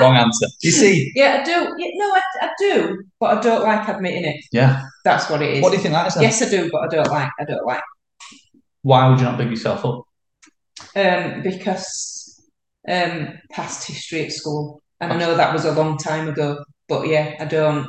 Wrong 0.00 0.14
answer. 0.16 0.46
You 0.62 0.70
see, 0.70 1.12
Yeah, 1.14 1.38
I 1.40 1.44
do. 1.44 1.74
Yeah, 1.78 1.90
no, 1.94 2.14
I, 2.14 2.22
I 2.42 2.50
do, 2.58 3.02
but 3.18 3.38
I 3.38 3.40
don't 3.40 3.62
like 3.62 3.88
admitting 3.88 4.24
it. 4.26 4.44
yeah. 4.52 4.82
That's 5.04 5.30
what 5.30 5.40
it 5.40 5.54
is. 5.54 5.62
What 5.62 5.70
do 5.70 5.76
you 5.76 5.82
think 5.82 5.94
that 5.94 6.08
is 6.08 6.14
then? 6.14 6.24
Yes, 6.24 6.42
I 6.42 6.50
do, 6.50 6.68
but 6.70 6.82
I 6.82 6.88
don't 6.88 7.08
like. 7.10 7.30
I 7.40 7.44
don't 7.44 7.64
like. 7.66 7.82
Why 8.82 9.08
would 9.08 9.18
you 9.18 9.24
not 9.24 9.38
big 9.38 9.50
yourself 9.50 9.84
up? 9.84 10.02
Um, 10.94 11.42
because 11.42 12.40
um, 12.88 13.32
past 13.50 13.86
history 13.88 14.26
at 14.26 14.32
school, 14.32 14.82
and 15.00 15.12
I 15.12 15.16
know 15.16 15.36
that 15.36 15.52
was 15.52 15.64
a 15.64 15.72
long 15.72 15.96
time 15.96 16.28
ago. 16.28 16.62
But 16.88 17.08
yeah, 17.08 17.34
I 17.40 17.46
don't. 17.46 17.86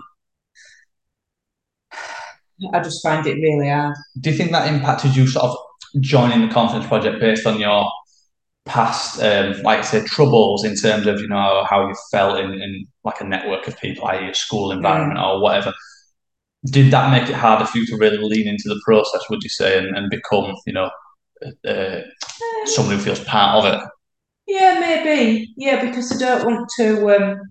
I 2.73 2.79
just 2.79 3.03
find 3.03 3.25
it 3.27 3.35
really 3.35 3.69
hard. 3.69 3.95
Do 4.19 4.31
you 4.31 4.37
think 4.37 4.51
that 4.51 4.71
impacted 4.73 5.15
you 5.15 5.27
sort 5.27 5.45
of 5.45 5.57
joining 6.01 6.47
the 6.47 6.53
confidence 6.53 6.87
project 6.87 7.19
based 7.19 7.45
on 7.45 7.59
your 7.59 7.87
past, 8.67 9.21
um, 9.21 9.53
like 9.63 9.79
I 9.79 9.81
said, 9.81 10.05
troubles 10.05 10.63
in 10.63 10.75
terms 10.75 11.07
of 11.07 11.19
you 11.19 11.27
know 11.27 11.65
how 11.69 11.87
you 11.87 11.95
felt 12.11 12.39
in, 12.39 12.53
in 12.53 12.87
like 13.03 13.21
a 13.21 13.25
network 13.25 13.67
of 13.67 13.79
people, 13.79 14.07
i.e., 14.07 14.29
a 14.29 14.33
school 14.33 14.71
environment 14.71 15.19
or 15.19 15.41
whatever? 15.41 15.73
Did 16.65 16.91
that 16.91 17.11
make 17.11 17.29
it 17.29 17.35
harder 17.35 17.65
for 17.65 17.77
you 17.77 17.85
to 17.87 17.97
really 17.97 18.17
lean 18.17 18.47
into 18.47 18.67
the 18.69 18.81
process? 18.85 19.21
Would 19.29 19.43
you 19.43 19.49
say 19.49 19.77
and, 19.77 19.95
and 19.97 20.09
become 20.09 20.53
you 20.65 20.73
know 20.73 20.89
uh, 21.67 22.01
someone 22.65 22.95
who 22.95 23.01
feels 23.01 23.23
part 23.23 23.65
of 23.65 23.73
it? 23.73 23.89
Yeah, 24.47 24.79
maybe. 24.79 25.53
Yeah, 25.57 25.85
because 25.85 26.11
I 26.11 26.19
don't 26.19 26.45
want 26.45 26.69
to. 26.77 27.15
Um, 27.15 27.41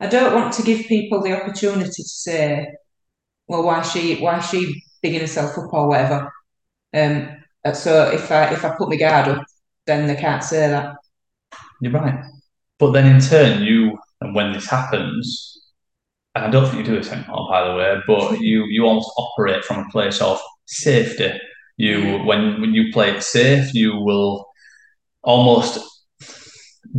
I 0.00 0.08
don't 0.08 0.34
want 0.34 0.52
to 0.54 0.62
give 0.62 0.86
people 0.86 1.22
the 1.22 1.40
opportunity 1.40 2.02
to 2.02 2.08
say, 2.08 2.66
"Well, 3.48 3.62
why 3.64 3.82
she, 3.82 4.20
why 4.20 4.40
she 4.40 4.82
bigging 5.02 5.20
herself 5.20 5.58
up 5.58 5.72
or 5.72 5.88
whatever." 5.88 6.32
Um, 6.94 7.28
uh, 7.28 7.34
so 7.70 8.10
if 8.10 8.30
I 8.30 8.52
if 8.52 8.64
I 8.64 8.74
put 8.76 8.88
my 8.88 8.96
guard 8.96 9.28
up, 9.28 9.44
then 9.86 10.06
they 10.06 10.16
can't 10.16 10.42
say 10.42 10.68
that. 10.68 10.96
You're 11.80 11.92
right. 11.92 12.24
But 12.78 12.92
then 12.92 13.06
in 13.06 13.20
turn, 13.20 13.62
you 13.62 13.98
and 14.20 14.34
when 14.34 14.52
this 14.52 14.68
happens, 14.68 15.58
and 16.34 16.44
I 16.44 16.50
don't 16.50 16.66
think 16.66 16.78
you 16.78 16.84
do 16.84 16.98
this 16.98 17.12
anymore, 17.12 17.48
by 17.50 17.68
the 17.68 17.74
way, 17.76 17.96
but 18.06 18.40
you 18.40 18.64
you 18.66 18.84
almost 18.84 19.10
operate 19.16 19.64
from 19.64 19.80
a 19.80 19.90
place 19.90 20.20
of 20.20 20.40
safety. 20.66 21.32
You 21.76 22.18
when 22.24 22.60
when 22.60 22.74
you 22.74 22.92
play 22.92 23.10
it 23.10 23.22
safe, 23.22 23.72
you 23.74 23.96
will 23.96 24.46
almost 25.22 25.78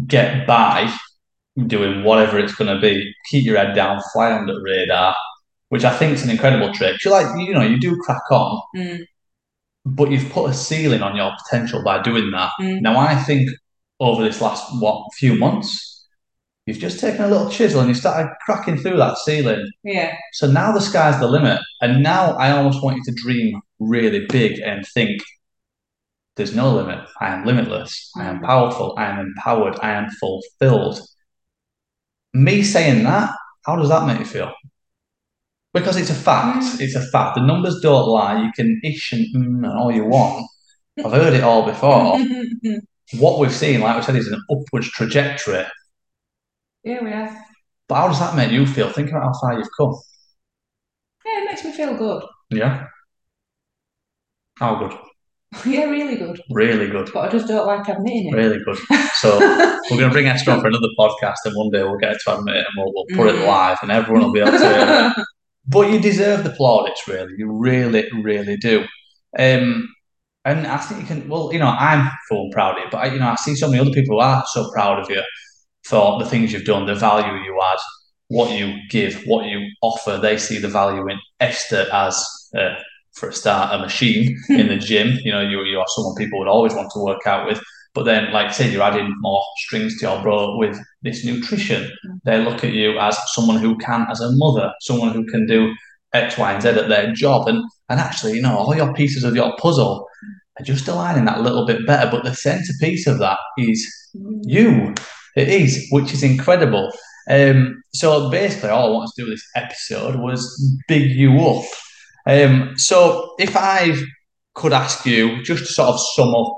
get 0.08 0.48
by 0.48 0.94
doing 1.68 2.04
whatever 2.04 2.40
it's 2.40 2.56
going 2.56 2.74
to 2.74 2.82
be. 2.82 3.14
Keep 3.30 3.46
your 3.46 3.58
head 3.58 3.76
down, 3.76 4.02
fly 4.12 4.34
under 4.34 4.54
the 4.54 4.62
radar, 4.62 5.16
which 5.70 5.84
I 5.84 5.96
think 5.96 6.14
is 6.14 6.24
an 6.24 6.30
incredible 6.30 6.74
trick. 6.74 7.04
You 7.04 7.12
like 7.12 7.28
you 7.40 7.54
know 7.54 7.62
you 7.62 7.80
do 7.80 7.98
crack 7.98 8.24
on, 8.32 8.62
Mm, 8.76 9.06
but 9.86 10.12
you've 10.12 10.30
put 10.32 10.50
a 10.50 10.54
ceiling 10.54 11.02
on 11.02 11.16
your 11.16 11.32
potential 11.44 11.84
by 11.84 12.02
doing 12.02 12.32
that. 12.32 12.52
mm. 12.60 12.82
Now, 12.82 12.98
I 12.98 13.16
think 13.16 13.50
over 14.00 14.24
this 14.24 14.42
last 14.42 14.66
what 14.82 15.14
few 15.16 15.36
months, 15.36 16.08
you've 16.66 16.80
just 16.80 17.00
taken 17.00 17.24
a 17.24 17.28
little 17.28 17.50
chisel 17.50 17.82
and 17.82 17.90
you 17.90 17.94
started 17.96 18.32
cracking 18.46 18.78
through 18.78 18.98
that 18.98 19.18
ceiling. 19.18 19.70
Yeah, 19.84 20.16
So 20.34 20.50
now 20.50 20.72
the 20.72 20.80
sky's 20.82 21.20
the 21.20 21.28
limit, 21.28 21.60
and 21.82 22.02
now 22.02 22.32
I 22.38 22.52
almost 22.52 22.82
want 22.84 22.98
you 22.98 23.04
to 23.06 23.22
dream 23.22 23.62
really 23.80 24.26
big 24.28 24.60
and 24.60 24.86
think. 24.94 25.22
There's 26.36 26.56
no 26.56 26.74
limit. 26.74 27.08
I 27.22 27.28
am 27.28 27.46
limitless. 27.46 28.10
I 28.18 28.26
am 28.26 28.40
Mm. 28.40 28.46
powerful. 28.46 28.96
I 28.98 29.06
am 29.06 29.20
empowered. 29.20 29.78
I 29.84 29.92
am 29.92 30.10
fulfilled. 30.20 31.00
Me 32.34 32.64
saying 32.64 33.04
that, 33.04 33.36
how 33.66 33.76
does 33.76 33.90
that 33.90 34.08
make 34.08 34.18
you 34.20 34.26
feel? 34.26 34.52
Because 35.74 35.98
it's 35.98 36.10
a 36.12 36.14
fact. 36.16 36.64
Mm. 36.64 36.82
It's 36.82 36.96
a 36.96 37.02
fact. 37.02 37.36
The 37.36 37.42
numbers 37.42 37.80
don't 37.82 38.08
lie. 38.08 38.44
You 38.44 38.52
can 38.54 38.80
ish 38.84 39.12
and 39.14 39.26
mm 39.36 39.66
and 39.66 39.66
all 39.66 39.92
you 39.92 40.06
want. 40.06 40.46
I've 41.04 41.12
heard 41.12 41.34
it 41.34 41.44
all 41.44 41.66
before. 41.66 42.20
what 43.20 43.40
we've 43.40 43.52
seen, 43.52 43.80
like 43.82 43.96
we 43.98 44.04
said, 44.04 44.16
is 44.16 44.28
an 44.28 44.44
upwards 44.52 44.90
trajectory. 44.92 45.66
yeah, 46.84 47.04
we 47.04 47.10
have. 47.10 47.36
But 47.88 47.96
how 47.96 48.08
does 48.08 48.20
that 48.20 48.36
make 48.36 48.52
you 48.52 48.66
feel? 48.68 48.90
Think 48.90 49.10
about 49.10 49.24
how 49.24 49.34
far 49.42 49.58
you've 49.58 49.68
come. 49.76 49.96
Yeah, 51.26 51.42
it 51.42 51.46
makes 51.46 51.64
me 51.66 51.72
feel 51.72 51.96
good. 51.96 52.24
Yeah. 52.52 52.88
How 54.60 54.76
good? 54.76 54.98
yeah, 55.66 55.86
really 55.86 56.16
good. 56.16 56.40
Really 56.52 56.88
good. 56.88 57.10
But 57.14 57.28
I 57.28 57.32
just 57.32 57.48
don't 57.48 57.66
like 57.66 57.88
admitting 57.88 58.30
it. 58.30 58.36
Really 58.36 58.60
good. 58.64 58.78
So 59.16 59.40
we're 59.90 59.98
going 59.98 60.02
to 60.02 60.10
bring 60.10 60.28
Esta 60.28 60.52
on 60.52 60.62
for 60.62 60.68
another 60.68 60.88
podcast, 61.00 61.38
and 61.46 61.56
one 61.56 61.72
day 61.72 61.84
we'll 61.84 61.98
get 61.98 62.14
her 62.14 62.20
to 62.26 62.38
admit 62.38 62.58
it, 62.58 62.66
and 62.68 62.76
we'll, 62.78 62.94
we'll 62.94 63.18
put 63.18 63.34
it 63.34 63.40
Mm. 63.40 63.48
live, 63.48 63.80
and 63.82 63.92
everyone 63.92 64.24
will 64.24 64.32
be 64.34 64.40
able 64.40 64.52
to 64.52 64.58
hear 64.60 65.14
it. 65.18 65.26
But 65.66 65.92
you 65.92 66.00
deserve 66.00 66.44
the 66.44 66.52
plaudits, 66.52 67.08
really. 67.08 67.34
You 67.38 67.52
really, 67.52 68.10
really 68.22 68.58
do. 68.58 68.86
Um, 69.38 69.94
and 70.46 70.68
I 70.68 70.78
think 70.78 71.02
you 71.02 71.08
can. 71.08 71.30
Well, 71.30 71.52
you 71.54 71.60
know, 71.60 71.68
I'm 71.68 72.12
full 72.28 72.50
proud 72.52 72.78
of 72.78 72.84
you, 72.84 72.90
but 72.92 72.98
I, 72.98 73.14
you 73.14 73.20
know, 73.20 73.30
I 73.30 73.36
see 73.36 73.56
so 73.56 73.70
many 73.70 73.80
other 73.80 73.92
people 73.92 74.18
who 74.18 74.22
are 74.22 74.44
so 74.48 74.70
proud 74.72 75.00
of 75.00 75.10
you 75.10 75.22
for 75.86 76.20
the 76.20 76.26
things 76.26 76.52
you've 76.52 76.66
done, 76.66 76.86
the 76.86 76.96
value 76.96 77.44
you 77.44 77.60
add, 77.64 77.80
what 78.28 78.52
you 78.58 78.76
give, 78.90 79.22
what 79.26 79.46
you 79.46 79.66
offer. 79.82 80.18
They 80.18 80.38
see 80.38 80.60
the 80.60 80.68
value 80.68 81.08
in 81.10 81.18
Esta 81.40 81.88
as, 81.94 82.26
uh, 82.58 82.76
for 83.14 83.30
a 83.30 83.34
start, 83.34 83.74
a 83.74 83.80
machine 83.80 84.38
in 84.50 84.68
the 84.68 84.78
gym. 84.80 85.18
You 85.24 85.32
know, 85.32 85.42
you 85.42 85.64
you 85.64 85.80
are 85.80 85.86
someone 85.88 86.16
people 86.16 86.40
would 86.40 86.50
always 86.50 86.74
want 86.74 86.92
to 86.94 87.00
work 87.00 87.26
out 87.26 87.48
with. 87.48 87.62
But 87.94 88.04
then, 88.06 88.32
like 88.32 88.54
said, 88.54 88.72
you're 88.72 88.82
adding 88.82 89.14
more 89.20 89.44
strings 89.58 90.00
to 90.00 90.08
your 90.08 90.24
bow 90.24 90.58
with 90.58 90.80
this 91.04 91.24
nutrition. 91.24 91.92
They 92.26 92.44
look 92.44 92.64
at 92.64 92.74
you 92.74 92.98
as 92.98 93.18
someone 93.34 93.58
who 93.58 93.78
can, 93.78 94.08
as 94.10 94.20
a 94.20 94.32
mother, 94.32 94.74
someone 94.82 95.14
who 95.14 95.26
can 95.26 95.46
do 95.46 95.74
X, 96.14 96.38
Y, 96.38 96.52
and 96.52 96.62
Z 96.62 96.70
at 96.70 96.90
their 96.90 97.14
job. 97.14 97.48
And 97.48 97.64
and 97.90 98.00
actually, 98.00 98.34
you 98.34 98.42
know, 98.42 98.58
all 98.58 98.76
your 98.76 98.94
pieces 98.94 99.24
of 99.24 99.36
your 99.36 99.56
puzzle 99.58 100.08
are 100.60 100.64
just 100.64 100.88
aligning 100.88 101.26
that 101.26 101.42
little 101.42 101.68
bit 101.68 101.86
better. 101.86 102.10
But 102.10 102.24
the 102.24 102.36
centerpiece 102.36 103.06
of 103.06 103.20
that 103.20 103.40
is 103.58 103.88
you. 104.44 104.94
It 105.36 105.50
is, 105.50 105.88
which 105.92 106.14
is 106.14 106.24
incredible. 106.24 106.92
Um, 107.30 107.82
so 107.94 108.30
basically, 108.30 108.70
all 108.70 108.88
I 108.88 108.90
wanted 108.90 109.12
to 109.16 109.22
do 109.22 109.30
with 109.30 109.38
this 109.38 109.50
episode 109.56 110.16
was 110.16 110.78
big 110.88 111.12
you 111.12 111.40
up. 111.40 111.66
Um, 112.26 112.74
so 112.78 113.36
if 113.40 113.56
I 113.56 113.96
could 114.56 114.74
ask 114.74 115.06
you 115.06 115.44
just 115.44 115.66
to 115.66 115.74
sort 115.74 115.90
of 115.90 116.00
sum 116.00 116.34
up 116.36 116.58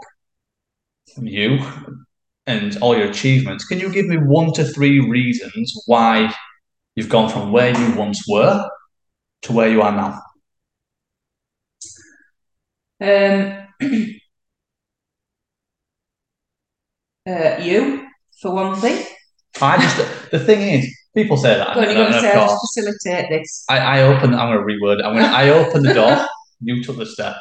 you 1.21 1.59
and 2.47 2.77
all 2.77 2.95
your 2.95 3.09
achievements, 3.09 3.65
can 3.65 3.79
you 3.79 3.91
give 3.91 4.05
me 4.05 4.17
one 4.17 4.53
to 4.53 4.63
three 4.63 4.99
reasons 4.99 5.73
why 5.85 6.33
you've 6.95 7.09
gone 7.09 7.29
from 7.29 7.51
where 7.51 7.77
you 7.77 7.95
once 7.95 8.23
were 8.27 8.69
to 9.43 9.53
where 9.53 9.69
you 9.69 9.81
are 9.81 9.91
now? 9.91 10.21
Um, 13.01 13.67
uh, 17.27 17.57
you, 17.61 18.07
for 18.41 18.53
one 18.53 18.75
thing. 18.79 19.05
I 19.61 19.77
just 19.81 20.31
the 20.31 20.39
thing 20.39 20.61
is, 20.61 20.97
people 21.15 21.37
say 21.37 21.55
that. 21.57 21.75
Go 21.75 21.81
on, 21.81 21.85
you're 21.85 21.95
going 21.95 22.11
to 22.11 22.19
say, 22.19 22.33
I'll 22.33 22.47
just 22.47 22.61
facilitate 22.61 23.29
this. 23.29 23.63
I, 23.69 23.77
I 23.77 24.01
opened. 24.03 24.35
I'm 24.35 24.53
going 24.53 24.67
to 24.67 24.73
reword. 24.73 25.03
I'm 25.03 25.13
going. 25.15 25.25
I 25.25 25.49
open 25.49 25.83
the 25.83 25.93
door. 25.93 26.25
You 26.61 26.81
took 26.81 26.97
the 26.97 27.05
step. 27.05 27.35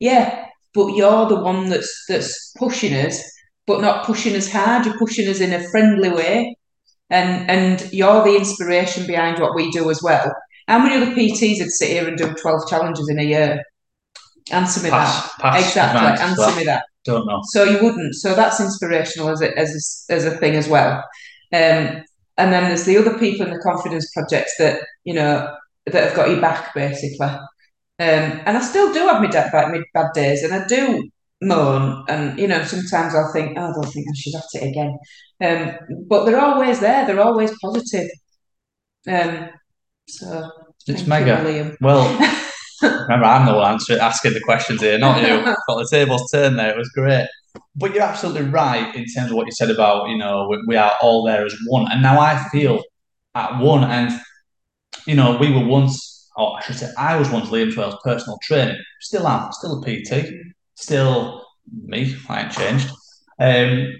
Yeah, 0.00 0.44
but 0.74 0.94
you're 0.94 1.26
the 1.28 1.40
one 1.40 1.68
that's 1.68 2.04
that's 2.08 2.52
pushing 2.56 2.94
us, 2.94 3.22
but 3.66 3.80
not 3.80 4.04
pushing 4.04 4.36
us 4.36 4.50
hard. 4.50 4.86
You're 4.86 4.98
pushing 4.98 5.28
us 5.28 5.40
in 5.40 5.52
a 5.52 5.68
friendly 5.70 6.10
way, 6.10 6.56
and 7.08 7.50
and 7.50 7.92
you're 7.92 8.24
the 8.24 8.36
inspiration 8.36 9.06
behind 9.06 9.40
what 9.40 9.54
we 9.54 9.70
do 9.70 9.90
as 9.90 10.02
well. 10.02 10.32
How 10.68 10.78
many 10.78 10.96
other 10.96 11.12
PTs 11.12 11.58
would 11.60 11.72
sit 11.72 11.90
here 11.90 12.06
and 12.06 12.16
do 12.16 12.34
twelve 12.34 12.68
challenges 12.68 13.08
in 13.08 13.18
a 13.18 13.24
year? 13.24 13.62
Answer 14.52 14.82
me 14.82 14.90
Pass. 14.90 15.22
that. 15.22 15.42
Pass. 15.42 15.66
exactly. 15.66 16.24
Answer 16.24 16.42
that. 16.42 16.56
me 16.56 16.64
that. 16.64 16.84
Don't 17.04 17.26
know. 17.26 17.40
So 17.44 17.64
you 17.64 17.82
wouldn't. 17.82 18.14
So 18.14 18.34
that's 18.34 18.60
inspirational 18.60 19.30
as 19.30 19.42
a 19.42 19.56
as 19.58 20.06
a, 20.10 20.14
as 20.14 20.24
a 20.24 20.36
thing 20.38 20.54
as 20.54 20.68
well. 20.68 20.98
Um, 21.52 22.04
and 22.36 22.52
then 22.52 22.64
there's 22.64 22.84
the 22.84 22.96
other 22.96 23.18
people 23.18 23.46
in 23.46 23.52
the 23.52 23.60
confidence 23.60 24.10
projects 24.12 24.54
that 24.58 24.82
you 25.04 25.14
know 25.14 25.54
that 25.86 26.04
have 26.04 26.16
got 26.16 26.30
you 26.30 26.40
back 26.40 26.74
basically. 26.74 27.28
Um, 28.00 28.40
and 28.46 28.56
I 28.56 28.60
still 28.62 28.92
do 28.92 29.00
have 29.06 29.20
my 29.20 29.28
bad, 29.28 29.52
my 29.52 29.82
bad 29.92 30.12
days, 30.14 30.42
and 30.42 30.54
I 30.54 30.66
do 30.66 31.08
moan, 31.42 32.04
and 32.08 32.38
you 32.38 32.48
know 32.48 32.62
sometimes 32.64 33.14
I'll 33.14 33.32
think, 33.32 33.58
oh, 33.58 33.70
I 33.70 33.72
don't 33.72 33.92
think 33.92 34.06
I 34.08 34.14
should 34.16 34.34
have 34.34 34.44
it 34.54 34.68
again. 34.70 34.98
Um, 35.42 36.06
but 36.08 36.24
they're 36.24 36.40
always 36.40 36.80
there. 36.80 37.06
They're 37.06 37.20
always 37.20 37.52
positive. 37.60 38.08
Um, 39.06 39.50
so 40.08 40.50
It's 40.86 41.02
thank 41.02 41.08
mega. 41.08 41.38
you, 41.38 41.44
William. 41.44 41.76
Well, 41.80 42.08
remember, 42.82 43.26
I'm 43.26 43.46
the 43.46 43.54
one 43.54 43.72
answering, 43.72 44.00
asking 44.00 44.34
the 44.34 44.40
questions 44.40 44.80
here, 44.80 44.98
not 44.98 45.20
you. 45.22 45.42
Got 45.44 45.58
the 45.68 45.88
tables 45.90 46.30
turned 46.30 46.58
there. 46.58 46.70
It 46.70 46.76
was 46.76 46.90
great. 46.90 47.28
But 47.74 47.94
you're 47.94 48.02
absolutely 48.02 48.48
right 48.50 48.94
in 48.94 49.04
terms 49.06 49.30
of 49.30 49.36
what 49.36 49.46
you 49.46 49.52
said 49.52 49.70
about, 49.70 50.08
you 50.08 50.16
know, 50.18 50.46
we, 50.48 50.62
we 50.66 50.76
are 50.76 50.92
all 51.02 51.24
there 51.24 51.44
as 51.44 51.56
one. 51.66 51.90
And 51.90 52.02
now 52.02 52.20
I 52.20 52.48
feel 52.50 52.82
at 53.34 53.58
one. 53.58 53.84
And, 53.84 54.12
you 55.06 55.14
know, 55.14 55.36
we 55.38 55.52
were 55.52 55.64
once, 55.64 56.09
or 56.36 56.56
I 56.58 56.62
should 56.62 56.76
say, 56.76 56.90
I 56.98 57.16
was 57.16 57.30
once 57.30 57.48
Liam 57.48 57.72
Twelve's 57.72 57.96
personal 58.04 58.38
trainer. 58.42 58.76
Still 59.00 59.26
am, 59.26 59.52
still 59.52 59.82
a 59.82 59.84
PT, 59.84 60.26
still 60.74 61.44
me. 61.72 62.16
I 62.28 62.42
ain't 62.42 62.52
changed. 62.52 62.90
Um, 63.38 63.92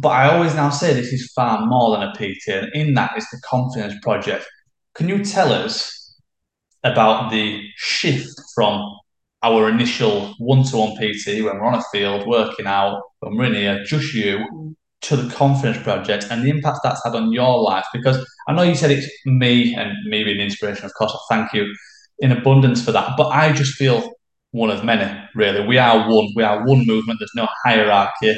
but 0.00 0.10
I 0.10 0.34
always 0.34 0.54
now 0.54 0.70
say 0.70 0.92
this 0.92 1.12
is 1.12 1.32
far 1.32 1.64
more 1.66 1.96
than 1.96 2.08
a 2.08 2.12
PT. 2.12 2.48
And 2.48 2.72
in 2.74 2.94
that 2.94 3.16
is 3.16 3.26
the 3.30 3.40
confidence 3.44 3.94
project. 4.02 4.46
Can 4.94 5.08
you 5.08 5.24
tell 5.24 5.52
us 5.52 6.16
about 6.84 7.30
the 7.30 7.62
shift 7.76 8.28
from 8.54 8.84
our 9.42 9.68
initial 9.68 10.34
one-to-one 10.38 10.96
PT 10.96 11.44
when 11.44 11.58
we're 11.58 11.64
on 11.64 11.74
a 11.74 11.82
field 11.92 12.26
working 12.26 12.66
out, 12.66 13.00
when 13.20 13.36
we're 13.36 13.44
in 13.44 13.54
here, 13.54 13.84
just 13.84 14.12
you, 14.12 14.76
to 15.00 15.16
the 15.16 15.32
confidence 15.32 15.82
project 15.82 16.26
and 16.30 16.44
the 16.44 16.50
impact 16.50 16.80
that's 16.82 17.02
had 17.04 17.14
on 17.14 17.32
your 17.32 17.62
life? 17.62 17.86
Because 17.92 18.24
I 18.46 18.52
know 18.52 18.62
you 18.62 18.74
said 18.74 18.90
it's 18.90 19.08
me 19.26 19.74
and 19.74 19.92
me 20.06 20.24
being 20.24 20.38
the 20.38 20.44
inspiration, 20.44 20.84
of 20.84 20.94
course, 20.94 21.12
I 21.12 21.34
thank 21.34 21.52
you 21.52 21.72
in 22.18 22.32
abundance 22.32 22.84
for 22.84 22.92
that. 22.92 23.14
But 23.16 23.28
I 23.28 23.52
just 23.52 23.74
feel 23.74 24.12
one 24.52 24.70
of 24.70 24.84
many, 24.84 25.10
really. 25.34 25.66
We 25.66 25.78
are 25.78 26.08
one. 26.10 26.28
We 26.34 26.42
are 26.42 26.64
one 26.66 26.86
movement. 26.86 27.18
There's 27.20 27.30
no 27.34 27.48
hierarchy. 27.64 28.36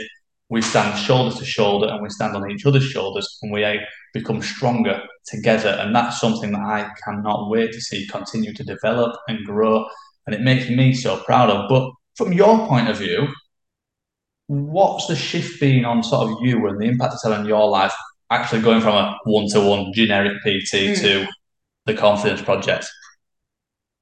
We 0.49 0.63
stand 0.63 0.99
shoulder 0.99 1.35
to 1.37 1.45
shoulder 1.45 1.89
and 1.89 2.03
we 2.03 2.11
stand 2.11 2.35
on 2.35 2.51
each 2.51 2.67
other's 2.67 2.85
shoulders 2.85 3.39
and 3.43 3.53
we 3.53 3.81
become 4.13 4.43
stronger 4.43 5.01
together. 5.27 5.79
And 5.81 5.95
that's 5.95 6.21
something 6.21 6.51
that 6.53 6.61
I 6.61 6.91
cannot 7.05 7.49
wait 7.51 7.73
to 7.73 7.81
see 7.81 8.09
continue 8.09 8.53
to 8.55 8.65
develop 8.65 9.17
and 9.29 9.45
grow. 9.47 9.87
And 10.27 10.35
it 10.35 10.41
makes 10.41 10.69
me 10.69 10.93
so 10.93 11.19
proud 11.19 11.51
of. 11.51 11.69
But 11.69 11.91
from 12.17 12.33
your 12.33 12.67
point 12.67 12.89
of 12.89 12.99
view, 12.99 13.29
what's 14.51 15.07
the 15.07 15.15
shift 15.15 15.61
been 15.61 15.85
on 15.85 16.03
sort 16.03 16.29
of 16.29 16.39
you 16.43 16.67
and 16.67 16.81
the 16.81 16.87
impact 16.87 17.15
it's 17.15 17.23
had 17.23 17.33
on 17.33 17.47
your 17.47 17.69
life, 17.69 17.95
actually 18.31 18.61
going 18.61 18.81
from 18.81 18.97
a 18.97 19.17
one 19.23 19.47
to 19.51 19.61
one 19.61 19.93
generic 19.93 20.39
PT 20.43 20.73
Mm. 20.75 21.01
to 21.01 21.29
the 21.87 21.95
confidence 21.95 22.43
project? 22.43 22.91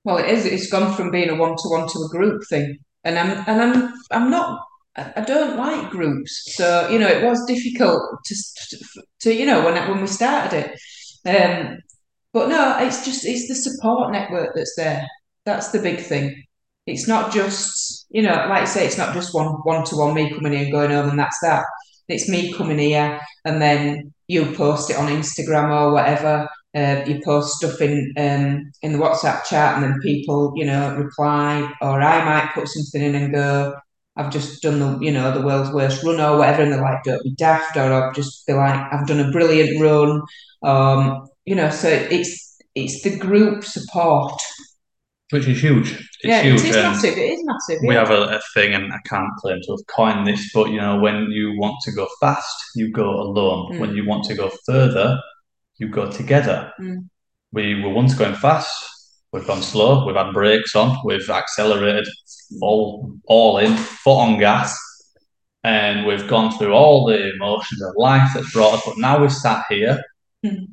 Well, 0.05 0.17
it 0.17 0.31
is. 0.31 0.47
It's 0.47 0.71
gone 0.71 0.95
from 0.95 1.11
being 1.11 1.29
a 1.29 1.35
one-to-one 1.35 1.89
to 1.89 1.99
a 1.99 2.09
group 2.09 2.41
thing, 2.49 2.79
and 3.05 3.19
I'm 3.19 3.45
and 3.47 3.61
I'm 3.63 3.95
I'm 4.11 4.31
not. 4.31 4.61
I 4.97 5.21
don't 5.21 5.59
like 5.59 5.91
groups, 5.91 6.55
so 6.57 6.89
you 6.89 6.99
know 6.99 7.09
it 7.09 7.23
was 7.25 7.45
difficult 7.45 8.01
to 8.25 8.35
to, 8.71 9.03
to 9.21 9.35
you 9.35 9.45
know 9.45 9.63
when 9.65 9.75
when 9.91 10.01
we 10.01 10.07
started 10.07 10.65
it. 10.65 10.71
Um, 11.29 11.77
but 12.33 12.49
no, 12.49 12.79
it's 12.79 13.05
just 13.05 13.27
it's 13.27 13.49
the 13.49 13.55
support 13.55 14.13
network 14.13 14.55
that's 14.55 14.75
there. 14.77 15.07
That's 15.45 15.69
the 15.73 15.79
big 15.81 16.01
thing. 16.01 16.43
It's 16.89 17.09
not 17.09 17.33
just 17.33 18.07
you 18.11 18.23
know, 18.23 18.35
like 18.49 18.63
I 18.63 18.65
say, 18.65 18.87
it's 18.87 18.99
not 18.99 19.15
just 19.15 19.35
one 19.35 19.47
one-to-one 19.65 20.15
me 20.15 20.31
coming 20.31 20.53
here 20.53 20.63
and 20.63 20.73
going 20.73 20.91
home 20.91 21.11
and 21.11 21.19
that's 21.19 21.39
that. 21.43 21.65
It's 22.09 22.29
me 22.29 22.53
coming 22.53 22.79
here 22.79 23.21
and 23.45 23.61
then 23.61 24.15
you 24.29 24.53
post 24.55 24.91
it 24.91 24.97
on 24.97 25.09
Instagram 25.09 25.71
or 25.71 25.93
whatever. 25.93 26.49
Uh, 26.77 27.03
you 27.07 27.21
post 27.25 27.57
stuff 27.57 27.81
in 27.81 28.13
um, 28.19 28.71
in 28.83 28.93
the 28.93 28.99
WhatsApp 28.99 29.43
chat, 29.45 29.75
and 29.75 29.83
then 29.83 30.01
people, 30.03 30.53
you 30.55 30.67
know, 30.67 30.95
reply, 30.97 31.73
or 31.81 32.01
I 32.01 32.25
might 32.25 32.53
put 32.55 32.69
something 32.69 33.03
in 33.03 33.15
and 33.15 33.33
go, 33.33 33.75
"I've 34.17 34.31
just 34.31 34.63
done 34.63 34.79
the, 34.79 34.99
you 35.01 35.11
know, 35.11 35.33
the 35.33 35.45
world's 35.45 35.73
worst 35.73 36.05
run 36.05 36.21
or 36.21 36.37
whatever," 36.39 36.63
and 36.63 36.73
they're 36.73 36.83
like, 36.83 37.03
"Don't 37.05 37.23
be 37.25 37.35
daft," 37.35 37.77
or 37.77 37.91
I'll 37.91 38.13
just 38.13 38.47
be 38.47 38.53
like, 38.53 38.93
"I've 38.93 39.07
done 39.07 39.19
a 39.21 39.31
brilliant 39.33 39.81
run," 39.81 40.23
um, 40.63 41.27
you 41.47 41.55
know. 41.55 41.71
So 41.71 41.89
it's 41.89 42.63
it's 42.75 43.03
the 43.03 43.17
group 43.17 43.65
support. 43.65 44.39
Which 45.31 45.47
is 45.47 45.61
huge. 45.61 45.93
It's 45.93 46.19
yeah, 46.25 46.43
huge. 46.43 46.61
it 46.61 46.67
is 46.71 46.77
massive. 46.77 47.19
It 47.19 47.33
is 47.33 47.45
massive. 47.45 47.79
we 47.83 47.95
yeah. 47.95 48.01
have 48.01 48.11
a, 48.11 48.37
a 48.37 48.41
thing, 48.55 48.73
and 48.75 48.93
I 48.93 48.99
can't 49.05 49.31
claim 49.39 49.61
to 49.63 49.73
have 49.73 49.87
coined 49.95 50.27
this, 50.27 50.51
but 50.55 50.71
you 50.71 50.81
know, 50.81 50.99
when 50.99 51.31
you 51.31 51.59
want 51.59 51.77
to 51.83 51.93
go 51.93 52.09
fast, 52.21 52.57
you 52.75 52.91
go 52.91 53.11
alone. 53.11 53.75
Mm. 53.75 53.79
When 53.81 53.95
you 53.95 54.07
want 54.07 54.25
to 54.25 54.35
go 54.35 54.51
further, 54.65 55.21
you 55.77 55.89
go 55.89 56.11
together. 56.11 56.73
Mm. 56.81 57.09
We 57.53 57.83
were 57.83 57.91
once 57.91 58.15
going 58.15 58.35
fast, 58.35 58.73
we've 59.33 59.47
gone 59.47 59.63
slow, 59.63 60.07
we've 60.07 60.17
had 60.17 60.33
brakes 60.33 60.75
on, 60.75 60.99
we've 61.05 61.29
accelerated 61.31 62.09
all, 62.61 63.15
all 63.27 63.59
in, 63.59 63.75
foot 63.77 64.19
on 64.19 64.39
gas, 64.39 64.79
and 65.65 66.07
we've 66.07 66.29
gone 66.29 66.57
through 66.57 66.73
all 66.73 67.07
the 67.07 67.35
emotions 67.35 67.83
of 67.83 67.95
life 67.97 68.31
that's 68.35 68.53
brought 68.53 68.75
us. 68.75 68.83
But 68.87 68.99
now 68.99 69.21
we're 69.21 69.29
sat 69.29 69.65
here, 69.69 70.03
Mm. 70.45 70.69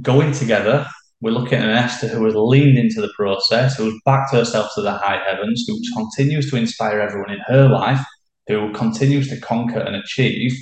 going 0.00 0.32
together. 0.32 0.86
We're 1.20 1.32
looking 1.32 1.58
at 1.58 1.64
an 1.64 1.70
Esta 1.70 2.08
who 2.08 2.24
has 2.24 2.34
leaned 2.34 2.78
into 2.78 3.00
the 3.00 3.12
process, 3.14 3.76
who 3.76 3.84
has 3.84 3.94
backed 4.06 4.32
herself 4.32 4.70
to 4.74 4.82
the 4.82 4.92
high 4.92 5.22
heavens, 5.28 5.64
who 5.66 5.78
continues 5.94 6.50
to 6.50 6.56
inspire 6.56 7.00
everyone 7.00 7.30
in 7.30 7.40
her 7.46 7.68
life, 7.68 8.00
who 8.48 8.72
continues 8.72 9.28
to 9.28 9.40
conquer 9.40 9.80
and 9.80 9.96
achieve. 9.96 10.52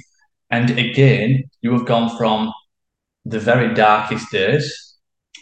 And 0.50 0.76
again, 0.78 1.44
you 1.62 1.72
have 1.72 1.86
gone 1.86 2.16
from 2.16 2.52
the 3.24 3.38
very 3.38 3.72
darkest 3.74 4.30
days 4.32 4.96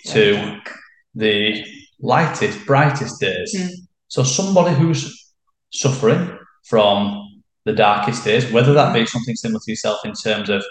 to 0.07 0.61
the 1.15 1.65
lightest, 2.01 2.67
brightest 2.67 3.21
days. 3.21 3.55
Mm. 3.57 3.71
So 4.09 4.23
somebody 4.23 4.75
who's 4.75 5.33
suffering 5.73 6.39
from 6.65 7.43
the 7.65 7.73
darkest 7.73 8.25
days, 8.25 8.51
whether 8.53 8.73
that 8.75 8.93
be 8.93 9.07
something 9.07 9.35
similar 9.35 9.61
to 9.65 9.71
yourself 9.71 10.05
in 10.05 10.13
terms 10.13 10.51
of 10.51 10.65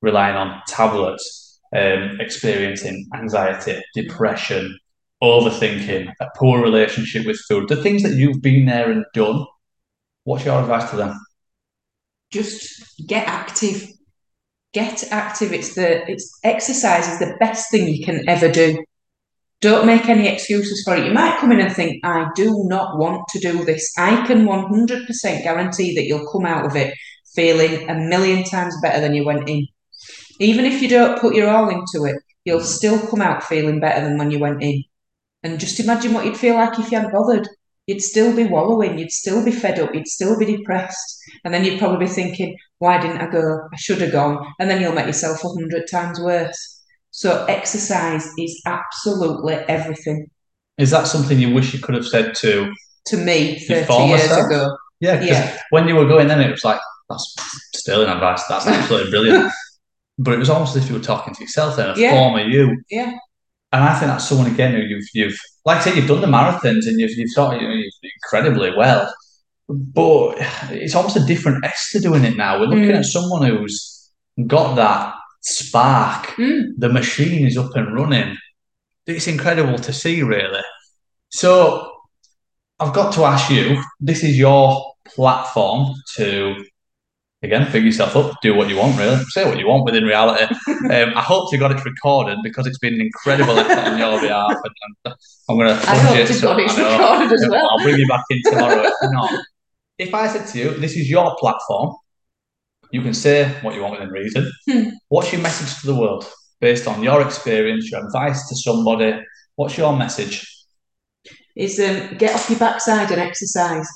relying 0.00 0.36
on 0.36 0.60
tablets, 0.66 1.41
um, 1.74 2.20
experiencing 2.20 3.08
anxiety, 3.14 3.82
depression, 3.94 4.78
overthinking, 5.22 6.12
a 6.20 6.28
poor 6.36 6.62
relationship 6.62 7.26
with 7.26 7.40
food, 7.48 7.68
the 7.68 7.82
things 7.82 8.02
that 8.02 8.14
you've 8.14 8.42
been 8.42 8.66
there 8.66 8.90
and 8.90 9.04
done, 9.14 9.46
what's 10.24 10.44
your 10.44 10.60
advice 10.60 10.90
to 10.90 10.96
them? 10.96 11.18
Just 12.30 12.98
get 13.06 13.26
active. 13.28 13.88
Get 14.72 15.04
active. 15.10 15.52
It's 15.52 15.74
the 15.74 16.10
it's 16.10 16.38
exercise 16.42 17.06
is 17.06 17.18
the 17.18 17.36
best 17.38 17.70
thing 17.70 17.88
you 17.88 18.04
can 18.04 18.28
ever 18.28 18.50
do. 18.50 18.82
Don't 19.60 19.86
make 19.86 20.08
any 20.08 20.26
excuses 20.26 20.82
for 20.84 20.96
it. 20.96 21.06
You 21.06 21.12
might 21.12 21.38
come 21.38 21.52
in 21.52 21.60
and 21.60 21.72
think, 21.72 22.04
I 22.04 22.28
do 22.34 22.64
not 22.66 22.98
want 22.98 23.22
to 23.28 23.38
do 23.38 23.64
this. 23.64 23.92
I 23.96 24.26
can 24.26 24.44
100% 24.44 25.42
guarantee 25.44 25.94
that 25.94 26.04
you'll 26.04 26.26
come 26.32 26.46
out 26.46 26.66
of 26.66 26.74
it 26.74 26.94
feeling 27.34 27.88
a 27.88 27.94
million 27.94 28.42
times 28.42 28.74
better 28.82 29.00
than 29.00 29.14
you 29.14 29.24
went 29.24 29.48
in. 29.48 29.68
Even 30.42 30.64
if 30.64 30.82
you 30.82 30.88
don't 30.88 31.20
put 31.20 31.36
your 31.36 31.48
all 31.48 31.68
into 31.68 32.04
it, 32.04 32.16
you'll 32.44 32.60
still 32.60 32.98
come 33.06 33.20
out 33.20 33.44
feeling 33.44 33.78
better 33.78 34.04
than 34.04 34.18
when 34.18 34.32
you 34.32 34.40
went 34.40 34.60
in. 34.60 34.82
And 35.44 35.60
just 35.60 35.78
imagine 35.78 36.12
what 36.12 36.24
you'd 36.26 36.36
feel 36.36 36.56
like 36.56 36.78
if 36.78 36.90
you 36.90 36.98
hadn't 36.98 37.12
bothered. 37.12 37.48
You'd 37.86 38.02
still 38.02 38.34
be 38.34 38.44
wallowing, 38.44 38.98
you'd 38.98 39.10
still 39.10 39.44
be 39.44 39.50
fed 39.50 39.78
up, 39.78 39.94
you'd 39.94 40.06
still 40.08 40.38
be 40.38 40.44
depressed. 40.44 41.20
And 41.44 41.52
then 41.54 41.64
you'd 41.64 41.78
probably 41.78 42.06
be 42.06 42.12
thinking, 42.12 42.56
why 42.78 43.00
didn't 43.00 43.18
I 43.18 43.30
go? 43.30 43.68
I 43.72 43.76
should 43.76 44.00
have 44.00 44.12
gone. 44.12 44.44
And 44.58 44.68
then 44.68 44.80
you'll 44.80 44.92
make 44.92 45.06
yourself 45.06 45.42
a 45.44 45.48
hundred 45.48 45.88
times 45.88 46.20
worse. 46.20 46.80
So 47.10 47.44
exercise 47.46 48.28
is 48.38 48.60
absolutely 48.66 49.54
everything. 49.54 50.28
Is 50.78 50.90
that 50.90 51.06
something 51.06 51.38
you 51.38 51.52
wish 51.54 51.72
you 51.72 51.80
could 51.80 51.94
have 51.94 52.06
said 52.06 52.34
to 52.36 52.72
to 53.06 53.16
me 53.16 53.58
30 53.60 53.94
years 53.94 54.20
myself? 54.28 54.46
ago? 54.46 54.76
Yeah, 55.00 55.16
because 55.16 55.38
Yeah. 55.38 55.58
when 55.70 55.86
you 55.86 55.94
were 55.96 56.06
going 56.06 56.28
then, 56.28 56.40
it 56.40 56.50
was 56.50 56.64
like, 56.64 56.80
that's 57.08 57.34
sterling 57.74 58.08
advice. 58.08 58.44
That's 58.48 58.66
absolutely 58.66 59.10
brilliant. 59.10 59.52
But 60.22 60.34
it 60.34 60.38
was 60.38 60.50
almost 60.50 60.76
as 60.76 60.82
if 60.84 60.90
you 60.90 60.96
were 60.96 61.02
talking 61.04 61.34
to 61.34 61.40
yourself 61.42 61.76
then, 61.76 61.90
a 61.90 61.98
Yeah. 61.98 62.10
former 62.12 62.40
you. 62.54 62.64
Yeah. 62.90 63.12
And 63.72 63.82
I 63.84 63.98
think 63.98 64.10
that's 64.10 64.28
someone 64.28 64.46
again 64.54 64.72
who 64.74 64.80
you've 64.82 65.08
you've 65.14 65.38
like 65.64 65.78
I 65.78 65.80
say 65.82 65.94
you've 65.96 66.06
done 66.12 66.20
the 66.20 66.26
marathons 66.38 66.86
and 66.86 67.00
you've 67.00 67.16
you've 67.16 67.30
sort 67.30 67.54
of 67.56 67.62
you 67.62 67.68
know, 67.68 67.74
you've 67.74 67.92
incredibly 68.16 68.70
well. 68.76 69.12
But 69.68 70.34
it's 70.70 70.94
almost 70.94 71.16
a 71.16 71.24
different 71.24 71.64
Esta 71.64 71.98
doing 72.00 72.24
it 72.24 72.36
now. 72.36 72.58
We're 72.60 72.66
looking 72.66 72.90
Mm. 72.96 72.98
at 72.98 73.04
someone 73.06 73.42
who's 73.48 74.10
got 74.46 74.74
that 74.76 75.14
spark. 75.40 76.26
Mm. 76.36 76.72
The 76.78 76.88
machine 76.90 77.46
is 77.46 77.56
up 77.56 77.74
and 77.74 77.94
running. 77.94 78.36
It's 79.06 79.26
incredible 79.28 79.78
to 79.78 79.92
see, 79.92 80.22
really. 80.22 80.60
So 81.30 81.90
I've 82.78 82.92
got 82.92 83.14
to 83.14 83.24
ask 83.24 83.50
you, 83.50 83.82
this 84.00 84.22
is 84.22 84.38
your 84.38 84.92
platform 85.06 85.94
to 86.16 86.64
again 87.42 87.64
figure 87.66 87.86
yourself 87.86 88.16
up, 88.16 88.40
do 88.42 88.54
what 88.54 88.68
you 88.68 88.76
want, 88.76 88.98
really. 88.98 89.22
Say 89.30 89.44
what 89.44 89.58
you 89.58 89.66
want 89.66 89.84
within 89.84 90.04
reality. 90.04 90.54
Um, 90.82 91.12
I 91.14 91.22
hope 91.22 91.52
you 91.52 91.58
got 91.58 91.70
it 91.70 91.82
recorded 91.84 92.38
because 92.42 92.66
it's 92.66 92.78
been 92.78 92.94
an 92.94 93.00
incredible 93.00 93.56
effort 93.56 93.78
on 93.78 93.98
your 93.98 94.20
behalf. 94.20 94.50
And, 94.50 94.96
and 95.04 95.14
I'm 95.48 95.56
going 95.56 95.68
to 95.68 95.88
I 95.88 95.94
hope 95.94 96.26
to 96.26 96.40
God 96.40 96.60
it's 96.60 96.76
recorded 96.76 97.32
as 97.32 97.48
well. 97.48 97.70
I'll 97.70 97.82
bring 97.82 97.98
you 97.98 98.08
back 98.08 98.24
in 98.30 98.42
tomorrow 98.42 98.82
if 98.82 98.94
not. 99.12 99.44
If 99.96 100.12
I 100.12 100.26
said 100.26 100.48
to 100.48 100.58
you, 100.58 100.74
this 100.78 100.96
is 100.96 101.08
your 101.08 101.36
platform, 101.36 101.94
you 102.90 103.00
can 103.00 103.14
say 103.14 103.48
what 103.62 103.76
you 103.76 103.82
want 103.82 103.92
within 103.92 104.10
reason. 104.10 104.50
Hmm. 104.68 104.88
What's 105.08 105.32
your 105.32 105.40
message 105.40 105.80
to 105.80 105.86
the 105.86 105.94
world 105.94 106.28
based 106.60 106.88
on 106.88 107.02
your 107.02 107.22
experience, 107.22 107.90
your 107.90 108.04
advice 108.04 108.48
to 108.48 108.56
somebody? 108.56 109.22
What's 109.54 109.78
your 109.78 109.96
message? 109.96 110.52
is 111.54 111.78
um, 111.80 112.16
get 112.16 112.34
off 112.34 112.48
your 112.48 112.58
backside 112.58 113.10
and 113.10 113.20
exercise. 113.20 113.88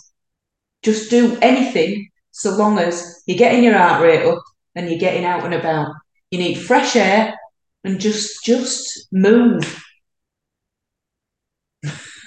Just 0.82 1.10
do 1.10 1.38
anything 1.40 2.08
so 2.36 2.54
long 2.54 2.78
as 2.78 3.22
you're 3.24 3.38
getting 3.38 3.64
your 3.64 3.78
heart 3.78 4.02
rate 4.02 4.26
up 4.26 4.42
and 4.74 4.90
you're 4.90 4.98
getting 4.98 5.24
out 5.24 5.42
and 5.44 5.54
about. 5.54 5.88
You 6.30 6.38
need 6.38 6.56
fresh 6.56 6.94
air 6.94 7.34
and 7.82 7.98
just 7.98 8.44
just 8.44 9.08
move. 9.10 9.82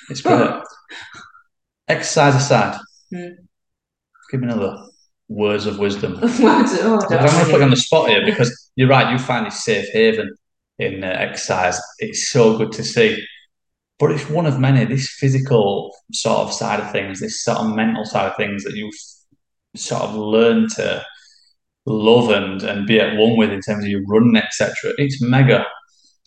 It's 0.10 0.22
great. 0.22 0.64
Exercise 1.88 2.36
aside, 2.36 2.80
Hmm. 3.12 3.28
give 4.32 4.42
me 4.42 4.48
another 4.48 4.78
words 5.28 5.68
of 5.68 5.78
wisdom. 5.78 6.18
oh, 6.24 6.26
I 6.26 6.64
don't 6.64 7.04
I'm 7.04 7.10
going 7.10 7.46
to 7.46 7.46
put 7.52 7.58
you 7.58 7.64
on 7.64 7.70
the 7.70 7.76
spot 7.76 8.10
here 8.10 8.26
because 8.26 8.72
you're 8.76 8.88
right. 8.90 9.12
You 9.12 9.20
find 9.20 9.46
this 9.46 9.64
safe 9.64 9.88
haven 9.94 10.36
in 10.80 11.04
uh, 11.04 11.08
exercise. 11.08 11.80
It's 12.00 12.30
so 12.30 12.58
good 12.58 12.72
to 12.74 12.84
see, 12.84 13.24
but 14.00 14.12
it's 14.12 14.28
one 14.28 14.48
of 14.48 14.60
many. 14.60 14.86
This 14.86 15.10
physical 15.20 15.94
sort 16.14 16.40
of 16.48 16.54
side 16.54 16.80
of 16.80 16.92
things, 16.92 17.20
this 17.20 17.44
sort 17.44 17.60
of 17.60 17.76
mental 17.76 18.06
side 18.06 18.32
of 18.32 18.38
things 18.38 18.64
that 18.64 18.74
you've 18.76 18.96
sort 19.76 20.04
of 20.04 20.16
learn 20.16 20.68
to 20.76 21.06
love 21.86 22.30
and 22.30 22.62
and 22.64 22.86
be 22.88 23.00
at 23.00 23.18
one 23.18 23.38
with 23.38 23.52
in 23.52 23.62
terms 23.62 23.84
of 23.84 23.90
your 23.90 24.04
running, 24.08 24.38
etc. 24.38 24.94
It's 24.98 25.22
mega. 25.22 25.66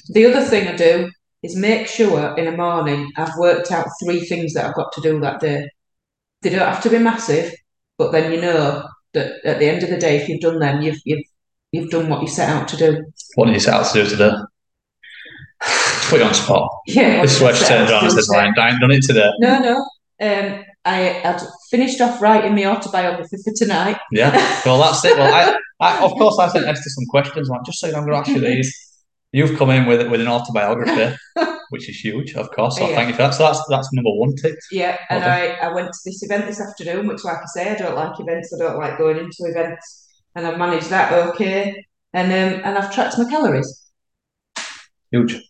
The 0.09 0.27
other 0.27 0.45
thing 0.45 0.69
I 0.69 0.77
do 0.77 1.11
is 1.43 1.57
make 1.57 1.87
sure 1.87 2.37
in 2.37 2.45
the 2.45 2.57
morning 2.57 3.11
I've 3.17 3.37
worked 3.39 3.71
out 3.73 3.87
three 4.03 4.21
things 4.21 4.55
that 4.55 4.67
I've 4.67 4.75
got 4.75 4.93
to 4.93 5.01
do 5.01 5.21
that 5.21 5.41
day. 5.41 5.69
They 6.43 6.51
don't 6.51 6.61
have 6.61 6.83
to 6.83 6.91
be 6.91 6.99
massive, 6.99 7.53
but 7.99 8.13
then 8.13 8.33
you 8.33 8.41
know 8.41 8.89
that 9.15 9.45
at 9.45 9.59
the 9.59 9.69
end 9.69 9.83
of 9.83 9.91
the 9.91 9.99
day, 9.99 10.17
if 10.17 10.29
you've 10.29 10.41
done 10.41 10.59
them, 10.59 10.83
you've 10.83 11.01
you've 11.05 11.25
you've 11.71 11.91
done 11.91 12.09
what 12.09 12.23
you 12.23 12.29
set 12.29 12.49
out 12.49 12.69
to 12.69 12.77
do. 12.77 13.05
What 13.35 13.47
did 13.47 13.55
you 13.55 13.61
set 13.61 13.75
out 13.75 13.87
to 13.93 14.03
do 14.03 14.09
today? 14.09 14.33
Put 16.09 16.19
you 16.21 16.27
on 16.27 16.35
spot. 16.35 16.69
Yeah. 16.87 17.23
This 17.23 17.37
is 17.37 17.41
where 17.41 17.55
she 17.55 17.65
set 17.65 17.73
out 17.73 17.77
turned 17.77 17.89
to 17.89 17.95
around 17.95 18.05
and 18.05 18.11
do 18.11 18.23
said, 18.23 18.33
today. 18.33 18.39
"Right, 18.39 18.59
I 18.59 18.71
ain't 18.71 18.81
done 18.81 18.91
it 18.91 19.03
today." 19.03 19.31
No, 19.39 19.59
no. 19.61 19.77
Um, 20.21 20.65
I 20.85 20.97
had 20.97 21.41
finished 21.71 22.01
off 22.01 22.21
writing 22.21 22.55
my 22.55 22.67
autobiography 22.67 23.37
for 23.45 23.53
tonight. 23.55 23.99
Yeah, 24.11 24.33
well, 24.65 24.79
that's 24.79 25.05
it. 25.05 25.17
Well, 25.17 25.33
I, 25.33 25.57
I 25.81 25.99
of 26.05 26.13
course, 26.13 26.39
I 26.39 26.49
sent 26.49 26.67
Esta 26.67 26.91
some 26.91 27.07
questions. 27.07 27.51
I'm 27.51 27.65
just 27.65 27.83
know, 27.83 27.89
I'm 27.91 28.07
going 28.07 28.13
to 28.13 28.17
ask 28.17 28.29
you 28.29 28.41
these. 28.41 28.89
You've 29.33 29.57
come 29.57 29.71
in 29.71 29.87
with 29.87 30.11
with 30.11 30.21
an 30.21 30.29
autobiography, 30.29 31.17
which 31.71 31.89
is 31.89 31.97
huge, 32.01 32.35
of 32.35 32.51
course. 32.51 32.77
So 32.79 32.89
Yeah. 32.89 32.97
thank 32.97 33.09
you 33.09 33.15
for 33.15 33.23
that. 33.23 33.35
So 33.35 33.45
that's 33.45 33.63
that's 33.69 33.93
number 33.93 34.11
one 34.13 34.35
tick. 34.37 34.57
Yeah, 34.71 34.99
and. 35.09 35.25
I, 35.25 35.53
I 35.55 35.73
went 35.73 35.89
to 35.89 35.99
this 36.05 36.23
event 36.23 36.47
this 36.47 36.61
afternoon, 36.61 37.07
which, 37.07 37.25
like 37.25 37.39
I 37.39 37.47
say, 37.55 37.71
I 37.71 37.75
don't 37.77 37.95
like 37.97 38.19
events. 38.21 38.53
I 38.53 38.59
don't 38.59 38.79
like 38.79 38.99
going 38.99 39.19
into 39.19 39.37
events, 39.41 40.09
and 40.35 40.47
I've 40.47 40.59
managed 40.59 40.91
that 40.91 41.13
okay. 41.31 41.87
And 42.13 42.31
um, 42.31 42.61
and 42.65 42.77
I've 42.77 42.93
tracked 42.93 43.17
my 43.17 43.25
calories. 43.25 43.91
Huge, 45.13 45.41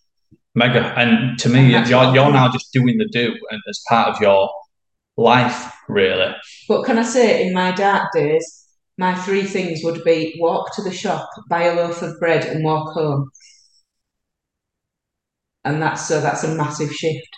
mega. 0.54 0.94
And 0.96 1.36
to 1.40 1.48
me, 1.48 1.74
And 1.74 1.88
you're 1.88 2.14
you're 2.14 2.30
now 2.32 2.52
just 2.52 2.72
doing 2.72 2.98
the 2.98 3.08
do, 3.08 3.34
and 3.50 3.60
as 3.68 3.82
part 3.88 4.08
of 4.14 4.20
your 4.20 4.48
life, 5.16 5.72
really. 5.88 6.32
But 6.68 6.84
can 6.84 6.98
I 6.98 7.02
say, 7.02 7.46
in 7.46 7.52
my 7.54 7.72
dark 7.72 8.12
days, 8.12 8.66
my 8.98 9.14
three 9.14 9.44
things 9.44 9.80
would 9.84 10.02
be 10.04 10.36
walk 10.38 10.74
to 10.76 10.82
the 10.82 10.92
shop, 10.92 11.28
buy 11.48 11.64
a 11.64 11.74
loaf 11.74 12.02
of 12.02 12.18
bread, 12.20 12.44
and 12.44 12.64
walk 12.64 12.92
home. 12.94 13.30
And 15.64 15.80
that's 15.80 16.06
so 16.08 16.20
that's 16.20 16.44
a 16.44 16.54
massive 16.54 16.92
shift. 16.92 17.28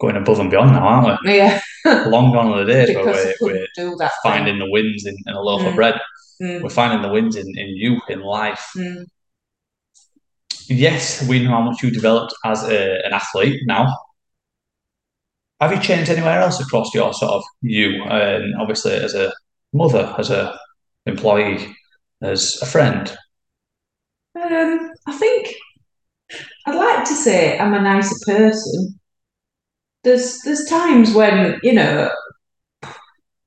Going 0.00 0.16
above 0.16 0.40
and 0.40 0.50
beyond 0.50 0.72
now, 0.72 0.86
aren't 0.88 1.20
we? 1.24 1.36
Yeah. 1.36 1.60
Long 1.84 2.32
gone 2.32 2.48
are 2.52 2.64
the 2.64 2.72
days 2.72 2.94
where 2.96 3.04
we're, 3.06 3.34
we're 3.40 3.96
that. 3.98 4.10
thing. 4.22 4.32
finding 4.32 4.58
the 4.58 4.68
wins 4.70 5.06
in, 5.06 5.14
in 5.26 5.34
a 5.34 5.40
loaf 5.40 5.62
of 5.66 5.72
Mm. 5.72 5.76
bread. 5.76 6.00
Mm, 6.42 6.62
We're 6.62 6.70
finding 6.70 7.02
the 7.02 7.10
wins 7.12 7.36
in, 7.36 7.46
in 7.58 7.68
you, 7.76 8.00
in 8.08 8.20
life. 8.22 8.66
mm. 8.74 9.04
yes, 10.68 11.26
we 11.28 11.44
know 11.44 11.50
how 11.50 11.60
much 11.60 11.82
you 11.82 11.90
developed 11.90 12.32
as 12.46 12.64
a, 12.64 13.04
an 13.04 13.12
athlete 13.12 13.60
now. 13.66 13.94
Have 15.60 15.72
you 15.72 15.80
changed 15.80 16.10
anywhere 16.10 16.40
else 16.40 16.60
across 16.60 16.94
your 16.94 17.12
sort 17.12 17.32
of 17.32 17.42
you? 17.60 18.02
And 18.04 18.54
obviously, 18.60 18.92
as 18.92 19.14
a 19.14 19.32
mother, 19.72 20.14
as 20.18 20.30
a 20.30 20.58
employee, 21.06 21.76
as 22.22 22.58
a 22.62 22.66
friend. 22.66 23.16
Um, 24.40 24.90
I 25.06 25.12
think 25.12 25.54
I'd 26.66 26.76
like 26.76 27.04
to 27.04 27.14
say 27.14 27.58
I'm 27.58 27.74
a 27.74 27.82
nicer 27.82 28.14
person. 28.24 28.98
There's 30.02 30.40
there's 30.42 30.64
times 30.66 31.12
when, 31.12 31.58
you 31.62 31.74
know, 31.74 32.10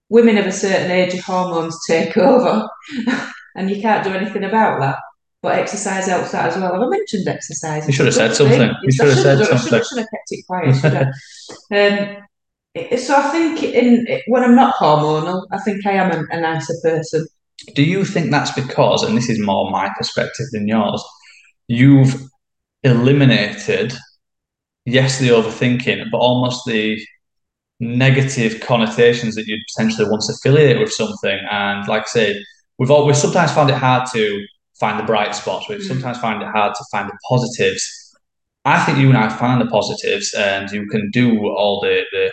women 0.09 0.37
of 0.37 0.45
a 0.45 0.51
certain 0.51 0.91
age, 0.91 1.13
of 1.15 1.21
hormones 1.21 1.77
take 1.87 2.15
over 2.17 2.67
and 3.55 3.69
you 3.69 3.81
can't 3.81 4.03
do 4.03 4.11
anything 4.11 4.43
about 4.43 4.79
that. 4.81 4.99
But 5.43 5.59
exercise 5.59 6.07
helps 6.07 6.31
that 6.31 6.47
as 6.47 6.55
well. 6.55 6.71
Have 6.71 6.81
I 6.81 6.87
mentioned 6.87 7.27
exercise? 7.27 7.85
You 7.85 7.91
should 7.91 8.05
have 8.05 8.15
said 8.15 8.29
thing. 8.29 8.47
something. 8.47 8.75
You 8.81 8.91
should 8.93 9.09
have 9.09 9.17
I 9.19 9.21
said 9.21 9.41
I 9.41 9.43
should 9.43 9.59
something. 9.59 9.73
have, 9.73 9.85
should 9.85 9.97
have 9.97 10.07
kept 10.09 10.31
it 10.31 10.47
quiet, 10.47 10.75
should 10.77 10.95
I? 10.95 12.17
um, 12.87 12.97
so 12.97 13.15
I 13.17 13.29
think 13.29 13.61
in 13.61 14.07
when 14.27 14.41
I'm 14.41 14.55
not 14.55 14.75
hormonal, 14.75 15.45
I 15.51 15.59
think 15.59 15.85
I 15.85 15.91
am 15.91 16.11
a, 16.11 16.37
a 16.37 16.39
nicer 16.39 16.73
person. 16.81 17.27
Do 17.75 17.83
you 17.83 18.05
think 18.05 18.31
that's 18.31 18.51
because, 18.51 19.03
and 19.03 19.17
this 19.17 19.29
is 19.29 19.37
more 19.37 19.69
my 19.69 19.91
perspective 19.97 20.45
than 20.53 20.65
yours, 20.65 21.03
you've 21.67 22.23
eliminated, 22.83 23.93
yes, 24.85 25.19
the 25.19 25.29
overthinking, 25.29 26.05
but 26.09 26.17
almost 26.19 26.65
the 26.65 26.97
negative 27.81 28.61
connotations 28.61 29.35
that 29.35 29.45
you'd 29.45 29.59
potentially 29.75 30.09
once 30.09 30.29
affiliate 30.29 30.79
with 30.79 30.93
something. 30.93 31.37
And 31.51 31.85
like 31.89 32.03
I 32.03 32.05
say, 32.05 32.45
we've 32.79 32.89
all, 32.89 33.05
we've 33.05 33.17
sometimes 33.17 33.51
found 33.51 33.69
it 33.69 33.75
hard 33.75 34.07
to 34.13 34.45
find 34.79 34.99
the 34.99 35.03
bright 35.03 35.35
spots. 35.35 35.67
We've 35.69 35.79
Mm. 35.79 35.87
sometimes 35.87 36.17
find 36.19 36.41
it 36.41 36.49
hard 36.49 36.73
to 36.75 36.83
find 36.91 37.09
the 37.09 37.17
positives. 37.29 37.83
I 38.65 38.83
think 38.83 38.97
you 38.97 39.09
and 39.09 39.17
I 39.17 39.29
find 39.29 39.59
the 39.61 39.67
positives 39.67 40.33
and 40.33 40.71
you 40.71 40.87
can 40.87 41.09
do 41.11 41.47
all 41.49 41.81
the, 41.81 42.01
the 42.11 42.31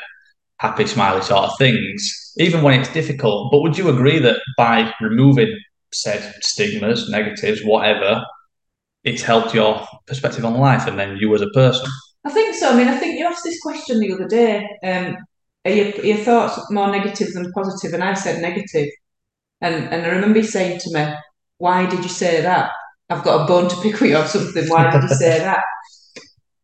happy, 0.58 0.86
smiley 0.86 1.22
sort 1.22 1.44
of 1.44 1.58
things, 1.58 2.32
even 2.38 2.62
when 2.62 2.78
it's 2.78 2.92
difficult. 2.92 3.50
But 3.50 3.60
would 3.62 3.76
you 3.76 3.88
agree 3.88 4.18
that 4.20 4.40
by 4.56 4.92
removing 5.00 5.52
said 5.92 6.34
stigmas, 6.42 7.08
negatives, 7.10 7.62
whatever, 7.64 8.22
it's 9.02 9.22
helped 9.22 9.54
your 9.54 9.86
perspective 10.06 10.44
on 10.44 10.54
life 10.58 10.86
and 10.86 10.98
then 10.98 11.16
you 11.16 11.34
as 11.34 11.42
a 11.42 11.50
person? 11.50 11.90
I 12.24 12.30
think 12.30 12.54
so. 12.54 12.70
I 12.70 12.76
mean, 12.76 12.88
I 12.88 12.96
think 12.96 13.18
you 13.18 13.26
asked 13.26 13.44
this 13.44 13.60
question 13.60 13.98
the 13.98 14.12
other 14.12 14.28
day. 14.28 14.68
Um, 14.84 15.16
are 15.64 15.72
your, 15.72 15.88
are 15.88 16.06
your 16.06 16.16
thoughts 16.18 16.70
more 16.70 16.90
negative 16.90 17.32
than 17.32 17.50
positive? 17.52 17.92
And 17.92 18.04
I 18.04 18.14
said 18.14 18.40
negative. 18.40 18.88
And 19.62 19.74
and 19.92 20.06
I 20.06 20.08
remember 20.08 20.38
you 20.38 20.44
saying 20.44 20.80
to 20.80 20.90
me, 20.94 21.12
"Why 21.60 21.86
did 21.86 22.02
you 22.02 22.08
say 22.22 22.40
that? 22.42 22.66
I've 23.10 23.24
got 23.24 23.42
a 23.42 23.46
bone 23.46 23.68
to 23.68 23.76
pick 23.82 24.00
with 24.00 24.10
you 24.10 24.18
or 24.18 24.26
something. 24.26 24.68
Why 24.68 24.90
did 24.90 25.02
you 25.04 25.14
say 25.24 25.38
that?" 25.38 25.62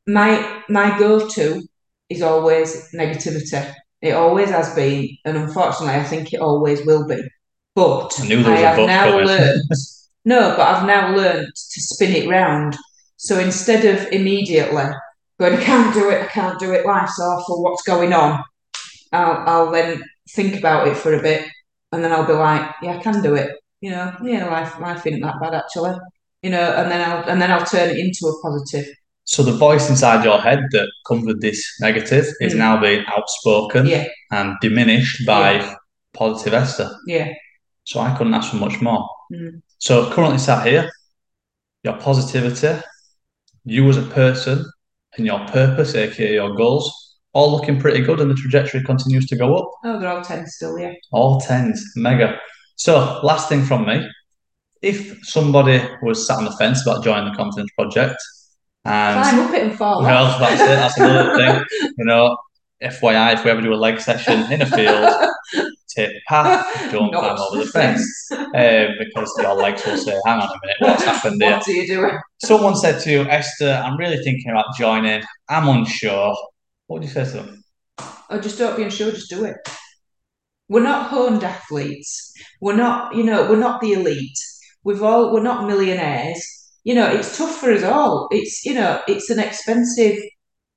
My 0.07 0.63
my 0.69 0.99
go-to 0.99 1.63
is 2.09 2.23
always 2.23 2.69
negativity. 2.93 3.75
It 4.03 4.13
always 4.13 4.51
has 4.51 4.75
been, 4.75 5.17
and 5.25 5.37
unfortunately, 5.37 5.95
I 6.01 6.05
think 6.05 6.33
it 6.33 6.41
always 6.41 6.85
will 6.87 7.07
be. 7.07 7.21
But 7.75 8.15
I 8.21 8.27
knew 8.29 8.43
there 8.43 8.55
I 8.55 8.61
have 8.61 8.77
book 8.77 8.87
now 8.87 9.11
coming. 9.11 9.27
learned. 9.27 9.63
No, 10.27 10.41
but 10.57 10.67
I've 10.67 10.87
now 10.87 11.15
learned 11.15 11.47
to 11.55 11.81
spin 11.81 12.13
it 12.13 12.29
round. 12.29 12.77
So 13.17 13.39
instead 13.39 13.85
of 13.85 14.13
immediately 14.13 14.87
going, 15.39 15.55
I 15.55 15.63
can't 15.63 15.95
do 15.95 16.11
it, 16.11 16.23
I 16.23 16.27
can't 16.27 16.59
do 16.59 16.73
it, 16.73 16.85
life's 16.85 17.21
awful, 17.21 17.63
what's 17.63 17.85
going 17.85 18.13
on? 18.13 18.43
I'll, 19.13 19.49
I'll 19.49 19.71
then 19.71 20.03
think 20.31 20.57
about 20.57 20.89
it 20.89 20.97
for 20.97 21.15
a 21.15 21.23
bit 21.23 21.49
and 21.93 22.03
then 22.03 22.13
I'll 22.13 22.27
be 22.27 22.33
like, 22.33 22.75
yeah, 22.83 22.97
I 22.97 23.03
can 23.03 23.23
do 23.23 23.37
it. 23.37 23.57
You 23.81 23.91
know, 23.91 24.13
yeah, 24.23 24.47
life, 24.47 24.79
life 24.81 25.07
isn't 25.07 25.21
that 25.21 25.41
bad 25.41 25.55
actually. 25.55 25.97
You 26.43 26.51
know, 26.51 26.75
and 26.77 26.91
then 26.91 27.01
I'll 27.09 27.25
and 27.29 27.41
then 27.43 27.51
I'll 27.51 27.65
turn 27.67 27.91
it 27.91 27.99
into 27.99 28.27
a 28.27 28.41
positive. 28.43 28.87
So 29.25 29.43
the 29.43 29.53
voice 29.53 29.91
inside 29.91 30.25
your 30.25 30.39
head 30.41 30.61
that 30.71 30.89
comes 31.09 31.27
with 31.27 31.41
this 31.41 31.65
negative 31.81 32.27
is 32.41 32.55
Mm. 32.55 32.59
now 32.59 32.81
being 32.81 33.05
outspoken 33.09 33.87
Yeah, 33.87 34.07
and 34.31 34.55
diminished 34.61 35.27
by 35.27 35.77
positive 36.13 36.55
Esta. 36.55 36.97
yeah. 37.07 37.33
So 37.85 38.01
I 38.01 38.17
couldn't 38.17 38.35
ask 38.35 38.51
for 38.51 38.57
much 38.57 38.81
more. 38.81 39.09
Mm. 39.33 39.63
So 39.79 40.11
currently 40.13 40.39
sat 40.39 40.67
here, 40.67 40.89
your 41.83 41.95
positivity, 41.99 42.81
you 43.65 43.89
as 43.89 43.97
a 43.97 44.03
person, 44.03 44.65
and 45.17 45.27
your 45.27 45.41
purpose, 45.49 45.95
aka 45.95 46.33
your 46.35 46.55
goals, 46.55 47.17
all 47.33 47.51
looking 47.51 47.81
pretty 47.81 48.01
good, 48.05 48.21
and 48.21 48.31
the 48.31 48.35
trajectory 48.35 48.83
continues 48.85 49.27
to 49.27 49.37
go 49.37 49.57
up. 49.57 49.71
Oh, 49.85 49.99
they're 49.99 50.09
all 50.09 50.23
ten 50.23 50.47
still, 50.47 50.79
yeah. 50.79 50.93
All 51.11 51.41
tens, 51.41 51.85
mega. 51.97 52.39
So 52.77 53.21
last 53.23 53.49
thing 53.49 53.65
from 53.65 53.87
me, 53.87 54.09
if 54.83 55.19
somebody 55.27 55.83
was 56.03 56.27
sat 56.27 56.39
on 56.39 56.45
the 56.45 56.53
fence 56.53 56.87
about 56.87 57.03
joining 57.03 57.31
the 57.31 57.37
Confidence 57.37 57.71
Project, 57.77 58.17
and 58.85 59.21
Climb 59.21 59.41
up 59.49 59.55
it 59.55 59.63
and 59.65 59.77
fall 59.77 60.03
well, 60.03 60.27
off. 60.27 60.39
that's 60.39 60.61
it. 60.63 60.67
That's 60.67 60.99
another 60.99 61.37
thing. 61.81 61.91
You 61.99 62.05
know, 62.05 62.37
FYI, 62.83 63.35
if 63.35 63.45
we 63.45 63.51
ever 63.51 63.61
do 63.61 63.75
a 63.75 63.75
leg 63.75 63.99
session 64.01 64.53
in 64.53 64.63
a 64.63 64.67
field, 64.67 65.13
take 65.89 66.11
the 66.11 66.21
path, 66.29 66.93
don't 66.93 67.11
Not 67.11 67.37
climb 67.37 67.39
over 67.39 67.65
the 67.65 67.71
fence, 67.73 68.29
um, 68.33 68.95
because 68.99 69.33
your 69.39 69.55
legs 69.55 69.85
will 69.85 69.97
say, 69.97 70.15
"Hang 70.25 70.39
on 70.41 70.49
a 70.49 70.61
minute, 70.63 70.77
what's 70.81 71.03
happened 71.13 71.43
here?" 71.43 71.53
What 71.57 71.67
are 71.69 71.73
you 71.73 71.87
doing? 71.87 72.19
Someone 72.45 72.77
said 72.77 73.01
to 73.03 73.11
you, 73.11 73.23
Esta, 73.23 73.79
"I'm 73.85 73.97
really 73.97 74.23
thinking 74.23 74.51
about 74.53 74.67
joining. 74.79 75.23
I'm 75.49 75.69
unsure." 75.69 76.37
What 76.87 77.01
would 77.01 77.03
you 77.03 77.11
say 77.13 77.25
to 77.25 77.31
them? 77.31 77.65
Oh, 78.31 78.41
just 78.41 78.59
don't 78.59 78.77
be 78.77 78.85
unsure, 78.85 79.11
just 79.11 79.31
do 79.31 79.45
it. 79.45 79.57
We're 80.69 80.83
not 80.83 81.11
honed 81.11 81.45
athletes. 81.45 82.33
We're 82.61 82.77
not, 82.77 83.15
you 83.15 83.23
know, 83.23 83.49
we're 83.49 83.59
not 83.59 83.81
the 83.81 83.93
elite. 83.93 84.39
We've 84.85 85.03
all, 85.03 85.33
we're 85.33 85.43
not 85.43 85.67
millionaires. 85.67 86.45
You 86.85 86.95
know, 86.95 87.07
it's 87.07 87.37
tough 87.37 87.57
for 87.57 87.73
us 87.73 87.83
all. 87.83 88.29
It's, 88.31 88.65
you 88.65 88.75
know, 88.75 89.01
it's 89.09 89.31
an 89.31 89.39
expensive, 89.39 90.19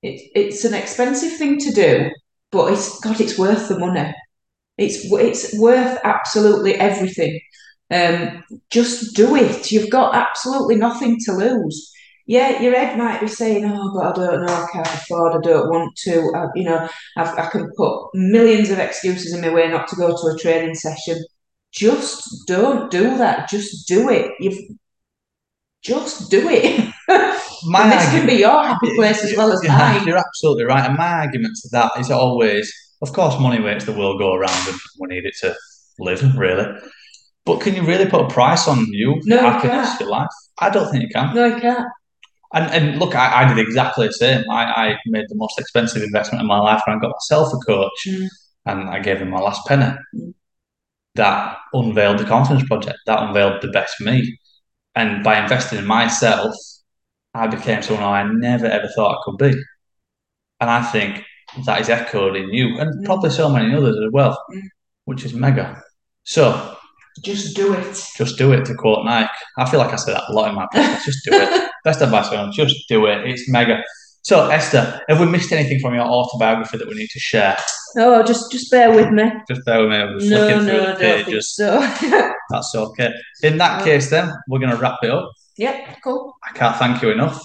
it's 0.01 0.23
it's 0.35 0.65
an 0.65 0.73
expensive 0.73 1.37
thing 1.37 1.59
to 1.59 1.71
do, 1.71 2.09
but 2.51 2.73
it's, 2.73 2.99
God, 2.99 3.19
it's 3.19 3.37
worth 3.37 3.67
the 3.67 3.77
money. 3.79 4.13
It's, 4.77 5.05
it's 5.11 5.57
worth 5.59 5.99
absolutely 6.03 6.75
everything. 6.75 7.39
Um, 7.91 8.43
just 8.69 9.15
do 9.15 9.35
it. 9.35 9.71
You've 9.71 9.89
got 9.89 10.15
absolutely 10.15 10.75
nothing 10.75 11.17
to 11.25 11.33
lose. 11.33 11.91
Yeah, 12.29 12.61
your 12.61 12.75
head 12.75 12.95
might 12.95 13.21
be 13.21 13.27
saying, 13.27 13.65
"Oh, 13.65 13.91
but 13.91 14.05
I 14.05 14.11
don't 14.13 14.45
know. 14.45 14.53
I 14.53 14.67
can't 14.71 14.85
afford. 14.85 15.33
I 15.33 15.39
don't 15.41 15.67
want 15.71 15.95
to. 16.03 16.31
I, 16.35 16.45
you 16.53 16.63
know, 16.63 16.87
I've, 17.17 17.35
I 17.35 17.49
can 17.49 17.71
put 17.75 18.09
millions 18.13 18.69
of 18.69 18.77
excuses 18.77 19.33
in 19.33 19.41
my 19.41 19.51
way 19.51 19.67
not 19.67 19.87
to 19.87 19.95
go 19.95 20.09
to 20.09 20.27
a 20.27 20.37
training 20.37 20.75
session. 20.75 21.17
Just 21.71 22.45
don't 22.45 22.91
do 22.91 23.17
that. 23.17 23.49
Just 23.49 23.87
do 23.87 24.09
it. 24.11 24.31
You've 24.39 24.59
just 25.81 26.29
do 26.29 26.47
it. 26.49 26.93
My 27.63 27.81
and 27.83 27.91
this 27.93 28.09
can 28.11 28.27
be 28.27 28.33
your 28.33 28.63
happy 28.63 28.93
place 28.93 29.23
as 29.23 29.35
well 29.35 29.51
as 29.51 29.63
Yeah, 29.63 29.75
mine. 29.75 30.05
You're 30.07 30.19
absolutely 30.19 30.65
right. 30.65 30.87
And 30.87 30.99
my 30.99 31.11
argument 31.11 31.57
to 31.63 31.69
that 31.71 31.93
is 31.97 32.11
always, 32.11 32.71
of 33.01 33.11
course, 33.11 33.39
money 33.39 33.57
makes 33.57 33.85
the 33.85 33.93
world 33.93 34.19
go 34.19 34.35
around 34.35 34.67
and 34.67 34.77
we 34.99 35.07
need 35.07 35.25
it 35.25 35.33
to 35.41 35.55
live, 35.97 36.21
really. 36.37 36.77
But 37.43 37.61
can 37.61 37.73
you 37.73 37.81
really 37.81 38.07
put 38.07 38.21
a 38.21 38.27
price 38.27 38.67
on 38.67 38.85
you, 38.91 39.19
No, 39.25 39.37
your 39.37 39.45
you 39.45 39.51
happiness, 39.51 39.99
your 39.99 40.09
life? 40.09 40.29
I 40.59 40.69
don't 40.69 40.91
think 40.91 41.01
you 41.01 41.09
can. 41.09 41.33
No, 41.33 41.45
you 41.45 41.59
can't. 41.59 41.87
And, 42.53 42.65
and 42.71 42.99
look, 42.99 43.13
I, 43.15 43.43
I 43.43 43.47
did 43.53 43.59
exactly 43.59 44.07
the 44.07 44.13
same. 44.13 44.43
I, 44.49 44.63
I 44.65 44.97
made 45.05 45.25
the 45.29 45.35
most 45.35 45.59
expensive 45.59 46.01
investment 46.01 46.41
in 46.41 46.47
my 46.47 46.59
life 46.59 46.81
when 46.85 46.97
I 46.97 46.99
got 46.99 47.11
myself 47.11 47.53
a 47.53 47.57
coach 47.57 48.07
Mm. 48.07 48.27
and 48.65 48.89
I 48.89 48.99
gave 48.99 49.19
him 49.19 49.29
my 49.29 49.39
last 49.39 49.65
penny. 49.67 49.91
Mm. 50.15 50.33
That 51.15 51.57
unveiled 51.73 52.19
the 52.19 52.25
confidence 52.25 52.67
project, 52.67 52.97
that 53.05 53.21
unveiled 53.21 53.61
the 53.61 53.67
best 53.69 53.99
me. 54.01 54.37
And 54.95 55.23
by 55.23 55.39
investing 55.41 55.77
in 55.79 55.85
myself, 55.85 56.55
I 57.33 57.47
became 57.47 57.81
someone 57.83 58.03
I 58.03 58.23
never 58.23 58.65
ever 58.65 58.87
thought 58.95 59.17
I 59.17 59.21
could 59.25 59.37
be. 59.37 59.61
And 60.59 60.69
I 60.69 60.81
think 60.83 61.23
that 61.65 61.81
is 61.81 61.89
echoed 61.89 62.35
in 62.35 62.51
you 62.53 62.79
and 62.79 62.89
Mm. 63.01 63.05
probably 63.05 63.29
so 63.29 63.49
many 63.49 63.73
others 63.75 63.95
as 64.03 64.11
well, 64.11 64.41
Mm. 64.51 64.61
which 65.05 65.23
is 65.25 65.33
mega. 65.33 65.81
So 66.23 66.75
Just 67.23 67.55
do 67.55 67.73
it. 67.73 67.93
just 68.15 68.37
do 68.37 68.53
it, 68.53 68.65
to 68.65 68.75
quote 68.75 69.03
Nike. 69.05 69.29
I 69.57 69.69
feel 69.69 69.79
like 69.79 69.91
I 69.93 69.97
say 69.97 70.13
that 70.13 70.23
a 70.29 70.33
lot 70.33 70.49
in 70.49 70.55
my 70.55 70.67
podcast. 70.73 71.03
Just 71.05 71.25
do 71.25 71.31
it. 71.33 71.69
Best 71.83 72.01
advice 72.01 72.29
on 72.29 72.51
just 72.51 72.87
do 72.87 73.05
it. 73.07 73.27
It's 73.29 73.49
mega. 73.49 73.81
So, 74.21 74.49
Esta, 74.49 75.01
have 75.07 75.19
we 75.19 75.25
missed 75.25 75.51
anything 75.53 75.79
from 75.79 75.93
your 75.95 76.03
autobiography 76.03 76.77
that 76.77 76.87
we 76.87 76.93
need 76.95 77.09
to 77.09 77.19
share? 77.19 77.57
Oh, 77.97 78.21
just 78.23 78.51
just 78.51 78.69
bear 78.69 78.93
with 78.93 79.09
me. 79.11 79.23
Just 79.49 79.65
bear 79.65 79.79
with 79.81 79.89
me. 79.89 79.95
I'm 79.95 80.19
just 80.19 80.29
No, 80.29 80.45
looking 80.45 80.59
through 80.67 80.77
no, 80.77 80.89
I 80.89 80.93
the 80.93 80.99
pages. 80.99 81.55
so. 81.55 81.79
That's 82.49 82.75
okay. 82.75 83.11
In 83.43 83.57
that 83.59 83.83
case, 83.83 84.09
then, 84.09 84.31
we're 84.47 84.59
going 84.59 84.71
to 84.71 84.77
wrap 84.77 84.97
it 85.03 85.09
up. 85.09 85.31
yep, 85.57 85.97
cool. 86.03 86.33
I 86.43 86.51
can't 86.57 86.75
thank 86.75 87.01
you 87.01 87.11
enough. 87.11 87.41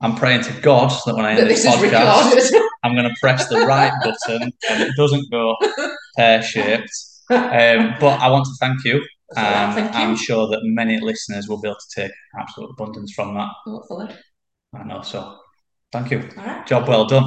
I'm 0.00 0.14
praying 0.14 0.42
to 0.42 0.52
God 0.60 0.92
that 1.06 1.16
when 1.16 1.24
I 1.24 1.30
end 1.36 1.48
this 1.48 1.62
this 1.62 1.74
podcast. 1.74 2.52
I'm 2.84 2.94
going 2.94 3.08
to 3.08 3.14
press 3.20 3.48
the 3.48 3.66
right 3.66 3.92
button 4.04 4.52
and 4.70 4.82
it 4.82 4.94
doesn't 4.96 5.28
go 5.30 5.56
pear 6.16 6.42
shaped. 6.42 6.90
Um, 7.30 7.94
but 8.00 8.20
I 8.20 8.28
want 8.30 8.44
to 8.44 8.52
thank 8.60 8.84
you. 8.84 9.04
That's 9.30 9.38
all 9.38 9.52
right, 9.52 9.64
And 9.64 9.74
thank 9.74 9.94
you. 9.94 10.00
I'm 10.00 10.16
sure 10.16 10.48
that 10.48 10.60
many 10.62 11.00
listeners 11.00 11.48
will 11.48 11.60
be 11.60 11.68
able 11.68 11.76
to 11.76 12.00
take 12.00 12.12
absolute 12.38 12.70
abundance 12.70 13.12
from 13.12 13.34
that. 13.34 13.50
Hopefully. 13.64 14.14
I 14.74 14.84
know. 14.84 15.02
So, 15.02 15.38
thank 15.92 16.10
you. 16.10 16.28
All 16.38 16.44
right. 16.44 16.66
Job 16.66 16.88
well 16.88 17.06
done. 17.06 17.24